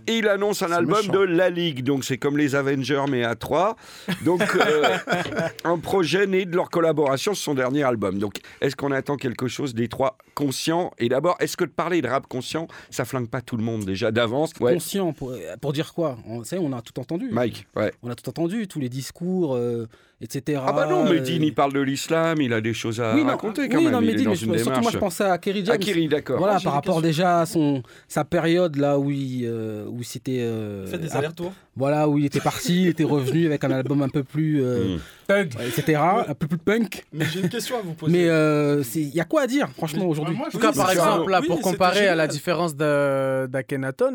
et 0.07 0.19
il 0.19 0.29
annonce 0.29 0.63
un 0.63 0.71
album 0.73 0.99
méchant. 0.99 1.13
de 1.13 1.19
La 1.21 1.51
Ligue, 1.51 1.83
donc 1.83 2.05
c'est 2.05 2.19
comme 2.19 2.37
les 2.37 2.55
Avengers, 2.55 3.05
mais 3.09 3.25
à 3.25 3.35
trois. 3.35 3.77
Donc 4.25 4.43
euh, 4.57 4.97
un 5.65 5.79
projet 5.79 6.27
né 6.27 6.45
de 6.45 6.55
leur 6.55 6.71
collaboration 6.71 7.35
sur 7.35 7.43
son 7.45 7.55
dernier 7.55 7.83
album. 7.83 8.19
Donc 8.19 8.39
est-ce 8.61 8.77
qu'on 8.77 8.93
attend 8.93 9.17
quelque 9.17 9.49
chose 9.49 9.75
des 9.75 9.89
trois 9.89 10.19
conscients? 10.35 10.93
Et 10.99 11.09
d'abord, 11.09 11.37
est-ce 11.41 11.57
que 11.57 11.65
de 11.65 11.71
parler 11.71 12.03
de 12.03 12.09
rap 12.09 12.27
conscient, 12.27 12.69
ça 12.91 13.05
flingue 13.05 13.29
pas 13.29 13.41
tout 13.41 13.57
le 13.57 13.63
monde 13.63 13.85
déjà 13.85 14.11
d'avance? 14.13 14.53
Ouais. 14.61 14.75
Conscient, 14.75 15.13
pour, 15.13 15.33
pour 15.61 15.73
dire 15.73 15.95
quoi? 15.95 16.19
On, 16.27 16.43
est, 16.43 16.59
on 16.59 16.73
a 16.73 16.83
tout 16.83 16.99
entendu. 17.01 17.29
Mike, 17.31 17.67
ouais. 17.77 17.93
On 18.03 18.11
a 18.11 18.15
tout 18.15 18.29
entendu, 18.29 18.69
tous 18.69 18.81
les 18.81 18.89
discours, 19.07 19.55
euh, 19.55 19.87
etc. 20.21 20.61
Ah 20.67 20.73
bah 20.73 20.87
non, 20.87 21.07
euh, 21.07 21.13
Medine, 21.13 21.43
il 21.43 21.55
parle 21.55 21.73
de 21.73 21.81
l'islam, 21.81 22.41
il 22.41 22.53
a 22.53 22.61
des 22.61 22.73
choses 22.75 23.01
à 23.01 23.15
oui, 23.15 23.21
non, 23.23 23.29
raconter 23.29 23.69
quand 23.69 23.79
oui, 23.79 23.85
même. 23.85 23.93
non, 23.95 24.01
il 24.01 24.09
est 24.09 24.13
Medine, 24.13 24.25
dans 24.25 24.31
mais 24.33 24.37
une 24.59 24.59
surtout 24.65 24.81
moi 24.81 24.91
je 24.93 24.99
pensais 24.99 25.25
à 25.25 25.37
Kerry 25.39 25.65
James. 25.65 25.75
À 25.75 25.79
Kerry, 25.79 26.09
d'accord. 26.09 26.39
Voilà, 26.39 26.57
Ah, 26.59 26.61
par 26.65 26.73
rapport 26.75 27.03
déjà 27.03 27.41
à 27.41 27.47
son, 27.47 27.83
sa 28.09 28.25
période 28.25 28.77
là 28.77 28.99
où 28.99 29.11
il, 29.11 29.45
euh, 29.47 29.87
où 29.89 30.03
c'était. 30.03 30.41
euh, 30.41 30.87
Fait 30.87 30.99
des 30.99 31.15
allers-retours. 31.15 31.53
Voilà, 31.79 32.09
où 32.09 32.17
il 32.17 32.25
était 32.25 32.41
parti, 32.41 32.85
il 32.85 32.89
était 32.89 33.05
revenu 33.05 33.45
avec 33.45 33.63
un 33.63 33.71
album 33.71 34.01
un 34.01 34.09
peu 34.09 34.23
plus. 34.25 34.63
euh, 34.65 34.97
Punk. 35.27 35.55
etc. 35.61 36.01
Un 36.29 36.35
peu 36.35 36.47
plus 36.47 36.57
punk. 36.57 37.05
Mais 37.13 37.25
j'ai 37.27 37.41
une 37.41 37.49
question 37.51 37.77
à 37.77 37.83
vous 37.83 37.93
poser. 37.93 38.13
Mais 38.13 38.29
euh, 38.31 38.83
il 38.95 39.09
y 39.15 39.21
a 39.21 39.25
quoi 39.25 39.43
à 39.43 39.47
dire, 39.47 39.69
franchement, 39.77 40.07
aujourd'hui? 40.07 40.37
En 40.39 40.49
tout 40.49 40.59
cas, 40.59 40.73
par 40.73 40.91
exemple, 40.91 41.31
là, 41.31 41.43
pour 41.47 41.61
comparer 41.61 42.09
à 42.09 42.15
la 42.15 42.27
différence 42.27 42.75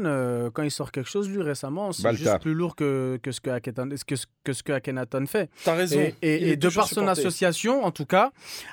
euh, 0.05 0.49
quand 0.53 0.63
il 0.63 0.71
sort 0.71 0.91
quelque 0.91 1.09
chose, 1.09 1.29
lui, 1.29 1.41
récemment, 1.43 1.91
c'est 1.91 2.15
juste 2.15 2.39
plus 2.39 2.53
lourd 2.55 2.75
que, 2.75 3.19
que 3.21 3.31
ce 3.31 3.39
que 3.41 3.49
Akhenaton, 3.51 3.89
que, 4.07 4.15
ce- 4.15 4.25
que 4.43 4.53
ce 4.53 4.63
que 4.63 4.71
qu'Akhenaton 4.71 5.25
fait. 5.27 5.49
T'as 5.63 5.75
raison. 5.75 5.90
Et, 5.99 6.15
et- 6.21 6.49
et 6.51 6.55
de 6.55 6.69
par 6.69 6.87
son 6.87 7.07
association, 7.07 7.83
en 7.83 7.91
tout 7.91 8.05
cas, 8.05 8.31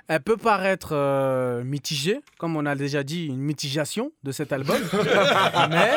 elle 0.09 0.21
peut 0.21 0.37
paraître 0.37 0.91
euh, 0.93 1.63
mitigée, 1.65 2.21
comme 2.39 2.57
on 2.57 2.67
a 2.67 2.75
déjà 2.75 3.03
dit, 3.03 3.27
une 3.27 3.39
mitigation 3.41 4.13
de 4.23 4.33
cet 4.33 4.53
album. 4.53 4.77
mais, 5.71 5.91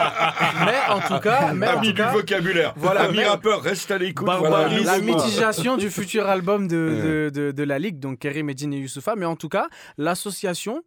mais 0.66 0.78
en 0.90 1.00
tout 1.02 1.20
cas, 1.22 1.54
mais 1.54 1.68
en 1.68 1.78
Ami 1.78 1.88
tout 1.88 1.94
du 1.94 1.98
cas, 2.02 2.12
vocabulaire. 2.12 2.74
Voilà, 2.78 3.02
Ami 3.04 3.18
mais- 3.18 3.28
rappeur, 3.28 3.62
reste 3.62 3.92
à 3.92 3.98
l'écoute. 3.98 4.28
Voilà, 4.28 4.68
la 4.80 5.00
mitigation 5.00 5.78
du 5.78 5.90
futur 5.90 6.28
album 6.28 6.68
de, 6.68 7.30
de, 7.32 7.32
de- 7.34 7.52
de 7.52 7.64
la 7.64 7.80
Ligue, 7.80 8.00
donc 8.00 8.20
Kerry, 8.20 8.44
Medine 8.44 8.74
et 8.74 8.80
Youssoufa. 8.80 9.16
Mais 9.16 9.26
en 9.26 9.36
tout 9.36 9.50
cas, 9.50 9.68
l'association 9.98 10.84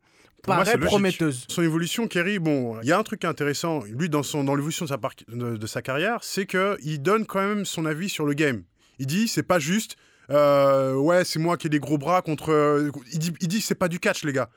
moi, 0.46 0.56
paraît 0.58 0.78
prometteuse. 0.78 1.46
Son 1.48 1.62
évolution, 1.62 2.06
Kerry, 2.06 2.38
bon, 2.38 2.78
il 2.82 2.88
y 2.88 2.92
a 2.92 2.98
un 2.98 3.02
truc 3.02 3.24
intéressant, 3.24 3.80
lui, 3.90 4.08
dans, 4.10 4.22
son, 4.22 4.44
dans 4.44 4.54
l'évolution 4.54 4.84
de, 4.84 4.90
sa 4.90 4.98
par- 4.98 5.12
de, 5.28 5.56
de 5.56 5.66
sa 5.66 5.80
carrière, 5.80 6.18
c'est 6.22 6.44
qu'il 6.46 7.00
donne 7.00 7.24
quand 7.24 7.40
même 7.40 7.64
son 7.64 7.86
avis 7.86 8.08
sur 8.10 8.26
le 8.26 8.34
game. 8.34 8.62
Il 8.98 9.06
dit, 9.06 9.26
c'est 9.26 9.42
pas 9.42 9.58
juste, 9.58 9.96
euh, 10.30 10.94
ouais, 10.94 11.24
c'est 11.24 11.38
moi 11.38 11.56
qui 11.56 11.66
ai 11.66 11.70
des 11.70 11.80
gros 11.80 11.98
bras 11.98 12.22
contre. 12.22 12.50
euh, 12.52 12.90
il 13.12 13.18
dit, 13.18 13.32
il 13.40 13.48
dit 13.48 13.60
c'est 13.60 13.74
pas 13.74 13.88
du 13.88 14.00
catch, 14.00 14.24
les 14.24 14.32
gars. 14.32 14.48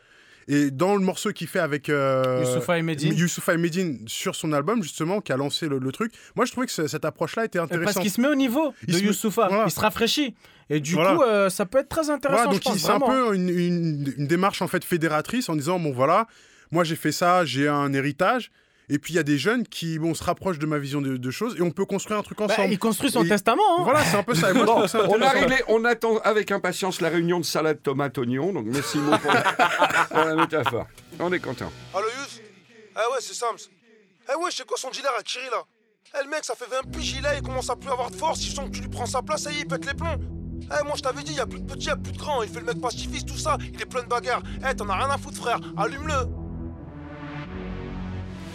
Et 0.50 0.72
dans 0.72 0.96
le 0.96 1.02
morceau 1.02 1.34
qu'il 1.34 1.48
fait 1.48 1.60
avec 1.60 1.90
euh, 1.90 2.40
Youssoupha 2.42 2.78
et 3.54 3.58
Medine. 3.58 4.08
Sur 4.08 4.34
son 4.34 4.54
album, 4.54 4.82
justement, 4.82 5.20
qui 5.20 5.34
a 5.34 5.38
lancé 5.38 5.68
le, 5.68 5.78
le 5.78 5.92
truc, 5.92 6.14
moi 6.38 6.46
je 6.46 6.52
trouvais 6.54 6.68
que 6.68 6.72
ce- 6.72 6.88
cette 6.88 7.04
approche-là 7.04 7.44
était 7.44 7.60
intéressante. 7.60 7.94
Parce 7.96 8.04
qu'il 8.04 8.12
se 8.12 8.22
met 8.22 8.30
au 8.30 8.36
niveau 8.36 8.74
Il 8.88 8.94
de 8.94 9.00
Youssoufa, 9.00 9.48
voilà. 9.50 9.66
il 9.68 9.72
se 9.72 9.80
rafraîchit. 9.82 10.36
Et 10.70 10.80
du 10.80 10.94
Voilà. 10.94 11.16
coup, 11.16 11.24
euh, 11.24 11.50
ça 11.50 11.66
peut 11.66 11.80
être 11.80 11.90
très 11.90 12.10
intéressant, 12.10 12.44
Voilà, 12.46 12.60
donc 12.60 12.78
c'est 12.78 12.90
un 12.90 13.00
peu 13.00 13.36
une, 13.36 13.50
une- 13.50 14.14
une 14.18 14.28
démarche 14.28 14.62
en 14.62 14.68
fait 14.68 14.86
fédératrice 14.86 15.50
en 15.50 15.56
disant 15.56 15.80
bon 15.80 15.92
voilà, 15.92 16.28
moi 16.72 16.86
j'ai 16.86 16.96
fait 16.96 17.12
ça, 17.12 17.44
j'ai 17.44 17.68
un 17.68 17.92
héritage. 17.94 18.50
Et 18.90 19.00
puis 19.00 19.14
il 19.14 19.18
y 19.18 19.20
a 19.20 19.24
des 19.24 19.38
jeunes 19.38 19.68
qui 19.68 20.00
bon, 20.00 20.14
se 20.14 20.24
rapprochent 20.24 20.60
de 20.60 20.66
ma 20.66 20.78
vision 20.78 21.02
de, 21.02 21.18
de 21.18 21.32
choses 21.32 21.56
et 21.58 21.62
on 21.62 21.72
peut 21.72 21.86
construire 21.86 22.20
un 22.20 22.24
truc 22.24 22.40
ensemble. 22.40 22.68
Bah, 22.70 22.72
il 22.72 22.80
construit 22.80 23.12
son 23.12 23.24
Et- 23.26 23.28
testament. 23.28 23.62
hein. 23.80 23.84
Voilà, 23.84 24.04
c'est 24.06 24.16
un 24.16 24.24
peu 24.24 24.34
ça. 24.34 24.54
Moi, 24.54 24.64
on, 24.66 24.84
intéressant. 24.86 25.00
arrive- 25.26 25.64
on 25.68 25.84
attend 25.84 26.18
avec 26.20 26.52
impatience 26.52 27.02
la 27.02 27.10
réunion 27.10 27.40
de 27.40 27.46
salade 27.46 27.82
tomate 27.84 28.18
oignon. 28.18 28.54
Donc 28.54 28.66
merci 28.68 28.98
Mo, 28.98 29.12
pour, 29.18 29.32
pour 29.32 30.18
la 30.26 30.36
métaphore. 30.36 30.88
On 31.20 31.34
est 31.34 31.40
content. 31.40 31.70
Allo 31.94 32.06
Yous? 32.08 32.40
Eh 32.96 33.14
ouais, 33.14 33.18
c'est 33.20 33.34
Sams. 33.34 33.58
Eh 34.32 34.36
ouais, 34.36 34.50
c'est 34.52 34.66
quoi 34.66 34.78
son 34.78 34.90
dealer 34.90 35.12
à 35.20 35.24
Kiri 35.24 35.46
là? 35.52 35.64
Eh 36.18 36.24
le 36.24 36.30
mec, 36.30 36.46
ça 36.46 36.56
fait 36.56 36.70
20 36.70 36.90
piges, 36.90 37.12
il 37.12 37.18
est 37.20 37.22
là, 37.22 37.36
il 37.36 37.42
commence 37.42 37.70
à 37.70 37.76
plus 37.76 37.90
avoir 37.92 38.10
de 38.10 38.16
force, 38.16 38.42
il 38.46 38.56
sent 38.56 38.62
que 38.68 38.76
tu 38.78 38.82
lui 38.82 38.88
prends 38.90 39.06
sa 39.06 39.22
place, 39.22 39.44
ça 39.44 39.52
y 39.52 39.58
est, 39.58 39.60
il 39.62 39.68
pète 39.68 39.86
les 39.86 39.94
plombs. 39.94 40.16
Eh 40.62 40.84
moi 40.86 40.94
je 40.96 41.02
t'avais 41.02 41.22
dit, 41.24 41.34
y 41.34 41.40
a 41.42 41.46
plus 41.46 41.60
de 41.60 41.66
petits, 41.70 41.88
y 41.88 41.90
a 41.90 41.98
plus 41.98 42.14
de 42.14 42.18
grands, 42.18 42.42
il 42.44 42.50
fait 42.50 42.60
le 42.62 42.66
mec 42.66 42.80
pacifiste, 42.82 43.28
tout 43.28 43.38
ça, 43.38 43.58
il 43.74 43.82
est 43.82 43.86
plein 43.86 44.04
de 44.04 44.08
bagarres. 44.08 44.42
Eh 44.70 44.74
t'en 44.74 44.88
as 44.88 44.96
rien 44.96 45.10
à 45.10 45.18
foutre 45.18 45.36
frère, 45.38 45.60
allume-le 45.78 46.14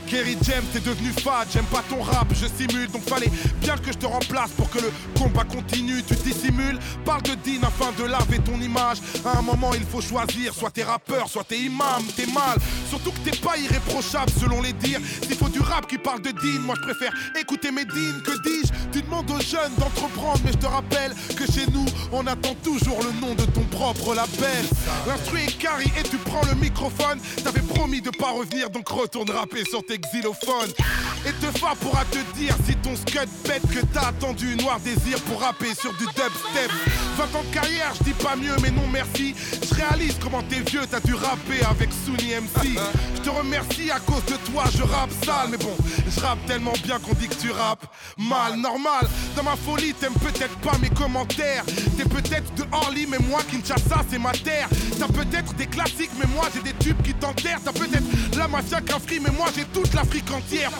Kerry 0.08 0.36
James, 0.42 0.64
t'es 0.72 0.80
devenu 0.80 1.10
fade, 1.10 1.48
j'aime 1.52 1.64
pas 1.66 1.82
ton 1.88 2.02
rap, 2.02 2.28
je 2.34 2.46
simule, 2.46 2.90
donc 2.90 3.02
fallait 3.08 3.30
bien 3.60 3.76
que 3.76 3.92
je 3.92 3.98
te 3.98 4.06
remplace 4.06 4.50
pour 4.50 4.68
que 4.70 4.78
le 4.78 4.92
combat 5.18 5.44
continue, 5.44 6.02
tu 6.02 6.14
dissimules, 6.14 6.78
parle 7.04 7.22
de 7.22 7.34
Dean 7.34 7.66
afin 7.66 7.92
de 7.98 8.08
laver 8.08 8.38
ton 8.40 8.60
image, 8.60 8.98
à 9.24 9.38
un 9.38 9.42
moment 9.42 9.72
il 9.74 9.84
faut 9.84 10.00
choisir, 10.00 10.54
soit 10.54 10.70
t'es 10.70 10.82
rappeur, 10.82 11.28
soit 11.28 11.44
t'es 11.44 11.58
imam, 11.58 12.02
t'es 12.16 12.26
mal, 12.26 12.58
surtout 12.88 13.10
que 13.12 13.30
t'es 13.30 13.36
pas 13.36 13.56
irréprochable 13.56 14.30
selon 14.38 14.60
les 14.60 14.72
dires, 14.74 15.00
s'il 15.22 15.36
faut 15.36 15.48
du 15.48 15.60
rap 15.60 15.86
qui 15.86 15.98
parle 15.98 16.20
de 16.20 16.30
Dean, 16.30 16.60
moi 16.60 16.74
je 16.76 16.82
préfère 16.82 17.12
écouter 17.40 17.70
mes 17.70 17.84
Dean, 17.84 18.20
que 18.24 18.42
dis-je, 18.42 18.72
tu 18.92 19.02
demandes 19.02 19.30
aux 19.30 19.40
jeunes 19.40 19.74
d'entreprendre, 19.78 20.40
mais 20.44 20.52
je 20.52 20.58
te 20.58 20.66
rappelle 20.66 21.14
que 21.36 21.50
chez 21.50 21.66
nous, 21.72 21.86
on 22.12 22.26
attend 22.26 22.54
toujours 22.62 23.00
le 23.02 23.26
nom 23.26 23.34
de 23.34 23.44
ton 23.46 23.64
propre 23.64 24.14
label, 24.14 24.64
l'instru 25.06 25.40
est 25.40 25.58
carré 25.58 25.86
et 25.98 26.02
tu 26.02 26.16
prends 26.18 26.44
le 26.46 26.54
microphone, 26.54 27.18
t'avais 27.42 27.60
promis 27.60 28.02
de 28.02 28.10
pas 28.10 28.30
revenir, 28.30 28.68
donc 28.70 28.88
retourne 28.88 29.30
rapper 29.30 29.64
sur 29.64 29.84
tes 29.84 29.91
Et 29.94 31.33
Tefa 31.33 31.74
pourra 31.81 32.05
te 32.07 32.18
dire 32.38 32.57
si 32.66 32.74
ton 32.76 32.96
scud 32.96 33.28
pète 33.44 33.62
que 33.70 33.85
t'as 33.92 34.09
attendu 34.09 34.57
Noir 34.57 34.81
Désir 34.81 35.20
pour 35.22 35.40
rapper 35.40 35.74
sur 35.74 35.92
du 35.94 36.07
dubstep. 36.07 36.70
20 37.16 37.24
ans 37.24 37.44
de 37.48 37.55
carrière, 37.55 37.92
je 37.98 38.05
dis 38.05 38.14
pas 38.14 38.35
mieux, 38.35 38.57
mais 38.62 38.70
non 38.70 38.87
merci. 38.90 39.35
Je 39.68 39.74
réalise 39.74 40.16
comment 40.20 40.42
t'es 40.42 40.61
vieux, 40.61 40.81
t'as 40.90 41.00
dû 41.00 41.14
rapper 41.14 41.62
avec 41.68 41.90
Sunny 42.05 42.35
MC. 42.35 42.78
Je 43.16 43.20
te 43.20 43.28
remercie 43.28 43.90
à 43.90 44.00
cause 44.00 44.24
de 44.24 44.37
toi, 44.50 44.64
je 44.74 44.83
rappe 44.83 45.11
sale, 45.24 45.48
mais 45.50 45.59
bon, 45.59 45.76
je 46.09 46.20
rappe 46.20 46.44
tellement 46.46 46.74
bien 46.85 46.98
qu'on 46.98 47.14
dit 47.14 47.28
que 47.28 47.35
tu 47.35 47.50
rappes 47.50 47.87
mal, 48.16 48.57
normal. 48.57 49.07
Dans 49.37 49.42
ma 49.42 49.57
folie, 49.57 49.92
t'aimes 49.94 50.14
peut-être 50.14 50.57
pas 50.61 50.78
mes 50.78 50.90
commentaires. 50.90 51.64
T'es 51.96 52.05
peut-être 52.05 52.55
de 52.55 52.64
Orly, 52.72 53.07
mais 53.07 53.18
moi, 53.28 53.40
Kinshasa, 53.50 54.05
c'est 54.11 54.18
ma 54.18 54.33
terre. 54.33 54.68
T'as 54.98 55.09
peut-être 55.09 55.55
des 55.55 55.66
classiques, 55.66 56.11
mais 56.18 56.26
moi, 56.35 56.46
j'ai 56.55 56.62
des 56.62 56.76
tubes 56.78 57.00
qui 57.02 57.14
t'enterrent. 57.14 57.61
T'as 57.64 57.72
peut-être 57.72 58.37
la 58.37 58.48
mafia 58.48 58.81
qu'Afri, 58.81 59.20
mais 59.20 59.31
moi, 59.31 59.48
j'ai 59.55 59.64
toute 59.83 59.95
l'Afrique 59.95 60.31
entière. 60.31 60.71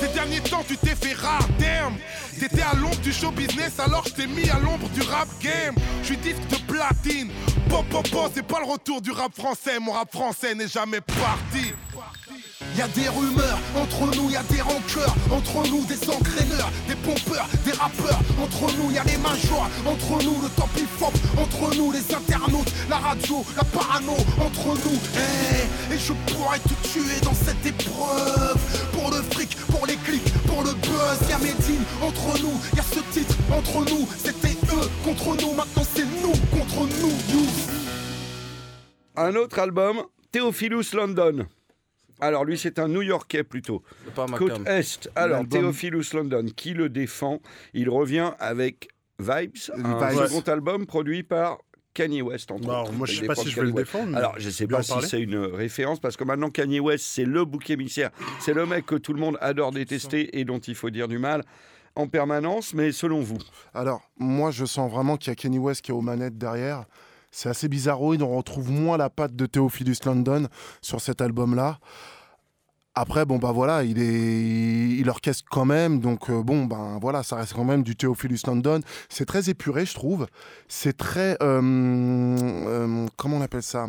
Ces 0.00 0.08
derniers 0.08 0.40
temps, 0.40 0.64
tu 0.66 0.76
t'es 0.76 0.94
fait 0.94 1.14
rare, 1.14 1.46
damn. 1.58 1.96
T'étais 2.38 2.62
à 2.62 2.74
l'ombre 2.74 2.96
du 2.96 3.12
show 3.12 3.30
business, 3.30 3.78
alors 3.78 4.04
je 4.06 4.12
t'ai 4.12 4.26
mis 4.26 4.48
à 4.50 4.58
l'ombre 4.58 4.88
du 4.88 5.02
rap 5.02 5.28
game. 5.40 5.74
Je 6.02 6.06
suis 6.06 6.16
disque 6.16 6.46
de 6.48 6.56
platine. 6.66 7.30
Pop, 7.70 7.86
pop, 7.90 8.08
pop, 8.10 8.30
c'est 8.34 8.42
pas 8.42 8.58
le 8.58 8.66
retour 8.66 9.00
du 9.00 9.12
rap 9.12 9.32
français. 9.34 9.78
Mon 9.78 9.92
rap 9.92 10.10
français 10.12 10.54
n'est 10.54 10.68
jamais 10.68 11.00
parti. 11.00 11.74
Y 12.76 12.82
a 12.82 12.88
des 12.88 13.08
rumeurs, 13.08 13.58
entre 13.76 14.16
nous 14.16 14.30
y 14.30 14.36
a 14.36 14.42
des 14.44 14.60
rancœurs, 14.60 15.14
entre 15.30 15.68
nous 15.70 15.84
des 15.84 16.10
engraineurs, 16.10 16.70
des 16.88 16.96
pompeurs, 16.96 17.48
des 17.64 17.72
rappeurs, 17.72 18.20
entre 18.42 18.74
nous 18.76 18.90
y 18.90 18.98
a 18.98 19.04
les 19.04 19.16
majors, 19.18 19.68
entre 19.86 20.24
nous 20.24 20.42
le 20.42 20.48
top 20.56 20.70
hip 20.76 20.88
hop, 21.00 21.14
entre 21.38 21.76
nous 21.76 21.92
les 21.92 22.12
internautes, 22.12 22.72
la 22.90 22.96
radio, 22.96 23.44
la 23.56 23.64
parano, 23.64 24.16
entre 24.40 24.74
nous, 24.84 24.98
eh, 25.16 25.94
et 25.94 25.98
je 25.98 26.12
pourrais 26.32 26.58
tout 26.58 26.88
tuer 26.88 27.20
dans 27.22 27.34
cette 27.34 27.64
épreuve, 27.64 28.58
pour 28.92 29.10
le 29.10 29.22
fric, 29.30 29.56
pour 29.70 29.86
les 29.86 29.96
clics, 29.96 30.32
pour 30.46 30.62
le 30.64 30.72
buzz, 30.72 31.28
y'a 31.30 31.38
Medine, 31.38 31.84
entre 32.02 32.40
nous, 32.42 32.60
y 32.76 32.80
a 32.80 32.82
ce 32.82 33.00
titre, 33.12 33.36
entre 33.52 33.88
nous, 33.88 34.08
c'était 34.18 34.56
eux. 34.74 34.90
Contre 35.04 35.40
nous, 35.40 35.52
maintenant 35.52 35.84
c'est 35.94 36.04
nous. 36.22 36.32
Contre 36.50 36.88
nous, 37.00 37.12
you. 37.32 37.46
Un 39.16 39.36
autre 39.36 39.58
album, 39.60 40.02
Theophilus 40.32 40.92
London. 40.94 41.46
Alors 42.24 42.44
lui, 42.44 42.56
c'est 42.58 42.78
un 42.78 42.88
New-Yorkais 42.88 43.44
plutôt. 43.44 43.82
Côte. 44.36 44.66
Est. 44.66 45.10
Alors 45.14 45.38
L'album. 45.38 45.60
Theophilus 45.60 46.06
London, 46.14 46.46
qui 46.56 46.72
le 46.74 46.88
défend 46.88 47.40
Il 47.74 47.88
revient 47.90 48.32
avec 48.38 48.88
Vibes, 49.18 49.52
un 49.76 50.08
Vibes. 50.10 50.26
second 50.26 50.40
album 50.52 50.86
produit 50.86 51.22
par 51.22 51.58
Kanye 51.92 52.22
West 52.22 52.50
entre 52.50 52.66
Bah, 52.66 52.82
autres. 52.82 52.92
moi, 52.92 53.06
je 53.06 53.20
sais 53.20 53.26
pas 53.26 53.34
si 53.36 53.50
je 53.50 53.56
vais 53.56 53.62
le 53.66 53.68
Kanye 53.72 53.82
défendre, 53.84 54.16
Alors 54.16 54.34
je 54.38 54.50
sais 54.50 54.64
en 54.64 54.68
pas 54.68 54.82
si 54.82 54.92
c'est 55.02 55.20
une 55.20 55.36
référence 55.36 56.00
parce 56.00 56.16
que 56.16 56.24
maintenant 56.24 56.50
Kanye 56.50 56.80
West, 56.80 57.04
c'est 57.06 57.24
le 57.24 57.44
bouc 57.44 57.70
émissaire, 57.70 58.10
c'est 58.40 58.52
le 58.54 58.66
mec 58.66 58.86
que 58.86 58.96
tout 58.96 59.12
le 59.12 59.20
monde 59.20 59.38
adore 59.40 59.70
détester 59.70 60.38
et 60.38 60.44
dont 60.44 60.58
il 60.58 60.74
faut 60.74 60.90
dire 60.90 61.06
du 61.08 61.18
mal 61.18 61.44
en 61.94 62.08
permanence. 62.08 62.74
Mais 62.74 62.90
selon 62.90 63.20
vous 63.20 63.38
Alors, 63.74 64.02
moi, 64.18 64.50
je 64.50 64.64
sens 64.64 64.90
vraiment 64.90 65.16
qu'il 65.16 65.28
y 65.30 65.32
a 65.32 65.36
Kenny 65.36 65.58
West 65.58 65.82
qui 65.82 65.92
est 65.92 65.94
aux 65.94 66.00
manettes 66.00 66.36
derrière. 66.38 66.86
C'est 67.36 67.48
assez 67.48 67.66
bizarroïde. 67.66 68.22
On 68.22 68.36
retrouve 68.36 68.70
moins 68.70 68.96
la 68.96 69.10
patte 69.10 69.34
de 69.34 69.46
Theophilus 69.46 69.96
London 70.04 70.46
sur 70.80 71.00
cet 71.00 71.20
album-là. 71.20 71.80
Après, 72.94 73.24
bon, 73.24 73.38
bah 73.38 73.50
voilà, 73.50 73.82
il, 73.82 74.00
est... 74.00 75.00
il 75.00 75.08
orchestre 75.10 75.44
quand 75.50 75.64
même. 75.64 75.98
Donc, 75.98 76.30
euh, 76.30 76.44
bon, 76.44 76.66
ben 76.66 76.96
voilà, 77.02 77.24
ça 77.24 77.34
reste 77.34 77.52
quand 77.52 77.64
même 77.64 77.82
du 77.82 77.96
Theophilus 77.96 78.38
London. 78.46 78.80
C'est 79.08 79.26
très 79.26 79.50
épuré, 79.50 79.84
je 79.84 79.94
trouve. 79.94 80.28
C'est 80.68 80.96
très. 80.96 81.36
euh, 81.42 81.60
euh, 81.60 83.06
comment 83.16 83.38
on 83.38 83.42
appelle 83.42 83.64
ça? 83.64 83.88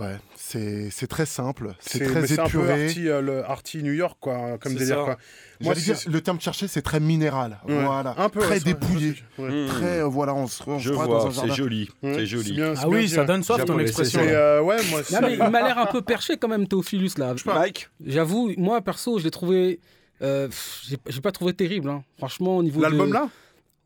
Ouais, 0.00 0.16
c'est 0.34 0.88
c'est 0.90 1.06
très 1.06 1.26
simple. 1.26 1.74
C'est 1.78 1.98
très 2.04 2.22
mais 2.22 2.26
c'est 2.26 2.38
un 2.40 2.44
peu 2.48 2.58
épuré. 2.60 2.86
arty, 2.86 3.08
euh, 3.08 3.20
le 3.20 3.44
arty 3.44 3.82
New 3.82 3.92
York, 3.92 4.16
quoi, 4.18 4.56
comme 4.58 4.72
C'est 4.72 4.78
délire. 4.78 5.04
Quoi. 5.04 5.18
Moi, 5.60 5.74
c'est- 5.74 6.08
le 6.08 6.20
terme 6.22 6.40
cherché, 6.40 6.68
c'est 6.68 6.80
très 6.80 7.00
minéral. 7.00 7.58
Ouais, 7.68 7.84
Voilà. 7.84 8.14
un 8.16 8.30
peu, 8.30 8.40
très 8.40 8.54
ouais, 8.54 8.60
dépouillé. 8.60 9.14
ouais. 9.38 9.66
Très, 9.68 10.00
euh, 10.00 10.04
voilà, 10.06 10.34
on 10.34 10.46
se 10.46 10.62
on 10.66 10.78
Je 10.78 10.92
vois, 10.94 11.06
dans 11.06 11.26
un 11.26 11.48
c'est 11.48 11.54
joli, 11.54 11.90
Ouais, 12.02 12.14
c'est 12.14 12.24
joli. 12.26 12.44
c'est 12.48 12.52
bien, 12.54 12.74
c'est 12.74 12.80
Ah 12.84 12.88
oui, 12.88 13.00
bien 13.00 13.08
ça 13.14 13.20
dit, 13.20 13.26
donne 13.26 13.42
soif, 13.42 13.64
ton 13.66 13.78
expression. 13.78 14.20
euh, 14.24 14.62
ouais, 14.62 14.78
moi, 14.90 15.00
Non, 15.12 15.18
mais 15.22 15.34
il 15.34 15.38
m'a 15.50 15.62
l'air 15.62 15.76
un 15.78 15.86
peu 15.86 16.00
perché 16.00 16.38
quand 16.38 16.48
même, 16.48 16.66
Théophilus, 16.66 17.10
là. 17.18 17.34
Mike 17.44 17.90
J'avoue, 18.04 18.52
moi, 18.56 18.80
perso, 18.80 19.18
je 19.18 19.24
l'ai 19.24 19.30
trouvé... 19.30 19.80
euh, 20.22 20.48
j'ai 20.88 20.96
j'ai 21.08 21.20
pas 21.20 21.32
trouvé 21.32 21.52
terrible, 21.52 21.90
hein. 21.90 22.02
franchement, 22.16 22.56
au 22.56 22.62
niveau 22.62 22.78
de... 22.80 22.84
L'album 22.86 23.12
là? 23.12 23.28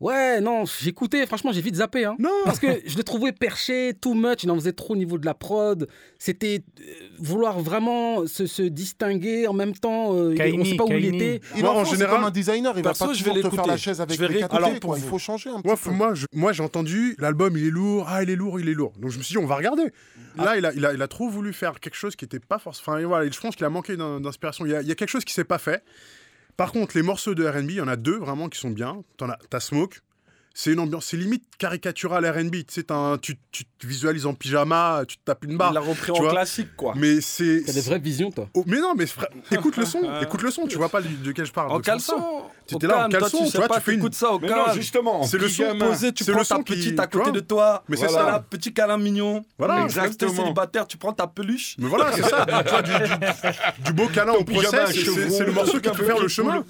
Ouais, 0.01 0.41
non, 0.41 0.65
écouté, 0.85 1.25
franchement, 1.25 1.53
j'ai 1.53 1.61
vite 1.61 1.75
zappé. 1.75 2.03
Hein, 2.03 2.15
Non 2.19 2.29
Parce 2.43 2.59
que 2.59 2.67
je 2.85 2.97
l'ai 2.97 3.03
trouvé 3.05 3.31
perché, 3.31 3.93
too 3.99 4.13
much, 4.13 4.43
il 4.43 4.51
en 4.51 4.55
faisait 4.55 4.73
trop 4.73 4.93
au 4.93 4.97
niveau 4.97 5.17
de 5.17 5.25
la 5.25 5.33
prod. 5.33 5.87
C'était 6.19 6.63
euh, 6.81 6.83
vouloir 7.17 7.59
vraiment 7.61 8.27
se, 8.27 8.45
se 8.45 8.61
distinguer 8.61 9.47
en 9.47 9.53
même 9.53 9.73
temps. 9.73 10.13
euh, 10.13 10.35
on 10.59 10.65
sait 10.65 10.75
pas 10.75 10.83
où 10.83 10.91
il 10.91 11.15
était. 11.15 11.39
Il 11.55 11.61
Moi, 11.63 11.71
en 11.73 11.85
général- 11.85 12.15
comme 12.15 12.25
un 12.25 12.31
designer, 12.31 12.73
il 12.75 12.83
Perso, 12.83 13.05
va 13.05 13.11
pas 13.11 13.17
je 13.17 13.23
vais 13.23 13.29
toujours 13.35 13.49
te 13.51 13.55
faire 13.55 13.67
la 13.67 13.77
chaise 13.77 14.01
avec 14.01 14.15
Je 14.17 14.21
vais 14.21 14.33
les 14.33 14.39
quatre 14.41 14.79
quoi. 14.81 14.97
Il 14.97 15.03
faut 15.03 15.17
changer 15.17 15.49
un 15.49 15.61
petit 15.61 15.69
peu. 15.89 15.91
moi, 15.91 16.13
je- 16.13 16.25
moi, 16.33 16.51
j'ai 16.51 16.63
entendu 16.63 17.15
l'album, 17.19 17.55
il 17.57 17.65
est 17.67 17.71
lourd, 17.71 18.05
ah, 18.09 18.21
il 18.21 18.29
est 18.29 18.35
lourd, 18.35 18.59
il 18.59 18.67
est 18.67 18.73
lourd. 18.73 18.91
Donc 18.99 19.11
je 19.11 19.17
me 19.17 19.23
suis 19.23 19.31
dit, 19.33 19.37
on 19.37 19.47
va 19.47 19.55
regarder. 19.55 19.85
Là, 20.35 20.57
il, 20.57 20.65
a, 20.65 20.73
il, 20.73 20.85
a, 20.85 20.93
il 20.93 21.01
a 21.01 21.07
trop 21.07 21.29
voulu 21.29 21.53
faire 21.53 21.79
quelque 21.79 21.95
chose 21.95 22.17
qui 22.17 22.25
n'était 22.25 22.39
pas 22.39 22.59
forcément. 22.59 22.97
Enfin, 22.97 23.05
voilà, 23.07 23.31
je 23.31 23.39
pense 23.39 23.55
qu'il 23.55 23.65
a 23.65 23.69
manqué 23.69 23.95
d'in- 23.95 24.19
d'inspiration. 24.19 24.65
Il, 24.65 24.73
y 24.73 24.75
a- 24.75 24.81
il 24.81 24.87
y 24.89 24.91
a 24.91 24.95
quelque 24.95 25.07
chose 25.09 25.23
qui 25.23 25.33
s'est 25.33 25.45
pas 25.45 25.57
fait. 25.57 25.81
Par 26.57 26.71
contre, 26.71 26.95
les 26.95 27.03
morceaux 27.03 27.35
de 27.35 27.45
RB, 27.45 27.69
il 27.71 27.75
y 27.75 27.81
en 27.81 27.87
a 27.87 27.95
deux 27.97 28.17
vraiment 28.17 28.49
qui 28.49 28.59
sont 28.59 28.69
bien. 28.69 29.03
T'en 29.17 29.29
as- 29.29 29.39
T'as 29.49 29.59
Smoke. 29.59 29.99
C'est 30.57 30.71
une 30.71 30.79
ambiance, 30.79 31.07
c'est 31.07 31.17
limite 31.17 31.43
caricatural 31.57 32.25
R&B. 32.25 32.51
Tu 32.51 32.63
sais, 32.69 32.83
t'as 32.83 32.95
un- 32.95 33.17
tu, 33.17 33.35
tu 33.51 33.65
te 33.65 33.85
visualises 33.85 34.25
en 34.25 34.33
pyjama, 34.33 35.03
tu 35.05 35.17
te 35.17 35.21
tapes 35.25 35.43
une 35.43 35.57
barre. 35.57 35.71
Il 35.71 35.75
l'a 35.75 35.81
repris 35.81 36.13
tu 36.13 36.17
en 36.19 36.23
vois. 36.23 36.31
classique, 36.31 36.75
quoi. 36.77 36.93
Mais 36.95 37.19
c'est. 37.19 37.63
T'as 37.65 37.73
des 37.73 37.81
vraies 37.81 37.99
visions, 37.99 38.31
toi. 38.31 38.47
Oh, 38.53 38.63
mais 38.65 38.79
non, 38.79 38.93
mais 38.95 39.03
écoute 39.51 39.75
le 39.75 39.85
son, 39.85 39.99
écoute 40.21 40.41
le 40.41 40.51
son, 40.51 40.65
tu 40.65 40.77
vois 40.77 40.87
pas 40.87 41.01
du- 41.01 41.09
duquel 41.15 41.45
je 41.45 41.51
parle. 41.51 41.71
En 41.71 41.75
c'est 41.77 41.83
caleçon. 41.83 42.23
Tu 42.67 42.75
étais 42.75 42.87
là 42.87 43.05
en 43.05 43.09
toi, 43.09 43.19
caleçon, 43.19 43.43
tu 43.45 43.51
tu 43.51 43.57
vois, 43.57 43.67
pas, 43.67 43.75
tu 43.75 43.81
fais 43.81 43.93
une. 43.95 44.11
ça 44.13 44.31
au 44.31 44.39
Mais 44.39 44.47
non, 44.49 44.71
justement, 44.73 45.21
en 45.21 45.23
c'est 45.25 45.37
le 45.37 45.49
son. 45.49 45.77
Posé, 45.77 46.13
tu 46.13 46.23
C'est 46.23 46.31
prends 46.31 46.39
le 46.39 46.45
son 46.45 46.57
ta 46.57 46.63
qui- 46.63 46.73
petite 46.73 46.99
à 47.01 47.07
côté 47.07 47.31
de 47.33 47.41
toi. 47.41 47.83
Mais 47.89 47.97
c'est 47.97 48.07
Voilà, 48.07 48.31
ça. 48.31 48.45
petit 48.49 48.73
câlin 48.73 48.97
mignon. 48.97 49.43
Voilà. 49.59 49.83
Exactement. 49.83 50.33
célibataire, 50.33 50.87
tu 50.87 50.95
prends 50.97 51.11
ta 51.13 51.27
peluche. 51.27 51.75
Mais 51.79 51.87
voilà, 51.89 52.13
c'est 52.13 52.23
ça. 52.23 52.45
tu 52.63 52.69
vois, 52.69 52.81
du, 52.81 53.93
beau 53.93 54.07
câlin 54.07 54.31
au 54.33 54.39
à 54.41 54.85
c'est- 54.87 55.29
c'est 55.29 55.45
le 55.45 55.51
morceau 55.51 55.81
qui 55.81 55.89
te 55.91 55.97
fait 55.97 56.05
faire 56.05 56.19
le 56.19 56.29
chemin. 56.29 56.63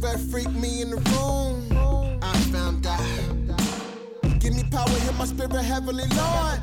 Nine 0.00 0.18
freak 0.30 0.50
me 0.52 0.82
in 0.82 0.90
the 0.90 0.96
room. 0.96 2.18
I 2.22 2.36
found 2.52 2.86
out. 2.86 4.38
Give 4.38 4.54
me 4.54 4.62
power, 4.70 4.88
hit 4.88 5.14
my 5.16 5.24
spirit 5.24 5.62
heavily, 5.62 6.04
Lord. 6.14 6.60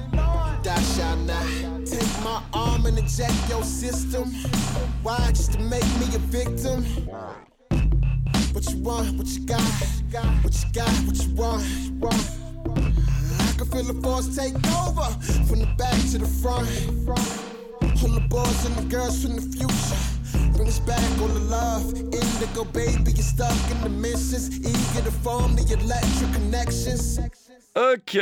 Thou 0.63 0.79
shalt 0.95 1.19
not 1.19 1.45
take 1.85 2.23
my 2.23 2.41
arm 2.53 2.85
and 2.85 2.97
inject 2.97 3.35
your 3.49 3.63
system. 3.63 4.31
Why? 5.03 5.17
Just 5.29 5.53
to 5.53 5.59
make 5.59 5.83
me 5.99 6.15
a 6.15 6.19
victim. 6.19 6.85
What 8.53 8.69
you 8.71 8.77
want, 8.79 9.17
what 9.17 9.27
you 9.27 9.45
got, 9.45 9.61
what 10.43 10.53
you 10.53 10.71
got, 10.71 10.89
what 11.05 11.21
you 11.21 11.35
want. 11.35 11.63
I 13.39 13.53
can 13.57 13.67
feel 13.67 13.83
the 13.83 13.99
force 14.01 14.33
take 14.35 14.55
over 14.55 15.11
from 15.47 15.59
the 15.59 15.73
back 15.77 15.99
to 16.11 16.19
the 16.19 16.27
front. 16.41 16.69
All 18.01 18.09
the 18.09 18.25
boys 18.29 18.65
and 18.65 18.75
the 18.75 18.83
girls 18.83 19.23
from 19.23 19.35
the 19.35 19.41
future. 19.41 20.14
Bring 20.55 20.67
us 20.67 20.79
back 20.79 20.99
all 21.21 21.27
the 21.27 21.39
love. 21.49 21.93
Indigo, 21.93 22.63
baby, 22.65 23.11
you're 23.11 23.23
stuck 23.23 23.55
in 23.71 23.81
the 23.81 23.89
missions. 23.89 24.57
Eager 24.59 25.03
to 25.03 25.11
form 25.11 25.55
the 25.55 25.63
electric 25.73 26.31
connections. 26.33 27.19
Ok, 27.75 28.17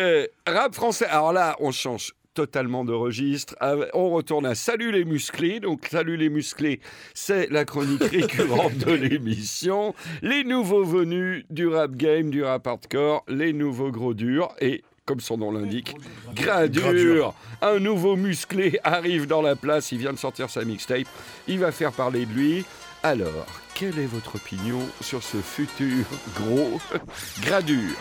rap 0.48 0.74
français. 0.74 1.06
Alors 1.06 1.32
là, 1.34 1.56
on 1.60 1.72
change 1.72 2.14
totalement 2.34 2.84
de 2.84 2.94
registre. 2.94 3.56
Ah, 3.60 3.76
On 3.94 4.10
retourne 4.10 4.48
à 4.48 4.56
Salut 4.56 4.92
les 4.92 5.06
musclés. 5.06 5.60
Donc, 5.60 5.88
Salut 5.92 6.18
les 6.18 6.30
musclés, 6.30 6.80
c'est 7.14 7.52
la 7.52 7.66
chronique 7.66 8.04
récurrente 8.12 8.78
de 8.78 8.92
l'émission. 8.94 9.94
Les 10.24 10.44
nouveaux 10.44 10.84
venus 10.84 11.46
du 11.52 11.68
rap 11.68 11.92
game, 11.92 12.32
du 12.32 12.44
rap 12.44 12.66
hardcore, 12.66 13.24
les 13.28 13.54
nouveaux 13.54 13.92
gros 13.92 14.14
durs 14.14 14.54
et. 14.60 14.84
Comme 15.06 15.20
son 15.20 15.38
nom 15.38 15.52
l'indique, 15.52 15.98
Gradure. 16.34 17.34
Un 17.62 17.80
nouveau 17.80 18.16
musclé 18.16 18.80
arrive 18.86 19.28
dans 19.28 19.42
la 19.42 19.58
place. 19.58 19.92
Il 19.92 19.98
vient 19.98 20.14
de 20.14 20.18
sortir 20.18 20.50
sa 20.50 20.64
mixtape. 20.64 21.08
Il 21.48 21.60
va 21.60 21.74
faire 21.74 21.92
parler 21.92 22.26
de 22.26 22.32
lui. 22.32 22.66
Alors, 23.04 23.46
quelle 23.76 24.00
est 24.00 24.06
votre 24.06 24.36
opinion 24.36 24.80
sur 25.02 25.22
ce 25.22 25.36
futur 25.42 26.06
gros 26.36 26.80
Gradure? 27.42 27.98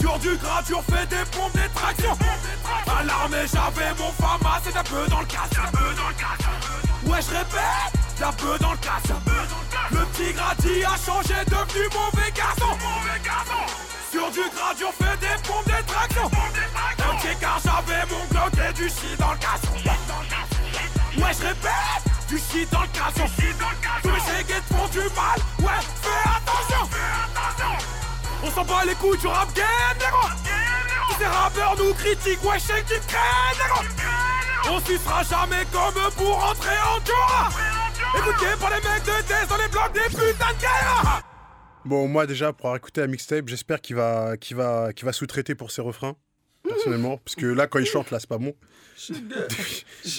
Sur 0.00 0.18
du 0.18 0.34
gradure, 0.36 0.82
fait 0.84 1.06
des 1.10 1.30
pompes, 1.30 1.52
des 1.52 1.68
tractions. 1.74 2.16
À 2.86 3.04
l'armée, 3.04 3.44
j'avais 3.52 3.90
mon 3.98 4.10
fama, 4.12 4.58
c'est 4.64 4.74
un 4.74 4.82
peu 4.82 5.10
dans 5.10 5.20
le 5.20 5.26
casse. 5.26 5.50
Ouais, 7.04 7.20
je 7.20 7.36
répète, 7.36 8.24
un 8.24 8.32
peu 8.32 8.58
dans 8.60 8.72
le 8.72 8.78
casse. 8.78 9.12
Le 9.90 10.06
petit 10.06 10.32
gradi 10.32 10.84
a 10.84 10.96
changé, 10.96 11.34
devenu 11.44 11.84
mauvais 11.92 12.30
garçon. 12.34 12.78
Du 14.32 14.42
gradure, 14.54 14.92
fait 14.94 15.16
des 15.18 15.42
pompes, 15.42 15.66
des 15.66 15.84
tractions. 15.92 16.26
Ok, 16.26 17.36
car 17.40 17.58
j'avais 17.64 18.06
mon 18.06 18.24
bloc 18.30 18.52
et 18.68 18.72
du 18.74 18.88
shit 18.88 19.18
dans 19.18 19.32
le 19.32 19.38
casse. 19.38 19.62
Ouais, 21.16 21.32
je 21.36 21.46
répète, 21.46 22.28
du 22.28 22.38
shit 22.38 22.70
dans 22.70 22.82
le 22.82 22.86
casson. 22.88 23.26
Tous 24.02 24.08
les 24.08 24.20
chégués 24.20 24.60
te 24.68 24.74
font 24.74 24.86
du 24.88 24.98
mal. 24.98 25.38
Ouais, 25.58 25.80
fais 26.00 26.30
attention. 26.30 26.88
On 28.44 28.50
s'en 28.52 28.64
bat 28.64 28.84
les 28.86 28.94
couilles 28.94 29.18
du 29.18 29.26
rap 29.26 29.52
game, 29.52 29.66
négro. 29.98 30.28
Tous 31.08 31.18
ces 31.18 31.26
rappeurs 31.26 31.74
nous 31.76 31.92
critiquent, 31.94 32.44
ouais, 32.44 32.58
je 32.60 32.66
qu'ils 32.82 33.06
craignent, 33.06 33.58
négro. 33.58 33.82
On 34.70 34.80
sucera 34.86 35.24
jamais 35.24 35.66
comme 35.72 36.12
pour 36.16 36.40
rentrer 36.40 36.78
en 36.86 37.04
Jura. 37.04 37.48
Écoutez 38.16 38.56
par 38.60 38.70
les 38.70 38.76
mecs 38.76 39.04
de 39.04 39.22
test 39.22 39.48
dans 39.48 39.56
les 39.56 39.68
blocs 39.68 39.92
des 39.92 40.08
putains 40.16 40.52
de 40.54 40.60
guerre. 40.60 41.22
Bon, 41.84 42.06
moi 42.08 42.26
déjà, 42.26 42.52
pour 42.52 42.66
avoir 42.66 42.76
écouté 42.76 43.00
la 43.00 43.06
mixtape, 43.06 43.48
j'espère 43.48 43.80
qu'il 43.80 43.96
va, 43.96 44.36
qu'il 44.36 44.56
va, 44.56 44.92
qu'il 44.92 45.06
va 45.06 45.12
sous-traiter 45.12 45.54
pour 45.54 45.70
ses 45.70 45.80
refrains, 45.82 46.14
personnellement. 46.66 47.16
Parce 47.24 47.34
que 47.36 47.46
là, 47.46 47.66
quand 47.66 47.78
il 47.78 47.86
chante, 47.86 48.10
là, 48.10 48.20
c'est 48.20 48.28
pas 48.28 48.38
bon. 48.38 48.54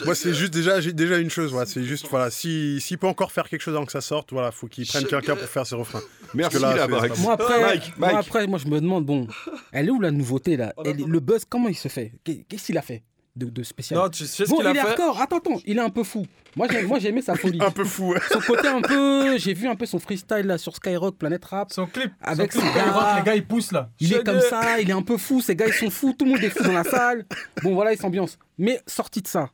Moi, 0.06 0.16
c'est 0.16 0.34
juste 0.34 0.52
déjà, 0.54 0.82
j'ai 0.82 0.92
déjà 0.92 1.18
une 1.20 1.30
chose. 1.30 1.52
Voilà, 1.52 1.68
c'est 1.68 1.84
juste, 1.84 2.08
voilà, 2.10 2.32
s'il 2.32 2.82
peut 3.00 3.06
encore 3.08 3.32
faire 3.32 3.48
quelque 3.48 3.62
chose 3.62 3.76
avant 3.76 3.86
que 3.86 3.92
ça 3.92 4.02
sorte, 4.02 4.32
voilà, 4.34 4.52
faut 4.52 4.68
qu'il 4.68 4.88
prenne 4.88 5.06
quelqu'un 5.06 5.36
pour 5.36 5.48
faire 5.48 5.68
ses 5.68 5.76
refrains. 5.76 6.02
Merci, 6.34 6.58
là. 6.60 6.88
Moi 6.88 7.34
après, 7.34 7.62
Mike, 7.62 7.94
moi 7.98 8.18
après, 8.18 8.48
moi 8.48 8.58
je 8.60 8.68
me 8.68 8.82
demande, 8.82 9.06
bon, 9.06 9.28
elle 9.72 9.88
est 9.88 9.92
où 9.92 10.02
la 10.02 10.10
nouveauté 10.12 10.58
là? 10.58 10.74
Elle 10.84 10.98
Le 10.98 11.20
buzz, 11.20 11.44
comment 11.48 11.70
il 11.70 11.76
se 11.76 11.90
fait? 11.90 12.14
Qu'est- 12.24 12.44
Qu'est-ce 12.50 12.66
qu'il 12.68 12.78
a 12.78 12.82
fait? 12.82 13.04
De, 13.36 13.46
de 13.50 13.64
spécial 13.64 14.00
Non, 14.00 14.10
tu 14.10 14.26
sais 14.26 14.46
ce 14.46 14.50
Bon, 14.50 14.58
qu'il 14.58 14.66
il 14.66 14.68
a 14.68 14.72
est 14.72 14.76
fait 14.76 14.80
hardcore, 14.90 15.22
attends, 15.22 15.38
attends, 15.38 15.62
il 15.66 15.78
est 15.78 15.82
un 15.82 15.90
peu 15.90 16.04
fou. 16.04 16.26
Moi 16.56 16.68
j'ai 16.70 16.82
moi, 16.84 17.00
j'ai 17.00 17.10
aimé 17.10 17.22
sa 17.22 17.36
folie. 17.36 17.60
Un 17.66 17.72
peu 17.72 17.86
fou, 17.86 18.10
ouais. 18.12 18.20
Son 18.30 18.40
côté 18.42 18.68
un 18.68 18.82
peu, 18.82 19.38
j'ai 19.38 19.54
vu 19.54 19.68
un 19.70 19.76
peu 19.76 19.86
son 19.86 20.00
freestyle 20.00 20.46
là 20.48 20.58
sur 20.58 20.76
Skyrock, 20.76 21.16
Planète 21.18 21.46
Rap. 21.46 21.72
Son 21.72 21.86
clip. 21.86 22.12
Avec 22.22 22.52
son 22.52 22.60
ses 22.60 22.66
clip, 22.66 22.76
gars. 22.76 23.16
les 23.20 23.24
gars, 23.24 23.36
ils 23.36 23.46
poussent 23.48 23.72
là. 23.72 23.90
Il 24.02 24.14
est 24.14 24.24
comme 24.26 24.42
ça, 24.42 24.82
il 24.82 24.90
est 24.90 24.94
un 24.94 25.02
peu 25.02 25.18
fou, 25.18 25.40
ces 25.40 25.56
gars 25.56 25.68
ils 25.68 25.74
sont 25.74 25.90
fous, 25.90 26.14
tout 26.18 26.26
le 26.26 26.32
monde 26.32 26.44
est 26.44 26.50
fou 26.50 26.64
dans 26.64 26.74
la 26.74 26.84
salle. 26.84 27.26
Bon 27.64 27.74
voilà, 27.74 27.94
il 27.94 27.98
s'ambiance. 27.98 28.38
Mais 28.58 28.82
sorti 28.86 29.22
de 29.22 29.28
ça, 29.28 29.50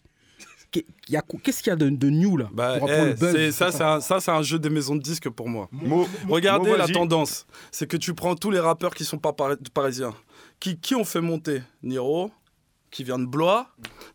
qu'est-ce 0.71 1.61
qu'il 1.63 1.69
y 1.69 1.73
a 1.73 1.75
de, 1.75 1.89
de 1.89 2.09
new 2.09 2.36
là 2.38 2.49
Bah, 2.51 2.78
pour 2.80 2.89
eh, 2.89 2.93
reprendre 2.93 3.09
le 3.09 3.13
buzz 3.15 3.32
c'est- 3.36 3.51
ça, 3.51 3.71
c'est 3.71 3.84
un, 3.84 3.99
ça, 4.01 4.19
c'est 4.19 4.32
un 4.32 4.41
jeu 4.41 4.59
des 4.59 4.69
maisons 4.69 4.95
de 4.95 5.01
disques 5.01 5.30
pour 5.30 5.47
moi. 5.49 5.69
Mo- 5.71 6.07
Regardez 6.28 6.71
Mo, 6.71 6.75
la 6.78 6.88
tendance. 6.88 7.45
C'est 7.71 7.88
que 7.88 7.97
tu 7.97 8.13
prends 8.13 8.36
tous 8.36 8.51
les 8.51 8.59
rappeurs 8.59 8.93
qui 8.93 9.05
sont 9.05 9.17
pas 9.19 9.34
pari- 9.34 9.57
parisiens. 9.73 10.13
Qui, 10.59 10.80
qui 10.80 10.95
ont 10.95 11.03
fait 11.05 11.21
monter 11.21 11.61
Niro, 11.84 12.32
qui 12.91 13.03
vient 13.03 13.19
de 13.19 13.25
Blois, 13.25 13.67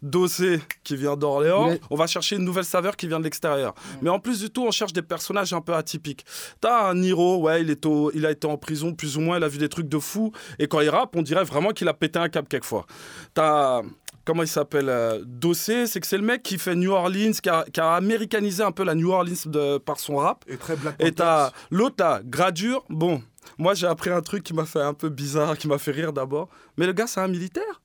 Dossé, 0.02 0.60
qui 0.82 0.96
vient 0.96 1.16
d'Orléans. 1.16 1.68
On 1.90 1.96
va 1.96 2.06
chercher 2.06 2.36
une 2.36 2.44
nouvelle 2.44 2.64
saveur 2.64 2.96
qui 2.96 3.06
vient 3.06 3.18
de 3.18 3.24
l'extérieur. 3.24 3.74
Mais 4.00 4.10
en 4.10 4.18
plus 4.18 4.40
du 4.40 4.50
tout, 4.50 4.64
on 4.64 4.70
cherche 4.70 4.92
des 4.92 5.02
personnages 5.02 5.52
un 5.52 5.60
peu 5.60 5.74
atypiques. 5.74 6.24
T'as 6.60 6.88
un 6.88 6.94
Niro, 6.94 7.38
ouais, 7.42 7.60
il, 7.62 7.70
est 7.70 7.84
au- 7.86 8.10
il 8.14 8.24
a 8.26 8.30
été 8.30 8.46
en 8.46 8.56
prison 8.56 8.94
plus 8.94 9.16
ou 9.16 9.20
moins, 9.20 9.36
il 9.38 9.44
a 9.44 9.48
vu 9.48 9.58
des 9.58 9.68
trucs 9.68 9.88
de 9.88 9.98
fou. 9.98 10.32
Et 10.58 10.66
quand 10.68 10.80
il 10.80 10.88
rappe, 10.88 11.14
on 11.16 11.22
dirait 11.22 11.44
vraiment 11.44 11.70
qu'il 11.70 11.88
a 11.88 11.94
pété 11.94 12.18
un 12.18 12.28
câble 12.28 12.48
quelquefois. 12.48 12.86
T'as. 13.34 13.82
Comment 14.24 14.44
il 14.44 14.48
s'appelle 14.48 14.88
euh, 14.88 15.20
Dossé, 15.26 15.88
c'est 15.88 15.98
que 15.98 16.06
c'est 16.06 16.16
le 16.16 16.22
mec 16.22 16.44
qui 16.44 16.56
fait 16.56 16.76
New 16.76 16.92
Orleans, 16.92 17.32
qui 17.42 17.48
a, 17.48 17.64
qui 17.72 17.80
a 17.80 17.94
américanisé 17.94 18.62
un 18.62 18.70
peu 18.70 18.84
la 18.84 18.94
New 18.94 19.10
Orleans 19.10 19.34
de- 19.46 19.78
par 19.78 19.98
son 19.98 20.18
rap. 20.18 20.44
Et 20.46 20.56
très 20.56 20.76
Black 20.76 20.94
Et 21.00 21.10
t'as 21.10 21.50
l'autre 21.72 21.96
là, 21.98 22.20
Gradure. 22.24 22.84
Bon, 22.88 23.20
moi 23.58 23.74
j'ai 23.74 23.88
appris 23.88 24.10
un 24.10 24.20
truc 24.20 24.44
qui 24.44 24.54
m'a 24.54 24.64
fait 24.64 24.80
un 24.80 24.94
peu 24.94 25.08
bizarre, 25.08 25.58
qui 25.58 25.66
m'a 25.66 25.76
fait 25.78 25.90
rire 25.90 26.12
d'abord. 26.12 26.48
Mais 26.76 26.86
le 26.86 26.92
gars, 26.92 27.08
c'est 27.08 27.18
un 27.18 27.26
militaire. 27.26 27.82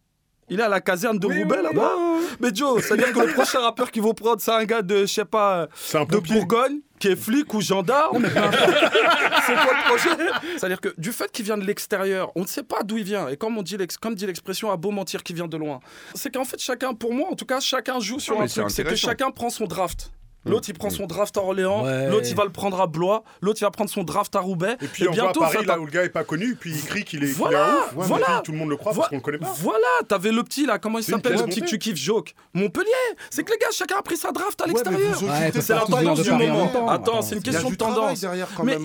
Il 0.50 0.60
est 0.60 0.64
à 0.64 0.70
la 0.70 0.80
caserne 0.82 1.20
de 1.20 1.28
Roubaix 1.28 1.62
là-bas. 1.62 1.91
Mais 2.39 2.50
Joe, 2.54 2.82
c'est-à-dire 2.84 3.12
que 3.12 3.20
le 3.20 3.34
prochain 3.34 3.60
rappeur 3.60 3.91
qu'ils 3.91 4.02
vont 4.02 4.14
prendre, 4.14 4.39
c'est 4.41 4.52
un 4.52 4.64
gars 4.66 4.82
de, 4.82 5.02
je 5.02 5.06
sais 5.06 5.26
pas, 5.26 5.68
un 5.93 6.06
de 6.06 6.18
Bourgogne, 6.20 6.80
qui 7.00 7.10
est 7.10 7.16
flic 7.16 7.54
ou 7.54 7.62
gendarme. 7.62 8.26
c'est 9.45 9.54
quoi 9.54 9.74
le 9.74 9.88
projet? 9.89 10.32
C'est-à-dire 10.58 10.80
que 10.82 10.93
du 10.98 11.12
fait 11.12 11.32
qu'il 11.32 11.45
vient 11.45 11.58
de 11.58 11.66
l'extérieur, 11.66 12.32
on 12.36 12.41
ne 12.41 12.48
sait 12.48 12.64
pas 12.64 12.84
d'où 12.84 12.98
il 12.98 13.04
vient. 13.04 13.28
Et 13.28 13.38
comme 13.38 13.58
on 13.58 13.62
dit, 13.62 13.78
l'ex- 13.78 13.98
comme 13.98 14.16
dit 14.16 14.26
l'expression, 14.26 14.72
à 14.72 14.78
beau 14.78 14.91
mentir 14.91 15.22
qui 15.24 15.34
vient 15.34 15.48
de 15.48 15.58
loin. 15.58 15.80
C'est 16.16 16.34
qu'en 16.34 16.45
fait, 16.45 16.60
chacun, 16.62 16.93
pour 16.93 17.14
moi 17.14 17.28
en 17.32 17.36
tout 17.36 17.45
cas, 17.45 17.60
chacun 17.60 18.00
joue 18.00 18.20
sur 18.20 18.36
Non, 18.36 18.41
un 18.43 18.48
truc. 18.48 18.66
C'est 18.70 18.84
que 18.84 18.95
chacun 18.95 19.32
prend 19.32 19.50
son 19.50 19.66
draft. 19.66 20.12
L'autre, 20.48 20.70
il 20.70 20.74
prend 20.74 20.88
Mm. 20.88 20.91
son 20.91 21.06
draft 21.08 21.38
à 21.38 21.41
Orléans, 21.41 21.84
Ouais. 21.84 22.10
l'autre, 22.10 22.26
il 22.30 22.36
va 22.36 22.43
le 22.45 22.52
prendre 22.52 22.80
à 22.82 22.88
Blois, 22.88 23.24
l'autre, 23.41 23.60
il 23.62 23.66
va 23.66 23.72
prendre 23.72 23.89
son 23.89 24.04
draft 24.04 24.36
à 24.36 24.39
Roubaix. 24.39 24.78
Et 24.82 24.88
puis 24.88 25.08
on 25.08 25.12
voit 25.12 25.30
à 25.30 25.34
Paris, 25.34 25.66
là 25.66 25.80
où 25.80 25.86
le 25.86 25.91
gars 25.91 26.04
est 26.04 26.10
pas 26.10 26.24
connu, 26.24 26.56
puis 26.56 26.72
il 26.72 26.82
crie 26.84 27.04
qu'il 27.04 27.24
est, 27.24 27.28
Voilà, 27.34 27.66
un 27.66 27.74
ouf. 27.76 27.95
Ouais, 27.95 28.06
voilà. 28.08 28.26
puis 28.26 28.36
tout 28.45 28.52
le 28.54 28.58
monde 28.58 28.70
le 28.70 28.78
croit 28.78 28.93
parce 28.93 29.10
qu'on 29.10 29.16
le 29.18 29.22
connaît 29.22 29.38
pas. 29.38 29.54
Voilà, 29.60 29.86
t'avais 30.08 30.32
le 30.32 30.43
petit 30.43 30.66
là, 30.66 30.80
comment 30.80 31.00
il 31.00 31.04
s'appelle 31.04 31.34
Le 31.34 31.43
petit 31.45 31.62
que 31.62 31.66
tu 31.68 31.78
kiffes, 31.78 31.98
Joke? 31.98 32.34
Montlier. 32.54 32.84
C'est 33.30 33.43
que 33.43 33.52
les 33.52 33.58
gars, 33.58 33.68
chacun 33.72 33.98
a 33.98 34.02
pris 34.02 34.18
sa 34.18 34.32
draft 34.32 34.60
à 34.62 34.66
Ouais, 34.66 34.74
l'extérieur. 34.74 35.20
c'est 35.62 35.70
la 35.74 35.82
tendance 35.82 36.22
du 36.22 36.32
moment. 36.32 36.88
Attends, 36.89 37.22
c'est 37.22 37.36
une 37.36 37.43
question 37.43 37.70
de 37.70 37.76
tendance. 37.76 37.95
travail 37.98 38.18
derrière 38.20 38.48
quand 38.56 38.64
mais 38.64 38.78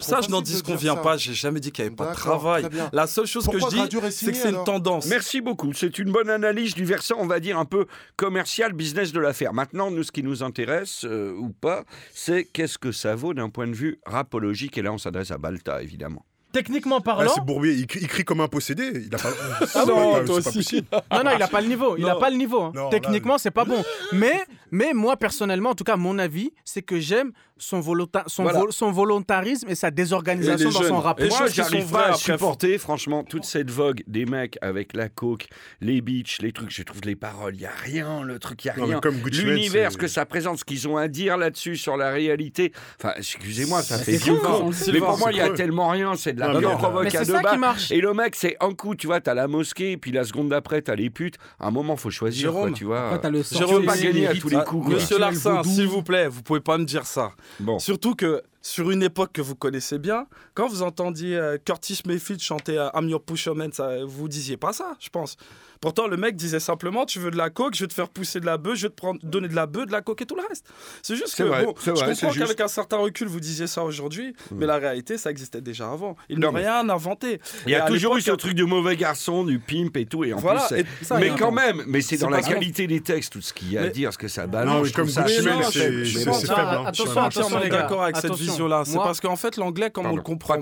ça, 0.00 0.20
je 0.20 0.30
n'en 0.30 0.40
dire 0.40 0.54
disconviens 0.54 0.94
ça. 0.96 1.00
pas. 1.00 1.16
J'ai 1.16 1.34
jamais 1.34 1.60
dit 1.60 1.70
qu'il 1.72 1.84
n'y 1.84 1.88
avait 1.88 1.96
pas 1.96 2.10
de 2.10 2.14
travail. 2.14 2.66
La 2.92 3.06
seule 3.06 3.26
chose 3.26 3.46
que 3.46 3.58
je 3.58 3.66
dis, 3.66 4.12
c'est 4.12 4.32
que 4.32 4.36
c'est 4.36 4.50
une 4.50 4.64
tendance. 4.64 5.06
Merci 5.06 5.40
beaucoup. 5.40 5.72
C'est 5.72 5.98
une 5.98 6.10
bonne 6.12 6.30
analyse 6.30 6.74
du 6.74 6.84
versant, 6.84 7.16
on 7.18 7.26
va 7.26 7.40
dire, 7.40 7.58
un 7.58 7.64
peu 7.64 7.86
commercial, 8.16 8.72
business 8.72 9.12
de 9.12 9.20
l'affaire. 9.20 9.52
Maintenant, 9.52 9.90
nous, 9.90 10.02
ce 10.02 10.12
qui 10.12 10.22
nous 10.22 10.42
intéresse, 10.42 10.61
euh, 11.04 11.34
ou 11.36 11.50
pas, 11.50 11.84
c'est 12.12 12.44
qu'est-ce 12.44 12.78
que 12.78 12.92
ça 12.92 13.14
vaut 13.14 13.34
d'un 13.34 13.48
point 13.50 13.66
de 13.66 13.74
vue 13.74 13.98
rapologique. 14.06 14.78
Et 14.78 14.82
là, 14.82 14.92
on 14.92 14.98
s'adresse 14.98 15.30
à 15.30 15.38
Balta, 15.38 15.82
évidemment. 15.82 16.24
techniquement 16.52 16.98
Ah, 16.98 17.02
parlant. 17.02 17.32
c'est 17.34 17.40
Bourbier, 17.44 17.72
il, 17.72 17.86
crie- 17.86 18.00
il 18.02 18.08
crie 18.08 18.24
comme 18.24 18.40
un 18.42 18.48
possédé. 18.48 18.92
Il 19.06 19.14
a 19.14 19.18
pas. 19.18 19.30
Ah 19.74 19.84
non, 19.86 20.24
toi 20.24 20.36
aussi. 20.38 20.84
Non, 21.10 21.24
non, 21.24 21.30
il 21.34 21.42
a 21.42 21.48
pas 21.48 21.60
le 21.62 21.68
niveau. 21.68 21.96
Il 21.96 22.04
a 22.06 22.12
Non. 22.14 22.20
pas 22.20 22.28
le 22.30 22.36
niveau. 22.36 22.60
hein. 22.62 22.72
Non, 22.74 22.84
là, 22.84 22.90
Techniquement, 22.90 23.38
c'est 23.38 23.50
pas 23.50 23.64
bon. 23.64 23.82
Mais, 24.12 24.44
mais 24.70 24.92
moi, 24.92 25.16
personnellement, 25.16 25.70
en 25.70 25.74
tout 25.74 25.84
cas, 25.84 25.96
mon 25.96 26.18
avis, 26.18 26.50
c'est 26.64 26.82
que 26.82 27.00
j'aime 27.00 27.32
son, 27.58 27.80
volonta- 27.80 28.24
son, 28.26 28.42
Voilà. 28.42 28.58
vol- 28.60 28.72
son 28.72 28.90
volontarisme 28.90 29.68
et 29.68 29.74
sa 29.74 29.90
désorganisation 29.90 30.70
dans 30.70 30.82
son 30.82 30.98
rap. 30.98 31.20
Moi, 31.22 31.46
j'arrive 31.52 31.90
pas 31.90 32.08
à 32.10 32.14
supporter, 32.14 32.78
franchement, 32.78 33.22
toute 33.24 33.44
cette 33.44 33.70
vogue 33.70 34.02
des 34.06 34.26
mecs 34.26 34.58
avec 34.62 34.94
la 34.94 35.08
coke, 35.08 35.46
les 35.80 36.00
beats, 36.00 36.22
les 36.40 36.52
trucs. 36.52 36.70
Je 36.70 36.82
trouve 36.82 37.00
les 37.04 37.16
paroles, 37.16 37.54
il 37.54 37.62
y 37.62 37.66
a 37.66 37.70
rien, 37.70 38.22
le 38.22 38.38
truc, 38.38 38.64
il 38.64 38.68
y 38.68 38.70
a 38.70 38.74
rien. 38.74 39.00
L'univers, 39.32 39.90
c'est- 39.90 39.94
ce 39.94 39.98
que 39.98 40.08
ça 40.08 40.26
présente, 40.26 40.58
ce 40.58 40.64
qu'ils 40.64 40.88
ont 40.88 40.96
à 40.96 41.08
dire 41.08 41.36
là-dessus 41.36 41.76
sur 41.76 41.96
la 41.96 42.10
réalité. 42.10 42.72
Enfin, 42.98 43.14
excusez-moi, 43.16 43.82
ça 43.82 43.98
C'est 43.98 44.12
fait 44.12 44.16
vieux 44.24 44.36
con. 44.36 44.70
Mais 44.92 44.98
pour 44.98 45.18
moi, 45.18 45.30
il 45.32 45.38
y 45.38 45.40
a 45.40 45.50
tellement 45.50 45.88
rien. 45.88 46.14
C'est 46.16 46.32
de 46.32 46.40
la 46.40 46.52
non. 46.60 46.76
provoque 46.76 47.04
Mais 47.04 47.10
c'est 47.10 47.18
à 47.18 47.24
deux 47.24 47.32
ça 47.32 47.38
qui 47.38 47.44
bas. 47.44 47.56
marche. 47.56 47.90
Et 47.90 48.00
le 48.00 48.12
mec, 48.14 48.34
c'est 48.36 48.56
un 48.60 48.72
coup, 48.74 48.94
tu 48.94 49.06
vois, 49.06 49.20
t'as 49.20 49.34
la 49.34 49.48
mosquée, 49.48 49.96
puis 49.96 50.12
la 50.12 50.24
seconde 50.24 50.48
d'après, 50.48 50.82
t'as 50.82 50.94
les 50.94 51.10
putes. 51.10 51.36
À 51.60 51.68
un 51.68 51.70
moment, 51.70 51.96
faut 51.96 52.10
choisir, 52.10 52.50
quoi, 52.50 52.60
Jérôme, 52.62 52.74
tu 52.74 52.84
vois. 52.84 53.10
après, 53.12 53.30
le 53.30 53.42
peux 53.42 53.84
pas 53.86 53.96
gagner 53.96 54.26
à 54.26 54.34
tous 54.34 54.48
les 54.48 54.56
coups. 54.64 54.86
quoi. 54.86 54.94
Monsieur 54.94 55.18
Larsin, 55.18 55.62
s'il 55.62 55.86
vous 55.86 56.02
plaît, 56.02 56.28
vous 56.28 56.42
pouvez 56.42 56.60
pas 56.60 56.78
me 56.78 56.84
dire 56.84 57.06
ça. 57.06 57.32
Surtout 57.78 58.14
que 58.14 58.42
sur 58.60 58.90
une 58.90 59.02
époque 59.02 59.32
que 59.32 59.42
vous 59.42 59.56
connaissez 59.56 59.98
bien, 59.98 60.26
quand 60.54 60.68
vous 60.68 60.82
entendiez 60.82 61.36
euh, 61.36 61.58
Curtis 61.62 62.00
Mayfield 62.06 62.40
chanter 62.40 62.78
euh, 62.78 62.88
I'm 62.94 63.08
Your 63.08 63.22
Pusherman, 63.22 63.72
ça, 63.72 64.04
vous 64.04 64.28
disiez 64.28 64.56
pas 64.56 64.72
ça, 64.72 64.96
je 65.00 65.08
pense. 65.08 65.36
Pourtant, 65.82 66.06
le 66.06 66.16
mec 66.16 66.36
disait 66.36 66.60
simplement 66.60 67.04
Tu 67.04 67.18
veux 67.18 67.30
de 67.32 67.36
la 67.36 67.50
coke, 67.50 67.74
je 67.74 67.82
vais 67.84 67.88
te 67.88 67.92
faire 67.92 68.08
pousser 68.08 68.40
de 68.40 68.46
la 68.46 68.56
bœuf, 68.56 68.76
je 68.76 68.82
vais 68.86 68.90
te 68.90 68.94
prendre, 68.94 69.18
donner 69.22 69.48
de 69.48 69.54
la 69.54 69.66
bœuf, 69.66 69.84
de 69.86 69.92
la 69.92 70.00
coke 70.00 70.22
et 70.22 70.26
tout 70.26 70.36
le 70.36 70.42
reste. 70.48 70.64
C'est 71.02 71.16
juste 71.16 71.34
que, 71.34 71.42
vrai, 71.42 71.64
bon, 71.66 71.74
je 71.84 71.90
vrai, 71.90 72.12
comprends 72.12 72.30
juste. 72.30 72.38
qu'avec 72.46 72.60
un 72.60 72.68
certain 72.68 72.96
recul, 72.98 73.26
vous 73.26 73.40
disiez 73.40 73.66
ça 73.66 73.82
aujourd'hui, 73.82 74.34
mais 74.52 74.64
la 74.64 74.76
réalité, 74.76 75.18
ça 75.18 75.30
existait 75.30 75.60
déjà 75.60 75.90
avant. 75.90 76.16
Ils 76.30 76.38
Non, 76.38 76.52
n'ont 76.52 76.58
rien 76.58 76.88
inventé. 76.88 77.40
Il 77.66 77.72
y 77.72 77.74
a 77.74 77.82
toujours 77.82 78.16
eu 78.16 78.20
ce 78.22 78.30
truc 78.30 78.54
de 78.54 78.64
mauvais 78.64 78.96
garçon, 78.96 79.44
du 79.44 79.58
pimp 79.58 79.96
et 79.96 80.06
tout. 80.06 80.22
Et 80.24 80.32
en 80.32 80.38
Voilà, 80.38 80.60
plus, 80.60 80.76
c'est- 80.76 80.80
et 80.82 81.04
ça, 81.04 81.16
mais 81.18 81.26
il 81.26 81.32
y 81.32 81.34
a 81.34 81.38
quand 81.38 81.48
un- 81.48 81.50
même, 81.50 81.82
mais 81.86 82.00
c'est 82.00 82.16
dans 82.16 82.30
la 82.30 82.40
qualité 82.42 82.86
des 82.86 83.00
textes, 83.00 83.32
tout 83.32 83.40
ce 83.42 83.52
qu'il 83.52 83.72
y 83.72 83.76
a 83.78 83.82
à 83.82 83.88
dire, 83.88 84.12
ce 84.12 84.18
que 84.18 84.28
ça 84.28 84.46
balance. 84.46 84.92
comme 84.92 85.08
ça 85.08 85.26
c'est- 85.26 85.42
faible, 85.42 85.50
hein. 85.50 86.86
attention, 86.86 87.58
les 87.58 87.68
gars. 87.68 87.78
d'accord 87.82 88.04
avec 88.04 88.16
cette 88.16 88.34
vision-là. 88.34 88.84
C'est 88.86 88.94
Moi- 88.94 89.04
parce 89.04 89.20
qu'en 89.20 89.36
fait, 89.36 89.56
l'anglais, 89.56 89.90
comme 89.90 90.06
on 90.06 90.14
le 90.16 90.22
comprend 90.22 90.58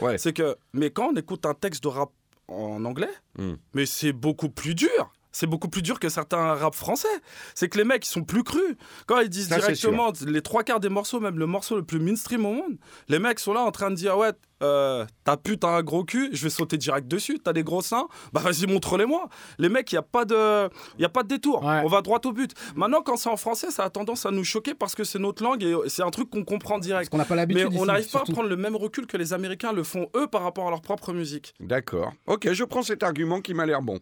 ouais. 0.00 0.18
c'est 0.18 0.32
que. 0.32 0.56
Mais 0.72 0.90
quand 0.90 1.10
on 1.12 1.16
écoute 1.16 1.44
un 1.46 1.54
texte 1.54 1.82
de 1.82 1.88
rap 1.88 2.10
en 2.48 2.84
anglais, 2.84 3.10
Hmm. 3.38 3.54
mais 3.74 3.86
c'est 3.86 4.12
beaucoup 4.12 4.48
plus 4.48 4.74
dur. 4.74 5.12
C'est 5.38 5.46
beaucoup 5.46 5.68
plus 5.68 5.82
dur 5.82 6.00
que 6.00 6.08
certains 6.08 6.54
rap 6.54 6.74
français. 6.74 7.08
C'est 7.54 7.68
que 7.68 7.76
les 7.76 7.84
mecs, 7.84 8.06
ils 8.06 8.10
sont 8.10 8.24
plus 8.24 8.42
crus. 8.42 8.74
Quand 9.06 9.20
ils 9.20 9.28
disent 9.28 9.48
Ça, 9.48 9.58
directement 9.58 10.10
les 10.26 10.40
trois 10.40 10.62
quarts 10.62 10.80
des 10.80 10.88
morceaux, 10.88 11.20
même 11.20 11.38
le 11.38 11.44
morceau 11.44 11.76
le 11.76 11.82
plus 11.82 11.98
mainstream 11.98 12.46
au 12.46 12.52
monde, 12.54 12.78
les 13.08 13.18
mecs 13.18 13.38
sont 13.38 13.52
là 13.52 13.60
en 13.60 13.70
train 13.70 13.90
de 13.90 13.96
dire 13.96 14.16
Ouais, 14.16 14.30
euh, 14.62 15.04
ta 15.24 15.36
pute 15.36 15.62
a 15.64 15.68
un 15.68 15.82
gros 15.82 16.04
cul, 16.04 16.30
je 16.32 16.42
vais 16.42 16.48
sauter 16.48 16.78
direct 16.78 17.06
dessus. 17.06 17.38
T'as 17.38 17.52
des 17.52 17.64
gros 17.64 17.82
seins, 17.82 18.08
bah 18.32 18.40
vas-y, 18.40 18.66
montre-les-moi. 18.66 19.28
Les 19.58 19.68
mecs, 19.68 19.92
il 19.92 19.96
n'y 19.96 19.98
a, 19.98 20.02
pas 20.02 20.24
de- 20.24 20.70
y 20.98 21.04
a 21.04 21.10
pas 21.10 21.22
de 21.22 21.28
détour. 21.28 21.60
On 21.62 21.86
va 21.86 22.00
droit 22.00 22.18
au 22.24 22.32
but. 22.32 22.52
Maintenant, 22.74 23.02
quand 23.02 23.18
c'est 23.18 23.28
en 23.28 23.36
français, 23.36 23.70
ça 23.70 23.84
a 23.84 23.90
tendance 23.90 24.24
à 24.24 24.30
nous 24.30 24.42
choquer 24.44 24.72
parce 24.72 24.94
que 24.94 25.04
c'est 25.04 25.18
notre 25.18 25.42
langue 25.42 25.62
et 25.62 25.74
c'est 25.88 26.02
un 26.02 26.10
truc 26.10 26.30
qu'on 26.30 26.44
comprend 26.44 26.78
direct. 26.78 27.10
qu'on 27.10 27.18
n'a 27.18 27.26
pas 27.26 27.36
l'habitude 27.36 27.68
Mais 27.74 27.78
on 27.78 27.84
n'arrive 27.84 28.08
pas 28.10 28.20
à 28.20 28.24
prendre 28.24 28.48
le 28.48 28.56
même 28.56 28.74
recul 28.74 29.06
que 29.06 29.18
les 29.18 29.34
Américains 29.34 29.74
le 29.74 29.82
font 29.82 30.08
eux 30.16 30.28
par 30.28 30.44
rapport 30.44 30.66
à 30.66 30.70
leur 30.70 30.80
propre 30.80 31.12
musique. 31.12 31.52
D'accord. 31.60 32.14
Ok, 32.26 32.50
je 32.50 32.64
prends 32.64 32.80
cet 32.82 33.02
argument 33.02 33.42
qui 33.42 33.52
m'a 33.52 33.66
l'air 33.66 33.82
bon. 33.82 33.98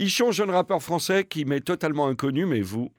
Ichon, 0.00 0.32
jeune 0.32 0.50
rappeur 0.50 0.82
français 0.82 1.24
qui 1.24 1.44
m'est 1.44 1.60
totalement 1.60 2.06
inconnu, 2.08 2.46
mais 2.46 2.60
vous, 2.62 2.90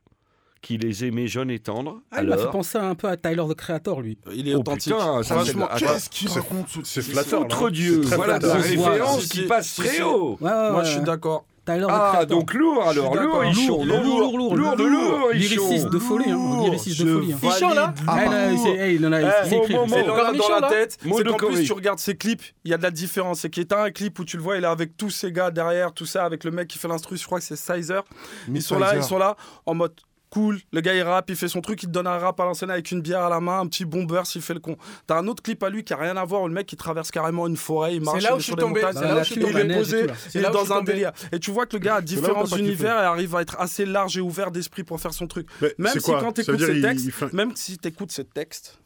qui 0.61 0.77
les 0.77 1.03
aimez 1.05 1.27
jeunes 1.27 1.49
et 1.49 1.57
tendres, 1.57 1.99
Ah, 2.11 2.21
il 2.21 2.29
m'a 2.29 2.37
fait 2.37 2.49
penser 2.51 2.77
un 2.77 2.93
peu 2.93 3.07
à 3.07 3.17
Tyler 3.17 3.43
the 3.49 3.55
Creator, 3.55 4.01
lui. 4.01 4.19
Il 4.35 4.47
est 4.47 4.53
Oh, 4.53 4.59
authentique. 4.59 4.93
putain, 4.93 5.23
ça, 5.23 5.35
Franchement, 5.35 5.67
qu'est-ce 5.77 6.09
qu'il 6.11 6.29
c'est- 6.29 6.39
raconte 6.39 6.67
ce 6.69 6.79
C'est 6.83 7.01
flatteur. 7.01 7.41
Outre 7.41 7.69
Dieu, 7.71 8.01
C'est 8.03 8.07
très 8.09 8.15
voilà 8.17 8.37
de 8.37 8.45
la 8.47 8.59
flatteur. 8.59 8.85
référence 8.91 9.25
qui 9.27 9.41
passe 9.47 9.75
très 9.75 10.01
haut. 10.03 10.37
Moi, 10.39 10.83
je 10.83 10.91
suis 10.91 11.01
d'accord. 11.01 11.45
Tyler 11.63 11.85
Ah, 11.89 12.11
Creator. 12.15 12.37
donc 12.39 12.53
lourd 12.55 12.81
alors, 12.89 13.13
lourd, 13.13 13.15
d'accord. 13.15 13.45
Ichon, 13.45 13.85
Lourd, 13.85 14.03
lourd, 14.03 14.37
lourd, 14.37 14.55
lourd 14.55 14.75
de 14.75 14.83
lourd, 14.83 15.29
Lyriciste 15.31 15.89
de 15.89 15.99
folie, 15.99 16.31
hein. 16.31 16.61
Lyriciste 16.63 17.01
de 17.03 17.13
folie. 17.13 17.33
hein. 17.33 17.37
valide 17.39 17.55
Ichon, 17.57 17.69
là 17.75 17.93
Ah, 18.07 18.19
c'est- 18.63 18.69
hey, 18.71 18.95
il 18.95 19.05
en 19.05 19.11
a- 19.11 19.21
Eh, 19.21 19.25
Et 19.53 19.57
écrire. 19.57 19.85
dans, 19.85 20.59
la- 20.59 20.69
tête, 20.69 20.97
c'est 21.01 21.23
de 21.23 21.29
qu'en 21.31 21.37
plus 21.47 21.63
tu 21.63 21.73
regardes 21.73 21.99
ses 21.99 22.15
clips, 22.17 22.41
il 22.65 22.71
y 22.71 22.73
a 22.73 22.77
de 22.77 22.83
la 22.83 22.89
différence. 22.91 23.41
C'est 23.41 23.49
qu'il 23.51 23.67
y 23.69 23.73
a 23.73 23.83
un 23.83 23.91
clip 23.91 24.17
où 24.17 24.25
tu 24.25 24.37
le 24.37 24.43
vois, 24.43 24.57
il 24.57 24.63
est 24.63 24.67
avec 24.67 24.97
tous 24.97 25.11
ces 25.11 25.31
gars 25.31 25.51
derrière, 25.51 25.93
tout 25.93 26.05
ça, 26.07 26.25
avec 26.25 26.43
le 26.45 26.51
mec 26.51 26.67
qui 26.67 26.79
fait 26.79 26.87
l'instru, 26.87 27.15
je 27.17 27.25
crois 27.25 27.37
que 27.39 27.45
c'est 27.45 27.55
Sizer. 27.55 28.03
Ils 28.51 28.61
sont 28.63 28.79
là, 28.79 28.95
ils 28.95 29.03
sont 29.03 29.19
là 29.19 29.35
en 29.67 29.75
mode 29.75 29.93
cool. 30.31 30.59
Le 30.71 30.81
gars 30.81 30.95
il 30.95 31.03
rappe, 31.03 31.29
il 31.29 31.35
fait 31.35 31.47
son 31.47 31.61
truc, 31.61 31.83
il 31.83 31.85
te 31.87 31.91
donne 31.91 32.07
un 32.07 32.17
rap 32.17 32.39
à 32.39 32.45
l'ancienne 32.45 32.71
avec 32.71 32.89
une 32.89 33.01
bière 33.01 33.21
à 33.21 33.29
la 33.29 33.39
main, 33.39 33.59
un 33.59 33.67
petit 33.67 33.85
bomber 33.85 34.21
s'il 34.25 34.41
fait 34.41 34.55
le 34.55 34.59
con. 34.59 34.75
T'as 35.05 35.19
un 35.19 35.27
autre 35.27 35.43
clip 35.43 35.61
à 35.61 35.69
lui 35.69 35.83
qui 35.83 35.93
a 35.93 35.97
rien 35.97 36.17
à 36.17 36.25
voir 36.25 36.41
où 36.41 36.47
le 36.47 36.53
mec 36.53 36.71
il 36.71 36.77
traverse 36.77 37.11
carrément 37.11 37.45
une 37.47 37.57
forêt, 37.57 37.95
il 37.95 38.01
marche 38.01 38.23
là 38.23 38.35
où 38.35 38.39
je 38.39 38.45
sur 38.45 38.53
suis 38.53 38.55
des 38.55 38.61
tombé, 38.61 38.81
montagnes, 38.81 38.97
c'est 39.03 39.07
là 39.07 39.15
où 39.15 39.19
je 39.19 39.23
suis 39.25 39.35
il 39.35 39.41
tombé. 39.45 39.59
est 39.59 39.77
posé, 39.77 40.07
il 40.33 40.39
est 40.45 40.49
dans 40.49 40.63
suis 40.63 40.73
un 40.73 40.81
délire. 40.81 41.11
Et 41.31 41.39
tu 41.39 41.51
vois 41.51 41.65
que 41.67 41.75
le 41.75 41.79
gars 41.79 41.95
a 41.97 42.01
différents 42.01 42.45
univers 42.45 42.95
et 42.97 43.05
arrive 43.05 43.35
à 43.35 43.41
être 43.43 43.59
assez 43.59 43.85
large 43.85 44.17
et 44.17 44.21
ouvert 44.21 44.49
d'esprit 44.51 44.83
pour 44.83 44.99
faire 44.99 45.13
son 45.13 45.27
truc. 45.27 45.47
Mais 45.61 45.73
Même 45.77 45.93
si 45.93 45.99
quoi 45.99 46.19
quand 46.21 46.31
t'écoutes 46.31 46.55
dire, 46.55 46.67
ces 46.67 46.75
il- 46.77 46.81
textes, 46.81 47.05
il 47.05 47.11
fait- 47.11 47.33
même 47.33 47.51
si 47.55 47.77
t'écoutes 47.77 48.11
ces 48.11 48.23
textes, 48.25 48.79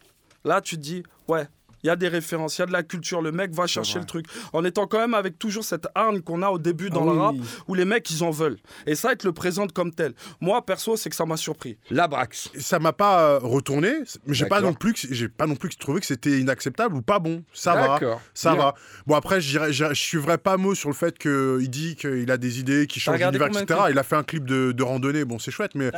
là 0.43 0.61
tu 0.61 0.75
te 0.75 0.81
dis 0.81 1.03
ouais. 1.27 1.47
Il 1.85 1.87
y 1.87 1.91
a 1.91 1.95
des 1.95 2.07
références, 2.07 2.57
il 2.57 2.61
y 2.61 2.63
a 2.63 2.65
de 2.65 2.71
la 2.71 2.81
culture, 2.81 3.21
le 3.21 3.31
mec 3.31 3.53
va 3.53 3.67
chercher 3.67 3.99
le 3.99 4.05
truc. 4.05 4.25
En 4.53 4.65
étant 4.65 4.87
quand 4.87 4.97
même 4.97 5.13
avec 5.13 5.37
toujours 5.37 5.63
cette 5.63 5.85
hargne 5.93 6.21
qu'on 6.21 6.41
a 6.41 6.49
au 6.49 6.57
début 6.57 6.89
dans 6.89 7.03
Ah 7.03 7.05
le 7.05 7.11
oui, 7.11 7.19
rap, 7.19 7.35
oui. 7.37 7.41
où 7.67 7.73
les 7.75 7.85
mecs 7.85 8.09
ils 8.09 8.23
en 8.23 8.31
veulent. 8.31 8.57
Et 8.87 8.95
ça, 8.95 9.11
ils 9.11 9.17
te 9.17 9.27
le 9.27 9.33
présentent 9.33 9.71
comme 9.71 9.93
tel. 9.93 10.13
Moi, 10.41 10.65
perso, 10.65 10.97
c'est 10.97 11.11
que 11.11 11.15
ça 11.15 11.27
m'a 11.27 11.37
surpris. 11.37 11.77
Labrax. 11.91 12.49
Ça 12.59 12.79
m'a 12.79 12.91
pas 12.91 13.21
euh, 13.21 13.37
retourné, 13.37 13.93
mais 14.25 14.33
j'ai 14.33 14.47
pas 14.47 14.61
non 14.61 14.73
plus 14.73 14.95
j'ai 15.11 15.29
pas 15.29 15.45
non 15.45 15.55
plus 15.55 15.77
trouvé 15.77 15.99
que 15.99 16.07
c'était 16.07 16.39
inacceptable 16.39 16.95
ou 16.95 17.03
pas 17.03 17.19
bon. 17.19 17.43
Ça 17.53 17.75
va, 17.75 17.87
D'accord. 17.87 18.19
ça 18.33 18.53
Bien. 18.53 18.63
va. 18.63 18.75
Bon 19.05 19.13
après, 19.13 19.39
je 19.39 19.49
dirais- 19.49 19.71
je 19.71 19.85
je 19.89 19.93
suivrai 19.93 20.39
pas 20.39 20.57
mot 20.57 20.73
sur 20.73 20.89
le 20.89 20.95
fait 20.95 21.19
qu'il 21.19 21.69
dit 21.69 21.95
qu'il 21.95 22.31
a 22.31 22.37
des 22.37 22.59
idées, 22.59 22.87
qu'il 22.87 22.99
change 22.99 23.19
d'univers, 23.19 23.47
etc. 23.47 23.79
Il 23.91 23.99
a 23.99 24.03
fait 24.03 24.15
un 24.15 24.23
clip 24.23 24.45
de, 24.45 24.71
de 24.71 24.83
randonnée, 24.83 25.23
bon 25.23 25.37
c'est 25.37 25.51
chouette, 25.51 25.75
mais 25.75 25.91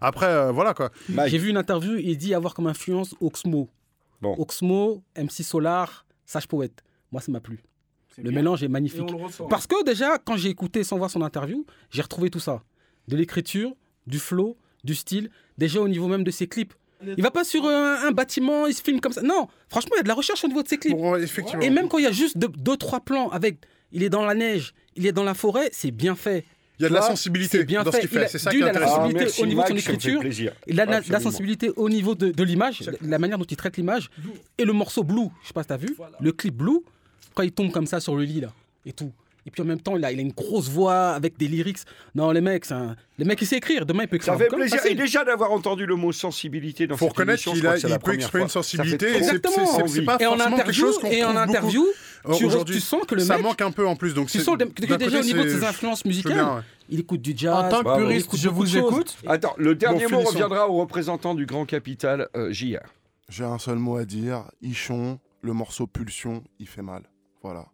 après 0.00 0.26
euh, 0.26 0.52
voilà 0.52 0.72
quoi. 0.72 0.88
J'ai 1.26 1.36
vu 1.36 1.50
une 1.50 1.58
interview, 1.58 1.96
il 1.98 2.16
dit 2.16 2.32
avoir 2.34 2.54
comme 2.54 2.66
influence 2.66 3.14
Oxmo. 3.20 3.68
Bon. 4.24 4.34
Oxmo, 4.38 5.02
MC 5.16 5.42
Solar, 5.44 6.06
Sage 6.26 6.48
Poète. 6.48 6.82
Moi, 7.12 7.20
ça 7.20 7.30
m'a 7.30 7.40
plu. 7.40 7.62
Le 8.18 8.24
bien. 8.24 8.32
mélange 8.32 8.62
est 8.62 8.66
Et 8.66 8.68
magnifique. 8.68 9.02
on 9.08 9.18
le 9.18 9.24
ressent. 9.24 9.46
Parce 9.48 9.66
que 9.66 9.84
déjà, 9.84 10.18
quand 10.18 10.36
j'ai 10.36 10.48
écouté 10.48 10.82
sans 10.84 10.96
voir 10.98 11.10
son 11.10 11.22
interview, 11.22 11.64
j'ai 11.90 12.02
retrouvé 12.02 12.30
tout 12.30 12.40
ça. 12.40 12.62
De 13.08 13.16
l'écriture, 13.16 13.72
du 14.06 14.18
flow, 14.18 14.56
du 14.82 14.94
style, 14.94 15.30
déjà 15.58 15.80
au 15.80 15.88
niveau 15.88 16.08
même 16.08 16.24
de 16.24 16.30
ses 16.30 16.46
clips. 16.48 16.74
Il 17.16 17.22
va 17.22 17.30
pas 17.30 17.44
sur 17.44 17.66
un, 17.66 18.06
un 18.06 18.12
bâtiment, 18.12 18.66
il 18.66 18.72
se 18.72 18.82
filme 18.82 18.98
comme 19.00 19.12
ça. 19.12 19.20
Non, 19.20 19.48
franchement, 19.68 19.90
il 19.96 19.98
y 19.98 20.00
a 20.00 20.02
de 20.04 20.08
la 20.08 20.14
recherche 20.14 20.42
au 20.42 20.48
niveau 20.48 20.62
de 20.62 20.68
ses 20.68 20.78
clips. 20.78 20.96
Bon, 20.96 21.16
effectivement. 21.16 21.60
Et 21.60 21.68
même 21.68 21.88
quand 21.88 21.98
il 21.98 22.04
y 22.04 22.06
a 22.06 22.12
juste 22.12 22.38
deux, 22.38 22.48
deux, 22.48 22.78
trois 22.78 23.00
plans 23.00 23.28
avec, 23.28 23.58
il 23.92 24.02
est 24.02 24.08
dans 24.08 24.24
la 24.24 24.34
neige, 24.34 24.72
il 24.96 25.04
est 25.06 25.12
dans 25.12 25.24
la 25.24 25.34
forêt, 25.34 25.68
c'est 25.72 25.90
bien 25.90 26.14
fait. 26.14 26.46
Il 26.78 26.82
y 26.82 26.86
a 26.86 26.88
de 26.88 26.94
la 26.94 27.02
sensibilité 27.02 27.64
bien 27.64 27.82
dans 27.84 27.92
ce 27.92 27.96
fait. 27.96 28.00
qu'il 28.02 28.08
fait, 28.10 28.16
Il 28.20 28.24
a- 28.24 28.28
c'est 28.28 28.38
ça 28.38 28.50
qui 28.50 28.56
est 28.56 28.60
il 28.60 28.62
a 28.62 28.66
la 28.66 28.70
intéressant. 28.72 28.92
Ah, 28.94 28.96
sensibilité 29.02 29.24
merci, 29.24 29.42
au 29.42 29.46
niveau 29.46 29.62
de 29.62 29.66
son 29.68 29.76
écriture. 29.76 30.20
Il 30.66 30.80
a 30.80 30.86
de 30.86 30.90
la, 30.90 31.00
la 31.08 31.20
sensibilité 31.20 31.70
au 31.76 31.88
niveau 31.88 32.14
de, 32.14 32.30
de 32.32 32.42
l'image, 32.44 32.80
la, 32.80 32.92
la 33.00 33.18
manière 33.18 33.38
dont 33.38 33.44
il 33.44 33.56
traite 33.56 33.76
l'image. 33.76 34.10
Et 34.58 34.64
le 34.64 34.72
morceau 34.72 35.04
Blue, 35.04 35.28
je 35.42 35.48
sais 35.48 35.52
pas 35.54 35.62
si 35.62 35.68
t'as 35.68 35.76
vu, 35.76 35.96
le 36.20 36.32
clip 36.32 36.54
Blue, 36.56 36.80
quand 37.34 37.42
il 37.44 37.52
tombe 37.52 37.70
comme 37.70 37.86
ça 37.86 38.00
sur 38.00 38.16
le 38.16 38.24
lit 38.24 38.40
là, 38.40 38.52
et 38.86 38.92
tout. 38.92 39.12
Et 39.46 39.50
puis 39.50 39.60
en 39.62 39.66
même 39.66 39.80
temps, 39.80 39.96
il 39.96 40.04
a, 40.04 40.10
il 40.10 40.18
a 40.18 40.22
une 40.22 40.32
grosse 40.32 40.68
voix 40.68 41.10
avec 41.10 41.36
des 41.36 41.48
lyrics. 41.48 41.78
Non, 42.14 42.30
les 42.30 42.40
mecs, 42.40 42.70
un... 42.72 42.96
les 43.18 43.24
mecs, 43.26 43.40
il 43.42 43.46
sait 43.46 43.56
écrire. 43.58 43.84
Demain, 43.84 44.04
il 44.04 44.08
peut 44.08 44.16
écrire. 44.16 44.32
Ça 44.32 44.38
fait 44.38 44.48
plaisir. 44.48 44.78
facile. 44.78 44.92
Et 44.92 44.94
déjà 44.94 45.22
d'avoir 45.24 45.52
entendu 45.52 45.84
le 45.84 45.96
mot 45.96 46.12
sensibilité 46.12 46.86
dans 46.86 46.96
Faut 46.96 47.06
cette 47.06 47.12
reconnaître 47.12 47.42
qu'il 47.42 47.56
il 47.56 47.98
peut 47.98 48.14
exprimer 48.14 48.44
une. 48.44 48.48
Ça 48.48 48.54
sensibilité, 48.54 48.96
trop 49.06 49.08
et 49.08 49.12
c'est- 49.12 49.18
Exactement. 49.36 49.86
c'est- 49.86 50.02
pas 50.02 50.16
et 50.18 50.26
en 50.26 50.30
forcément 50.36 50.56
quelque 50.56 50.60
interview, 50.70 50.86
chose 50.86 50.98
qu'on 50.98 51.10
et 51.10 51.24
en 51.24 51.36
interview, 51.36 51.86
tu, 52.24 52.30
re- 52.30 52.46
aujourd'hui. 52.46 52.74
tu 52.76 52.80
sens 52.80 53.02
que 53.06 53.14
le 53.14 53.20
ça 53.20 53.34
mec, 53.34 53.42
manque 53.44 53.60
un 53.60 53.70
peu 53.70 53.86
en 53.86 53.96
plus. 53.96 54.14
Donc 54.14 54.28
tu 54.30 54.38
sens 54.40 54.56
que 54.56 54.64
déjà 54.80 54.96
côté, 54.96 55.18
au 55.18 55.22
niveau 55.22 55.42
de 55.44 55.48
ses 55.50 55.64
influences 55.64 56.04
musicales, 56.06 56.64
il 56.88 57.00
écoute 57.00 57.20
du 57.20 57.34
jazz. 57.36 57.54
En 57.66 57.68
tant 57.68 57.82
que 57.84 57.98
puriste, 57.98 58.34
je 58.36 58.48
vous 58.48 58.76
écoute. 58.78 59.16
Attends, 59.26 59.54
le 59.58 59.74
dernier 59.74 60.06
mot 60.06 60.20
reviendra 60.20 60.68
au 60.70 60.78
représentant 60.78 61.34
du 61.34 61.44
Grand 61.44 61.66
Capital, 61.66 62.28
euh, 62.34 62.50
JR. 62.50 62.78
J'ai 63.28 63.44
un 63.44 63.58
seul 63.58 63.76
mot 63.76 63.96
à 63.96 64.04
dire. 64.06 64.44
Ichon, 64.62 65.18
le 65.42 65.52
morceau 65.52 65.86
Pulsion, 65.86 66.42
il 66.58 66.66
fait 66.68 66.82
mal. 66.82 67.02
Voilà. 67.42 67.66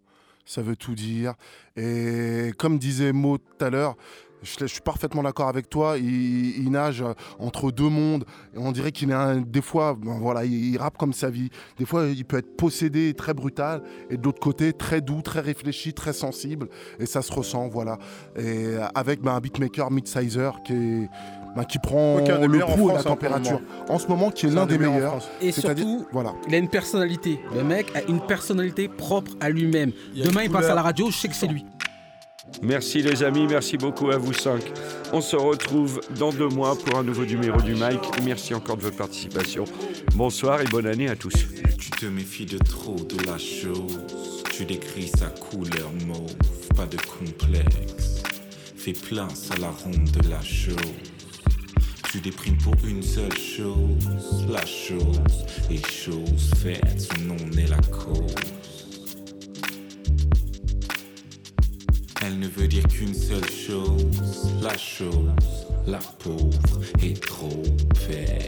Ça 0.50 0.62
veut 0.62 0.74
tout 0.74 0.96
dire. 0.96 1.34
Et 1.76 2.50
comme 2.58 2.76
disait 2.76 3.12
Mo 3.12 3.38
tout 3.38 3.64
à 3.64 3.70
l'heure, 3.70 3.96
je, 4.42 4.66
suis 4.66 4.80
parfaitement 4.80 5.22
d'accord 5.22 5.46
avec 5.46 5.70
toi. 5.70 5.96
Il, 5.96 6.68
nage 6.72 7.04
entre 7.38 7.70
deux 7.70 7.88
mondes. 7.88 8.24
Et 8.52 8.58
on 8.58 8.72
dirait 8.72 8.90
qu'il 8.90 9.10
est 9.10 9.14
un, 9.14 9.42
des 9.42 9.62
fois, 9.62 9.96
ben 9.96 10.18
voilà, 10.18 10.44
il, 10.44 10.72
il 10.72 10.76
rappe 10.76 10.98
comme 10.98 11.12
sa 11.12 11.30
vie. 11.30 11.50
Des 11.78 11.84
fois, 11.84 12.06
il 12.06 12.24
peut 12.24 12.38
être 12.38 12.56
possédé, 12.56 13.14
très 13.14 13.32
brutal, 13.32 13.84
et 14.08 14.16
de 14.16 14.24
l'autre 14.24 14.40
côté, 14.40 14.72
très 14.72 15.00
doux, 15.00 15.22
très 15.22 15.38
réfléchi, 15.38 15.94
très 15.94 16.12
sensible. 16.12 16.68
Et 16.98 17.06
ça 17.06 17.22
se 17.22 17.32
ressent, 17.32 17.68
voilà. 17.68 17.98
Et 18.36 18.74
avec 18.96 19.20
ben, 19.20 19.34
un 19.34 19.40
beatmaker 19.40 19.92
mid-sizer 19.92 20.50
qui 20.64 20.72
est 20.72 21.08
ben, 21.56 21.64
qui 21.64 21.78
prend 21.78 22.18
le 22.18 22.58
pouls 22.76 22.90
et 22.90 22.94
la 22.94 23.00
hein, 23.00 23.02
température. 23.02 23.60
En 23.88 23.98
ce 23.98 24.06
moment, 24.06 24.30
qui 24.30 24.46
est 24.46 24.50
l'un 24.50 24.62
un 24.62 24.66
des 24.66 24.78
des 24.78 24.86
meilleurs. 24.86 25.22
Et 25.40 25.52
surtout, 25.52 26.06
voilà. 26.12 26.32
il 26.48 26.54
a 26.54 26.58
une 26.58 26.68
personnalité. 26.68 27.40
Le 27.54 27.64
mec 27.64 27.86
a 27.94 28.02
une 28.02 28.20
personnalité 28.20 28.88
propre 28.88 29.32
à 29.40 29.50
lui-même. 29.50 29.92
Demain, 30.14 30.42
il 30.44 30.50
passe 30.50 30.66
à 30.66 30.74
la 30.74 30.82
radio, 30.82 31.10
je 31.10 31.16
sais 31.16 31.28
que 31.28 31.34
c'est 31.34 31.48
lui. 31.48 31.64
Merci 32.62 33.02
les 33.02 33.22
amis, 33.22 33.46
merci 33.48 33.76
beaucoup 33.76 34.10
à 34.10 34.18
vous 34.18 34.32
cinq. 34.32 34.62
On 35.12 35.20
se 35.20 35.36
retrouve 35.36 36.00
dans 36.18 36.32
deux 36.32 36.48
mois 36.48 36.76
pour 36.76 36.98
un 36.98 37.02
nouveau 37.02 37.24
numéro 37.24 37.60
du 37.60 37.74
Mike. 37.74 38.00
Merci 38.24 38.54
encore 38.54 38.76
de 38.76 38.82
votre 38.82 38.96
participation. 38.96 39.64
Bonsoir 40.14 40.60
et 40.60 40.64
bonne 40.64 40.86
année 40.86 41.08
à 41.08 41.16
tous. 41.16 41.32
Tu 41.78 41.90
te 41.90 42.06
méfies 42.06 42.46
de 42.46 42.58
trop 42.58 42.96
de 42.96 43.24
la 43.26 43.38
chose. 43.38 44.00
Tu 44.52 44.64
décris 44.64 45.08
sa 45.08 45.26
couleur 45.26 45.90
mauve, 46.06 46.34
pas 46.76 46.86
de 46.86 46.96
complexe. 46.96 48.22
Fais 48.76 48.92
place 48.92 49.50
à 49.52 49.60
la 49.60 49.70
ronde 49.70 50.10
de 50.10 50.28
la 50.28 50.42
chose. 50.42 50.76
Tu 52.10 52.20
déprimes 52.20 52.56
pour 52.58 52.74
une 52.84 53.04
seule 53.04 53.38
chose, 53.38 54.44
la 54.48 54.66
chose. 54.66 55.20
Et 55.70 55.80
chose 55.88 56.50
faite, 56.56 57.00
son 57.00 57.22
nom 57.22 57.36
est 57.56 57.68
la 57.68 57.80
cause. 57.82 58.34
Elle 62.20 62.40
ne 62.40 62.48
veut 62.48 62.66
dire 62.66 62.82
qu'une 62.88 63.14
seule 63.14 63.48
chose, 63.48 64.52
la 64.60 64.76
chose, 64.76 65.68
la 65.86 65.98
pauvre 65.98 66.82
est 67.00 67.22
trop 67.22 67.62
belle. 68.08 68.44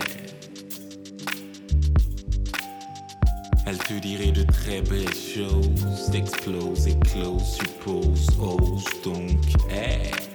Elle 3.65 3.79
te 3.79 3.95
dirait 4.01 4.33
de 4.33 4.43
très 4.43 4.83
belles 4.83 5.15
choses, 5.15 6.11
explose, 6.13 6.89
éclose, 6.89 7.61
suppose, 7.61 8.27
ose 8.41 8.85
donc 9.05 9.39
être. 9.71 10.32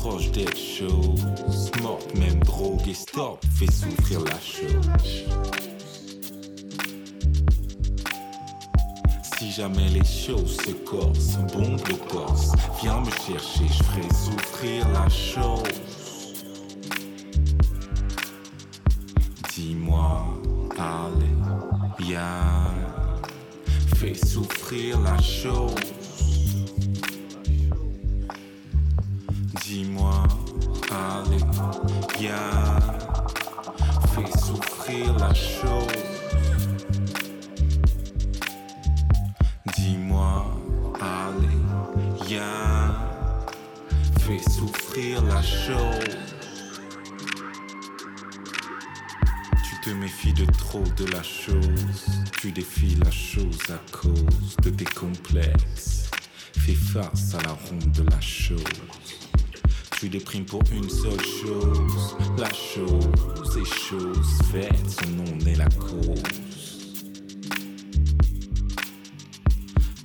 Proches 0.00 0.30
d'être 0.30 0.56
choses, 0.56 1.70
morte, 1.82 2.14
même 2.14 2.40
drogue 2.40 2.88
et 2.88 2.94
stop, 2.94 3.38
fais 3.54 3.70
souffrir 3.70 4.20
la 4.20 4.40
chose. 4.40 5.26
Si 9.38 9.50
jamais 9.50 9.90
les 9.90 10.04
choses 10.04 10.56
se 10.56 10.70
corsent, 10.70 11.36
bombe 11.52 11.86
le 11.86 11.98
torse, 12.08 12.52
viens 12.80 13.00
me 13.00 13.10
chercher, 13.10 13.68
je 13.68 13.82
ferai 13.82 14.08
souffrir 14.14 14.88
la 14.88 15.06
chose. 15.10 15.62
Dis-moi, 19.54 20.24
allez, 20.78 22.06
viens, 22.06 22.74
fais 23.96 24.14
souffrir 24.14 24.98
la 25.00 25.20
chose. 25.20 25.89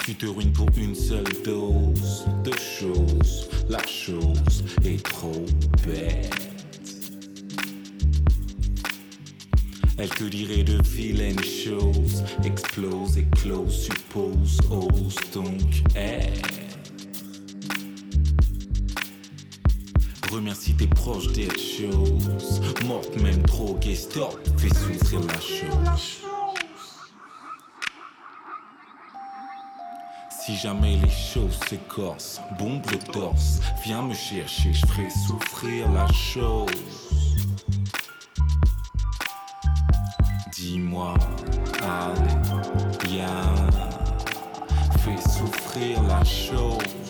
Tu 0.06 0.14
te 0.14 0.28
ruines 0.28 0.54
pour 0.54 0.70
une 0.78 0.94
seule 0.94 1.24
dose 1.44 2.28
de 2.44 2.52
choses, 2.60 3.50
la 3.68 3.84
chose 3.88 4.64
est 4.84 5.04
trop 5.04 5.44
bête. 5.84 6.32
Elle 9.98 10.10
te 10.10 10.26
dirait 10.26 10.62
de 10.62 10.80
vilaines 10.84 11.44
choses, 11.44 12.24
explose, 12.44 13.18
éclose, 13.18 13.86
suppose, 13.86 14.60
ose 14.70 15.16
donc 15.34 15.82
être. 15.96 16.50
Remercie 20.32 20.76
tes 20.76 20.86
proches 20.86 21.32
d'être 21.32 21.60
choses, 21.60 22.62
morte 22.86 23.20
même 23.20 23.42
droguée, 23.42 23.96
stop, 23.96 24.40
fais 24.58 24.70
souffrir 24.70 25.22
la 25.22 25.40
chose. 25.40 26.25
Si 30.46 30.56
jamais 30.56 30.98
les 30.98 31.10
choses 31.10 31.60
s'écorcent, 31.68 32.40
bombe 32.60 32.86
le 32.92 33.00
torse, 33.00 33.62
viens 33.84 34.04
me 34.04 34.14
chercher, 34.14 34.74
je 34.74 34.86
ferai 34.86 35.10
souffrir 35.10 35.92
la 35.92 36.06
chose. 36.14 36.70
Dis-moi, 40.54 41.16
allez, 41.82 43.08
viens, 43.08 43.56
fais 45.00 45.18
souffrir 45.32 46.04
la 46.04 46.24
chose. 46.24 47.05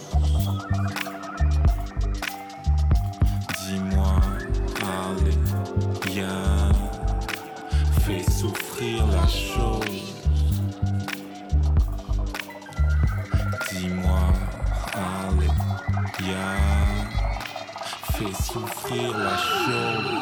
Viens, 18.95 19.07
fais 19.07 19.11
souffrir 19.11 19.17
la 19.17 19.37
chose. 19.37 20.14